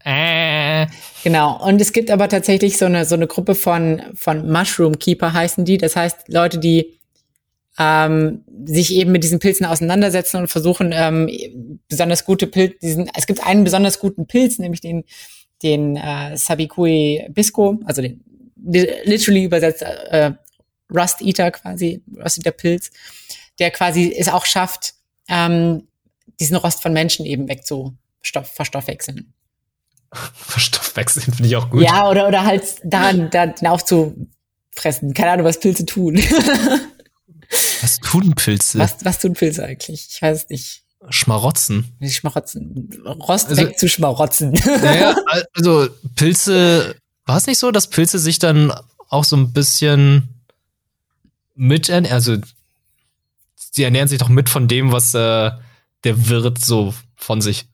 [0.03, 0.87] Äh.
[1.23, 1.57] Genau.
[1.65, 5.65] Und es gibt aber tatsächlich so eine, so eine Gruppe von, von Mushroom Keeper heißen
[5.65, 5.79] die.
[5.79, 6.99] Das heißt, Leute, die
[7.77, 11.29] ähm, sich eben mit diesen Pilzen auseinandersetzen und versuchen, ähm,
[11.89, 15.03] besonders gute Pilze, diesen, es gibt einen besonders guten Pilz, nämlich den,
[15.61, 18.23] den äh, Sabikui Bisco, also den
[18.55, 20.31] literally übersetzt äh,
[20.93, 22.91] Rust Eater quasi, Rust Eater Pilz,
[23.59, 24.93] der quasi es auch schafft,
[25.27, 25.87] ähm,
[26.39, 29.33] diesen Rost von Menschen eben wegzustoff, verstoffwechseln.
[30.33, 31.83] Verstoffwechseln finde ich auch gut.
[31.83, 35.13] Ja, oder, oder halt daran, daran aufzufressen.
[35.13, 36.19] Keine Ahnung, was Pilze tun.
[37.81, 38.79] Was tun Pilze?
[38.79, 40.07] Was, was tun Pilze eigentlich?
[40.11, 40.83] Ich weiß es nicht.
[41.09, 41.93] Schmarotzen.
[42.01, 42.89] Schmarotzen.
[43.05, 44.51] Rost also, weg zu Schmarotzen.
[44.51, 45.15] Naja,
[45.53, 48.73] also Pilze, war es nicht so, dass Pilze sich dann
[49.09, 50.29] auch so ein bisschen
[51.53, 52.37] mit, also
[53.55, 55.51] sie ernähren sich doch mit von dem, was äh,
[56.03, 57.67] der Wirt so von sich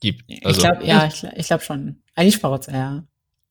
[0.00, 0.24] gibt.
[0.44, 0.60] Also.
[0.60, 1.96] Ich glaube, ja, ich, ich glaube schon.
[2.14, 3.04] Eigentlich Schmarotzer, ja.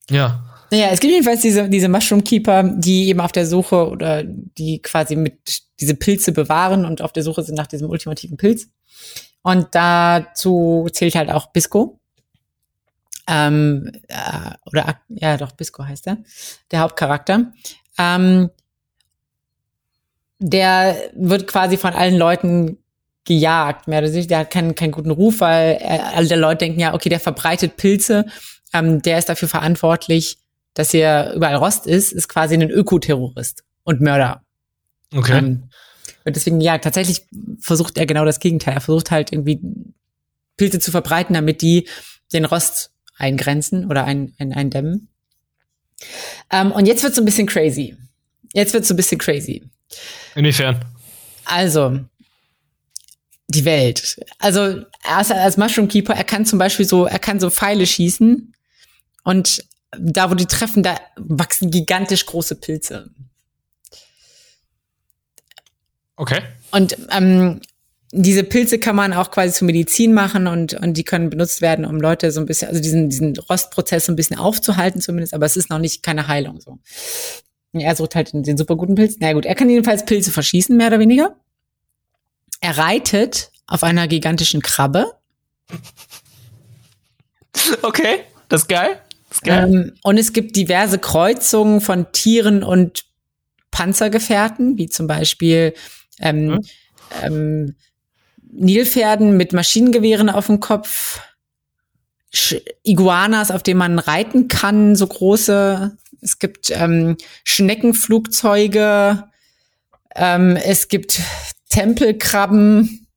[0.09, 0.52] Ja.
[0.73, 4.81] Naja, es gibt jedenfalls diese, diese Mushroom Keeper, die eben auf der Suche oder die
[4.81, 8.69] quasi mit diese Pilze bewahren und auf der Suche sind nach diesem ultimativen Pilz.
[9.43, 11.99] Und dazu zählt halt auch Bisco.
[13.27, 16.17] Ähm, äh, oder ja, doch, Bisco heißt er,
[16.71, 17.53] der Hauptcharakter.
[17.99, 18.49] Ähm,
[20.39, 22.79] der wird quasi von allen Leuten
[23.25, 24.27] gejagt, mehr oder weniger.
[24.27, 27.77] Der hat keinen, keinen guten Ruf, weil alle der Leute denken ja, okay, der verbreitet
[27.77, 28.25] Pilze,
[28.73, 30.39] ähm, der ist dafür verantwortlich,
[30.73, 34.43] dass hier überall Rost ist, ist quasi ein Ökoterrorist und Mörder.
[35.13, 35.37] Okay.
[35.37, 35.69] Ähm,
[36.25, 37.27] und deswegen, ja, tatsächlich
[37.59, 38.75] versucht er genau das Gegenteil.
[38.75, 39.59] Er versucht halt irgendwie
[40.57, 41.87] Pilze zu verbreiten, damit die
[42.31, 45.09] den Rost eingrenzen oder ein, ein, eindämmen.
[46.49, 47.95] Ähm, und jetzt wird's so ein bisschen crazy.
[48.53, 49.63] Jetzt wird's so ein bisschen crazy.
[50.35, 50.83] Inwiefern?
[51.45, 51.99] Also,
[53.47, 54.17] die Welt.
[54.39, 57.85] Also, er ist als Mushroom Keeper, er kann zum Beispiel so, er kann so Pfeile
[57.85, 58.53] schießen
[59.23, 59.65] und
[59.99, 63.09] da, wo die treffen, da wachsen gigantisch große Pilze.
[66.15, 66.41] Okay.
[66.71, 67.61] Und ähm,
[68.11, 71.83] diese Pilze kann man auch quasi zur Medizin machen und, und die können benutzt werden,
[71.83, 75.47] um Leute so ein bisschen, also diesen, diesen Rostprozess so ein bisschen aufzuhalten zumindest, aber
[75.47, 76.77] es ist noch nicht keine Heilung so.
[77.73, 79.15] Er sucht halt den, den super guten Pilz.
[79.19, 81.35] Na gut, er kann jedenfalls Pilze verschießen, mehr oder weniger.
[82.61, 85.11] Er reitet auf einer gigantischen Krabbe.
[87.83, 88.99] Okay, das ist geil.
[89.45, 93.05] Ähm, und es gibt diverse Kreuzungen von Tieren und
[93.71, 95.73] Panzergefährten, wie zum Beispiel
[96.19, 96.61] ähm, mhm.
[97.23, 97.75] ähm,
[98.51, 101.19] Nilpferden mit Maschinengewehren auf dem Kopf,
[102.33, 105.97] Sch Iguanas, auf denen man reiten kann, so große.
[106.21, 109.23] Es gibt ähm, Schneckenflugzeuge.
[110.15, 111.19] Ähm, es gibt
[111.69, 113.07] Tempelkrabben.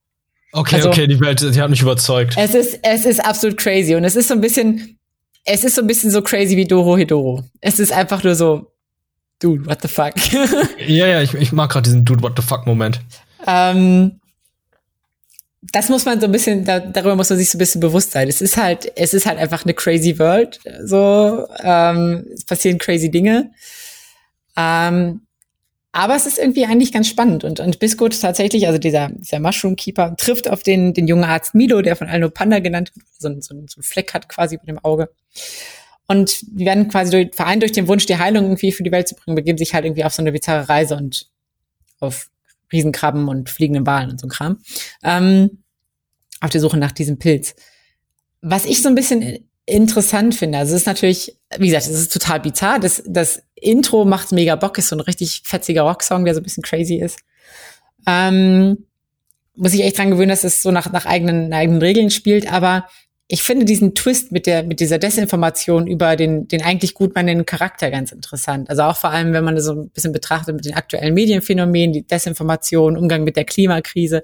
[0.53, 2.35] Okay, also, okay, die Welt, die hat mich überzeugt.
[2.39, 4.96] Es ist, es ist absolut crazy und es ist so ein bisschen,
[5.47, 7.45] es ist so ein bisschen so crazy wie Doro Hedoro.
[7.61, 8.73] Es ist einfach nur so,
[9.39, 10.15] dude, what the fuck.
[10.87, 13.01] ja, ja, ich, ich mag gerade diesen dude, what the fuck Moment.
[13.47, 14.21] Ähm,
[15.73, 18.11] das muss man so ein bisschen, da, darüber muss man sich so ein bisschen bewusst
[18.11, 18.29] sein.
[18.29, 20.61] Es ist halt, es ist halt einfach eine crazy World.
[20.83, 23.53] So, ähm, es passieren crazy Dinge.
[24.57, 25.26] Ähm,
[25.97, 27.43] aber es ist irgendwie eigentlich ganz spannend.
[27.43, 31.55] Und, und Biscuit tatsächlich, also dieser, dieser Mushroom Keeper, trifft auf den, den jungen Arzt
[31.55, 34.57] Milo, der von allen nur Panda genannt wird, so, so, so einen Fleck hat quasi
[34.57, 35.09] über dem Auge.
[36.07, 39.09] Und die werden quasi durch, vereint durch den Wunsch, die Heilung irgendwie für die Welt
[39.09, 41.31] zu bringen, begeben sich halt irgendwie auf so eine bizarre Reise und
[41.99, 42.29] auf
[42.71, 44.59] Riesenkrabben und fliegenden Walen und so Kram.
[45.03, 45.63] Ähm,
[46.43, 47.55] auf der Suche nach diesem Pilz.
[48.43, 52.13] Was ich so ein bisschen interessant finde, also es ist natürlich, wie gesagt, es ist
[52.13, 52.79] total bizarr.
[52.79, 56.45] Das, das Intro macht mega Bock, ist so ein richtig fetziger Rocksong, der so ein
[56.45, 57.19] bisschen crazy ist.
[58.07, 58.87] Ähm,
[59.57, 62.87] muss ich echt dran gewöhnen, dass es so nach, nach eigenen, eigenen Regeln spielt, aber
[63.29, 67.45] ich finde diesen Twist mit der, mit dieser Desinformation über den, den eigentlich gut meinenden
[67.45, 68.71] Charakter ganz interessant.
[68.71, 71.93] Also auch vor allem, wenn man das so ein bisschen betrachtet mit den aktuellen Medienphänomenen,
[71.93, 74.23] die Desinformation, Umgang mit der Klimakrise.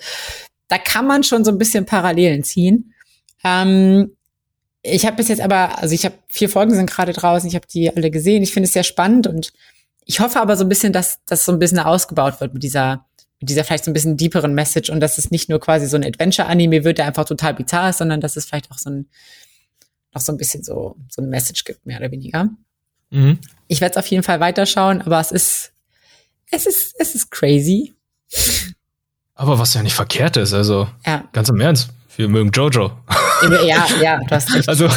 [0.68, 2.94] Da kann man schon so ein bisschen Parallelen ziehen.
[3.42, 4.12] Ähm,
[4.82, 7.66] ich habe bis jetzt aber, also ich habe vier Folgen sind gerade draußen, ich habe
[7.66, 8.42] die alle gesehen.
[8.42, 9.52] Ich finde es sehr spannend und
[10.04, 13.06] ich hoffe aber so ein bisschen, dass das so ein bisschen ausgebaut wird mit dieser
[13.42, 15.96] mit dieser vielleicht so ein bisschen deeperen Message und dass es nicht nur quasi so
[15.96, 19.08] ein Adventure-Anime wird, der einfach total bizarr ist, sondern dass es vielleicht auch so ein,
[20.14, 22.50] noch so ein bisschen so, so ein Message gibt, mehr oder weniger.
[23.10, 23.40] Mhm.
[23.66, 25.72] Ich werde es auf jeden Fall weiterschauen, aber es ist,
[26.52, 27.94] es ist, es ist crazy.
[29.34, 31.28] Aber was ja nicht verkehrt ist, also ja.
[31.32, 32.92] ganz im Ernst, wir mögen Jojo.
[33.66, 34.68] Ja, ja, du hast recht.
[34.68, 34.88] Also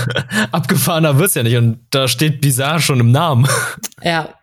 [0.52, 3.48] abgefahrener wird's ja nicht und da steht Bizarre schon im Namen.
[4.04, 4.36] Ja.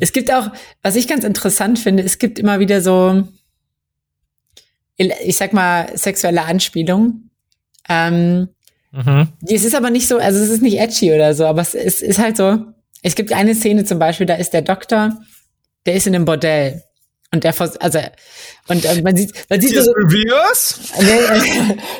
[0.00, 0.48] Es gibt auch,
[0.82, 3.28] was ich ganz interessant finde, es gibt immer wieder so,
[4.96, 7.30] ich sag mal, sexuelle Anspielung.
[7.88, 8.48] Ähm,
[8.92, 9.28] mhm.
[9.46, 12.02] Es ist aber nicht so, also es ist nicht edgy oder so, aber es ist,
[12.02, 12.58] ist halt so.
[13.02, 15.16] Es gibt eine Szene zum Beispiel, da ist der Doktor,
[15.84, 16.82] der ist in einem Bordell
[17.32, 17.98] und der, also,
[18.68, 19.92] und, und man sieht, man sieht, so,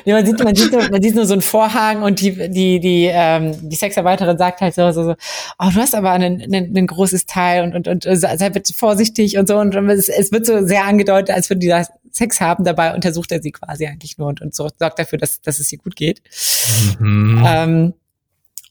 [0.04, 2.78] nee, man sieht, man sieht, nur, man sieht nur so einen Vorhang und die, die,
[2.78, 5.14] die, ähm, die Sexarbeiterin sagt halt so, so, so,
[5.58, 9.36] oh, du hast aber ein, ein, ein großes Teil und, und, und sei bitte vorsichtig
[9.36, 12.64] und so und es, es wird so sehr angedeutet, als würde die da Sex haben,
[12.64, 15.70] dabei untersucht er sie quasi eigentlich nur und, und so, sorgt dafür, dass, dass es
[15.70, 16.22] ihr gut geht.
[16.98, 17.44] Mhm.
[17.46, 17.94] Ähm,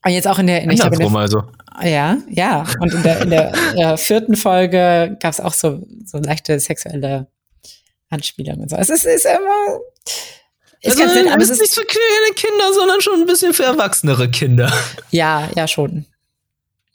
[0.06, 1.44] und jetzt auch in der, in, ich glaube, in der, also.
[1.84, 2.64] Ja, ja.
[2.80, 7.26] Und in der, in der äh, vierten Folge gab es auch so, so leichte sexuelle
[8.12, 8.76] Anspielungen und so.
[8.76, 9.80] Es ist, ist immer.
[10.82, 13.56] Ist also, ganz nett, aber es ist nicht für kleine Kinder, sondern schon ein bisschen
[13.56, 14.72] für erwachsenere Kinder.
[15.10, 16.06] Ja, ja, schon.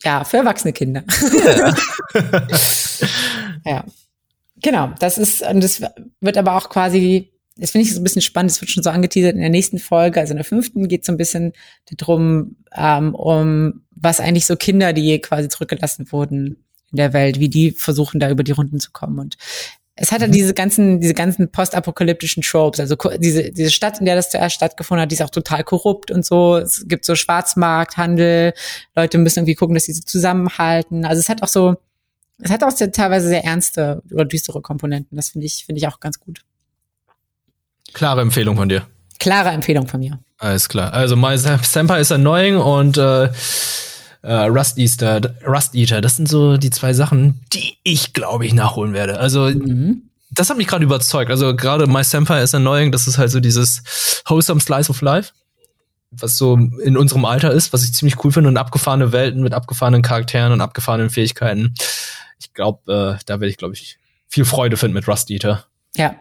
[0.04, 1.02] Ja, für erwachsene Kinder.
[1.44, 1.74] Ja.
[3.64, 3.84] ja.
[4.62, 5.82] Genau, das ist, und das
[6.20, 7.29] wird aber auch quasi
[7.60, 9.78] das finde ich so ein bisschen spannend, das wird schon so angeteasert in der nächsten
[9.78, 11.52] Folge, also in der fünften geht es so ein bisschen
[11.90, 17.48] darum, ähm, um was eigentlich so Kinder, die quasi zurückgelassen wurden in der Welt, wie
[17.48, 19.18] die versuchen, da über die Runden zu kommen.
[19.18, 19.36] Und
[19.94, 20.34] es hat dann mhm.
[20.34, 25.02] diese ganzen, diese ganzen postapokalyptischen Tropes, also diese, diese Stadt, in der das zuerst stattgefunden
[25.02, 26.56] hat, die ist auch total korrupt und so.
[26.56, 28.54] Es gibt so Schwarzmarkthandel,
[28.96, 31.04] Leute müssen irgendwie gucken, dass sie so zusammenhalten.
[31.04, 31.76] Also es hat auch so,
[32.38, 35.16] es hat auch sehr, teilweise sehr ernste oder düstere Komponenten.
[35.16, 36.44] Das finde ich, finde ich auch ganz gut.
[37.92, 38.86] Klare Empfehlung von dir.
[39.18, 40.18] Klare Empfehlung von mir.
[40.38, 40.92] Alles klar.
[40.92, 43.28] Also My Senpai ist annoying und äh,
[44.22, 48.54] äh, Rust Eater, Rust Eater, das sind so die zwei Sachen, die ich glaube ich
[48.54, 49.18] nachholen werde.
[49.18, 50.10] Also mhm.
[50.30, 51.30] das hat mich gerade überzeugt.
[51.30, 55.32] Also gerade My Senpai ist annoying, das ist halt so dieses wholesome Slice of Life,
[56.10, 59.54] was so in unserem Alter ist, was ich ziemlich cool finde und abgefahrene Welten mit
[59.54, 61.74] abgefahrenen Charakteren und abgefahrenen Fähigkeiten.
[62.38, 63.98] Ich glaube, äh, da werde ich glaube ich
[64.28, 65.66] viel Freude finden mit Rust Eater.
[65.96, 66.14] Ja,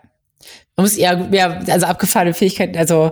[0.80, 3.12] man muss ja, ja, also abgefahrene Fähigkeiten, also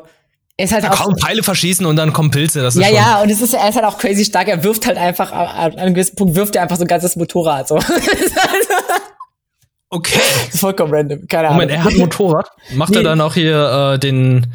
[0.56, 2.62] er ist halt ja, auch kaum Pfeile verschießen und dann kommen Pilze.
[2.62, 4.48] Das ist ja, ja, und es ist, er ist halt auch crazy stark.
[4.48, 7.68] Er wirft halt einfach, an einem gewissen Punkt wirft er einfach so ein ganzes Motorrad.
[7.68, 7.76] So.
[9.90, 10.20] okay.
[10.46, 11.28] Das ist vollkommen random.
[11.28, 11.58] Keine Ahnung.
[11.58, 12.48] Moment, er hat ein Motorrad.
[12.74, 12.98] Macht nee.
[12.98, 14.48] er dann auch hier äh, den,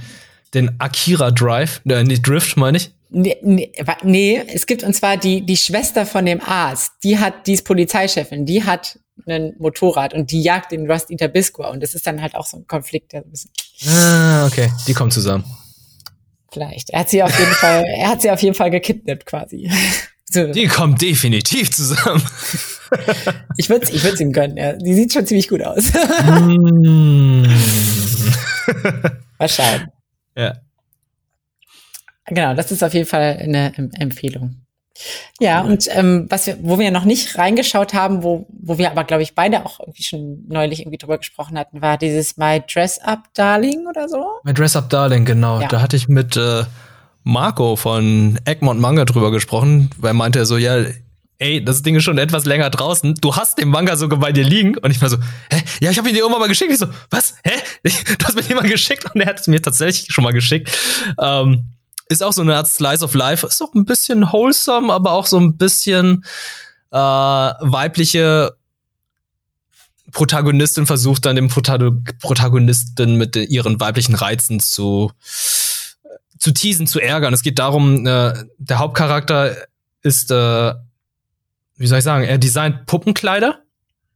[0.55, 1.83] den Akira Drive?
[1.87, 2.93] Äh, nee, Drift, meine ich?
[3.11, 3.71] Nee, nee,
[4.03, 7.67] nee, es gibt und zwar die, die Schwester von dem Arzt, die hat, die ist
[7.67, 12.07] Polizeichefin, die hat ein Motorrad und die jagt den Rust Eater Bisqua und das ist
[12.07, 13.51] dann halt auch so ein Konflikt, der ein bisschen.
[13.89, 15.45] Ah, okay, die kommen zusammen.
[16.51, 16.91] Vielleicht.
[16.91, 19.71] Er hat sie auf jeden Fall, er hat sie auf jeden Fall gekidnappt quasi.
[20.31, 20.51] So.
[20.51, 22.23] Die kommen definitiv zusammen.
[23.59, 24.73] ich würde ich würd's ihm gönnen, ja.
[24.73, 25.93] Die sieht schon ziemlich gut aus.
[25.93, 27.45] mm.
[29.47, 29.89] Schauen.
[30.35, 30.55] Ja.
[32.27, 34.62] Genau, das ist auf jeden Fall eine Empfehlung.
[35.41, 39.05] Ja, und ähm, was wir, wo wir noch nicht reingeschaut haben, wo, wo wir aber,
[39.05, 42.99] glaube ich, beide auch irgendwie schon neulich irgendwie drüber gesprochen hatten, war dieses My Dress
[42.99, 44.25] Up Darling oder so.
[44.45, 45.61] My Dress Up Darling, genau.
[45.61, 45.69] Ja.
[45.69, 46.65] Da hatte ich mit äh,
[47.25, 50.85] Marco von Egmont Manga drüber gesprochen, weil er meinte so, ja,
[51.43, 53.15] ey, das Ding ist schon etwas länger draußen.
[53.21, 54.77] Du hast den Manga sogar bei dir liegen.
[54.79, 55.19] Und ich war so,
[55.51, 55.63] hä?
[55.81, 56.71] Ja, ich habe ihn dir irgendwann mal geschickt.
[56.71, 57.35] Ich so, was?
[57.45, 57.53] Hä?
[58.19, 60.71] Du hast mir den mal geschickt und er hat es mir tatsächlich schon mal geschickt.
[61.21, 61.65] Ähm,
[62.09, 63.47] ist auch so eine Art Slice of Life.
[63.47, 66.25] Ist auch ein bisschen wholesome, aber auch so ein bisschen
[66.91, 68.55] äh, weibliche
[70.13, 75.11] Protagonistin versucht dann den Protagonisten mit ihren weiblichen Reizen zu
[76.39, 77.33] zu teasen, zu ärgern.
[77.33, 79.57] Es geht darum, äh, der Hauptcharakter
[80.03, 80.75] ist, äh,
[81.77, 83.61] wie soll ich sagen, er designt Puppenkleider,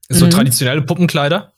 [0.09, 0.31] so mhm.
[0.31, 1.53] traditionelle Puppenkleider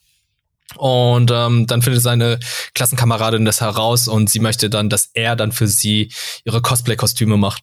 [0.76, 2.38] Und ähm, dann findet seine
[2.74, 6.12] Klassenkameradin das heraus und sie möchte dann, dass er dann für sie
[6.44, 7.62] ihre Cosplay-Kostüme macht.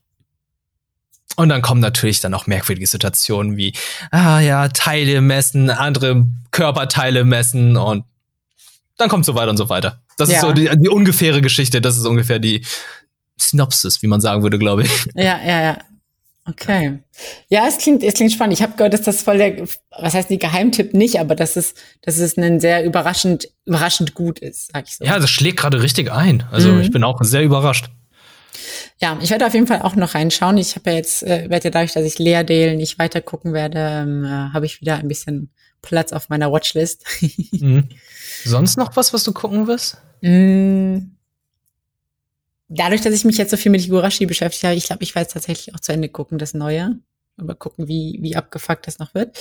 [1.35, 3.73] Und dann kommen natürlich dann auch merkwürdige Situationen wie,
[4.11, 8.05] ah ja, Teile messen, andere Körperteile messen und
[8.97, 10.01] dann kommt so weiter und so weiter.
[10.17, 10.35] Das ja.
[10.35, 12.65] ist so die, die ungefähre Geschichte, das ist ungefähr die
[13.37, 15.07] Synopsis, wie man sagen würde, glaube ich.
[15.13, 15.77] Ja, ja, ja.
[16.47, 16.99] Okay.
[17.49, 18.53] Ja, es klingt, es klingt spannend.
[18.53, 19.67] Ich habe gehört, dass das voll der,
[19.97, 21.73] was heißt die Geheimtipp nicht, aber dass es,
[22.03, 25.05] dass es ein sehr überraschend, überraschend gut ist, sag ich so.
[25.05, 26.43] Ja, das schlägt gerade richtig ein.
[26.51, 26.81] Also mhm.
[26.81, 27.89] ich bin auch sehr überrascht.
[29.01, 30.57] Ja, ich werde auf jeden Fall auch noch reinschauen.
[30.57, 33.79] Ich habe ja jetzt, äh, werde ja dadurch, dass ich Leerdale nicht weiter gucken werde,
[33.79, 35.49] ähm, äh, habe ich wieder ein bisschen
[35.81, 37.05] Platz auf meiner Watchlist.
[37.51, 37.89] mhm.
[38.43, 39.97] Sonst noch was, was du gucken wirst?
[40.21, 41.14] Mm.
[42.67, 45.25] Dadurch, dass ich mich jetzt so viel mit Higurashi beschäftigt habe, ich glaube, ich werde
[45.25, 46.97] jetzt tatsächlich auch zu Ende gucken, das Neue.
[47.37, 49.37] Aber gucken, wie, wie abgefuckt das noch wird.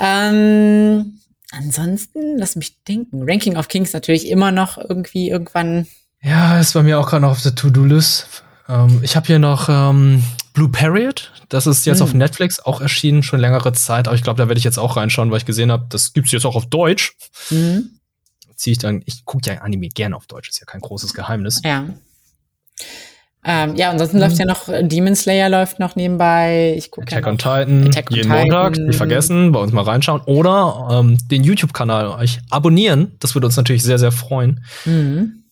[0.00, 1.20] Ähm,
[1.50, 3.22] ansonsten, lass mich denken.
[3.28, 5.86] Ranking of Kings natürlich immer noch irgendwie irgendwann
[6.22, 8.44] ja, ist bei mir auch gerade noch auf der To-Do-List.
[8.68, 10.22] Ähm, ich habe hier noch ähm,
[10.52, 11.32] Blue Period.
[11.48, 12.04] Das ist jetzt mhm.
[12.04, 14.06] auf Netflix auch erschienen, schon längere Zeit.
[14.06, 16.32] Aber ich glaube, da werde ich jetzt auch reinschauen, weil ich gesehen habe, das gibt's
[16.32, 17.16] jetzt auch auf Deutsch.
[17.48, 17.99] Mhm.
[18.60, 21.62] Ziehe ich dann, ich gucke ja Anime gerne auf Deutsch, ist ja kein großes Geheimnis.
[21.64, 21.86] Ja.
[23.42, 24.24] Ähm, ja, ansonsten mhm.
[24.24, 26.74] läuft ja noch Demon Slayer läuft noch nebenbei.
[26.76, 28.38] Ich gucke Attack ja on Titan Attack jeden Titan.
[28.42, 33.12] Montag, nicht vergessen, bei uns mal reinschauen oder ähm, den YouTube-Kanal euch abonnieren.
[33.20, 34.62] Das würde uns natürlich sehr sehr freuen.
[34.84, 35.44] Mhm.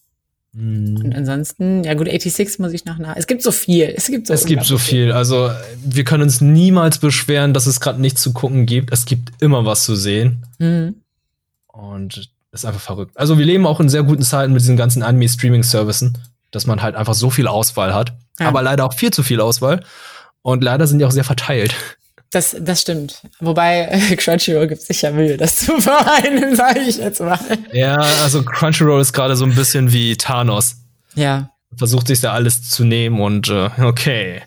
[0.52, 1.00] Mhm.
[1.02, 3.16] Und ansonsten, ja gut, 86 muss ich noch nach.
[3.16, 3.90] Es gibt so viel.
[3.96, 5.12] Es gibt so, es gibt so viel.
[5.12, 5.50] Also
[5.82, 8.92] wir können uns niemals beschweren, dass es gerade nichts zu gucken gibt.
[8.92, 10.44] Es gibt immer was zu sehen.
[10.58, 10.96] Mhm.
[12.50, 13.16] Und ist einfach verrückt.
[13.16, 16.12] Also wir leben auch in sehr guten Zeiten mit diesen ganzen Anime-Streaming-Services,
[16.50, 18.14] dass man halt einfach so viel Auswahl hat.
[18.40, 18.48] Ja.
[18.48, 19.84] Aber leider auch viel zu viel Auswahl.
[20.42, 21.74] Und leider sind die auch sehr verteilt.
[22.30, 23.22] Das, das stimmt.
[23.40, 27.38] Wobei äh, Crunchyroll gibt sicher Mühe, das zu vereinen, sage ich jetzt mal.
[27.72, 30.76] Ja, also Crunchyroll ist gerade so ein bisschen wie Thanos.
[31.14, 31.50] Ja.
[31.76, 34.42] Versucht sich da alles zu nehmen und äh, okay.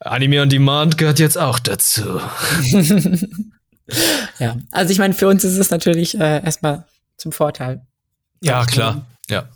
[0.00, 2.20] Anime on Demand gehört jetzt auch dazu.
[4.38, 6.84] ja, also ich meine, für uns ist es natürlich äh, erstmal
[7.22, 7.86] zum Vorteil.
[8.42, 9.06] Ja, klar.
[9.30, 9.48] Ja.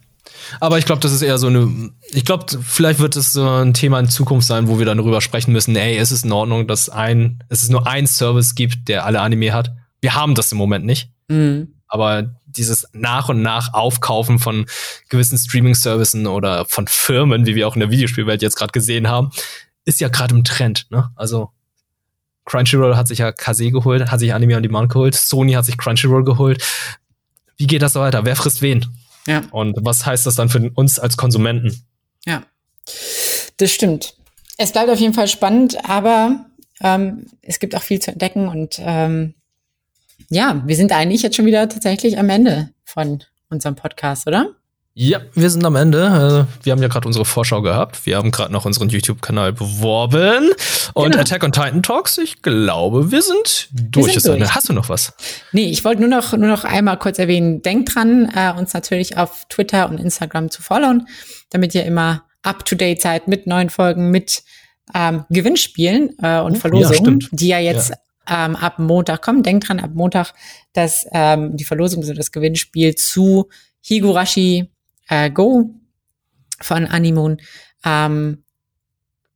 [0.61, 1.91] Aber ich glaube, das ist eher so eine.
[2.11, 5.21] Ich glaube, vielleicht wird es so ein Thema in Zukunft sein, wo wir dann darüber
[5.21, 8.89] sprechen müssen, ey, ist es in Ordnung, dass ein, es ist nur ein Service gibt,
[8.89, 9.73] der alle Anime hat.
[10.01, 11.11] Wir haben das im Moment nicht.
[11.29, 11.75] Mhm.
[11.89, 14.67] Aber dieses nach und nach Aufkaufen von
[15.09, 19.31] gewissen Streaming-Services oder von Firmen, wie wir auch in der Videospielwelt jetzt gerade gesehen haben,
[19.85, 20.87] ist ja gerade im Trend.
[20.91, 21.11] Ne?
[21.15, 21.51] Also
[22.45, 25.77] Crunchyroll hat sich ja Kase geholt, hat sich Anime on Demand geholt, Sony hat sich
[25.77, 26.63] Crunchyroll geholt.
[27.57, 28.25] Wie geht das weiter?
[28.25, 28.87] Wer frisst wen?
[29.27, 29.43] Ja.
[29.51, 31.85] Und was heißt das dann für uns als Konsumenten?
[32.25, 32.43] Ja,
[33.57, 34.15] das stimmt.
[34.59, 36.47] Es bleibt auf jeden Fall spannend, aber
[36.81, 39.35] ähm, es gibt auch viel zu entdecken und ähm,
[40.31, 44.55] ja, wir sind eigentlich jetzt schon wieder tatsächlich am Ende von unserem Podcast, oder?
[44.99, 46.47] Ja, wir sind am Ende.
[46.49, 48.07] Äh, wir haben ja gerade unsere Vorschau gehabt.
[48.07, 50.49] Wir haben gerade noch unseren YouTube-Kanal beworben.
[50.95, 51.21] Und genau.
[51.21, 54.15] Attack on Titan Talks, ich glaube, wir sind durch.
[54.15, 54.55] Wir sind durch.
[54.55, 55.13] Hast du noch was?
[55.53, 59.19] Nee, ich wollte nur noch, nur noch einmal kurz erwähnen, denkt dran, äh, uns natürlich
[59.19, 61.07] auf Twitter und Instagram zu followen,
[61.51, 64.45] damit ihr immer up-to-date seid mit neuen Folgen, mit
[64.95, 68.47] ähm, Gewinnspielen äh, und Verlosungen, ja, die ja jetzt ja.
[68.47, 69.43] Ähm, ab Montag kommen.
[69.43, 70.33] Denkt dran, ab Montag,
[70.73, 73.51] dass ähm, die Verlosung, so das Gewinnspiel zu
[73.83, 74.71] Higurashi
[75.09, 75.71] äh, Go
[76.61, 77.39] von Animon
[77.85, 78.43] ähm,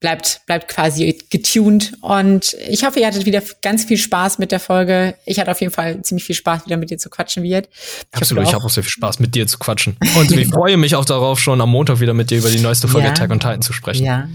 [0.01, 1.93] bleibt, bleibt quasi getuned.
[2.01, 5.15] Und ich hoffe, ihr hattet wieder ganz viel Spaß mit der Folge.
[5.27, 7.69] Ich hatte auf jeden Fall ziemlich viel Spaß, wieder mit dir zu quatschen, Wirt.
[8.11, 9.97] Absolut, ich habe auch sehr viel Spaß, mit dir zu quatschen.
[10.17, 12.89] Und ich freue mich auch darauf, schon am Montag wieder mit dir über die neueste
[12.89, 13.13] Folge ja.
[13.13, 14.05] Attack on Titan zu sprechen.
[14.05, 14.29] Ja.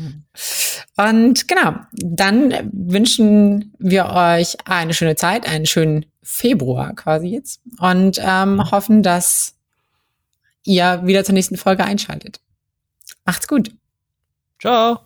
[0.98, 7.62] Und genau, dann wünschen wir euch eine schöne Zeit, einen schönen Februar quasi jetzt.
[7.80, 8.72] Und ähm, mhm.
[8.72, 9.55] hoffen, dass
[10.66, 12.42] ihr wieder zur nächsten Folge einschaltet.
[13.24, 13.72] Macht's gut.
[14.60, 15.00] Ciao.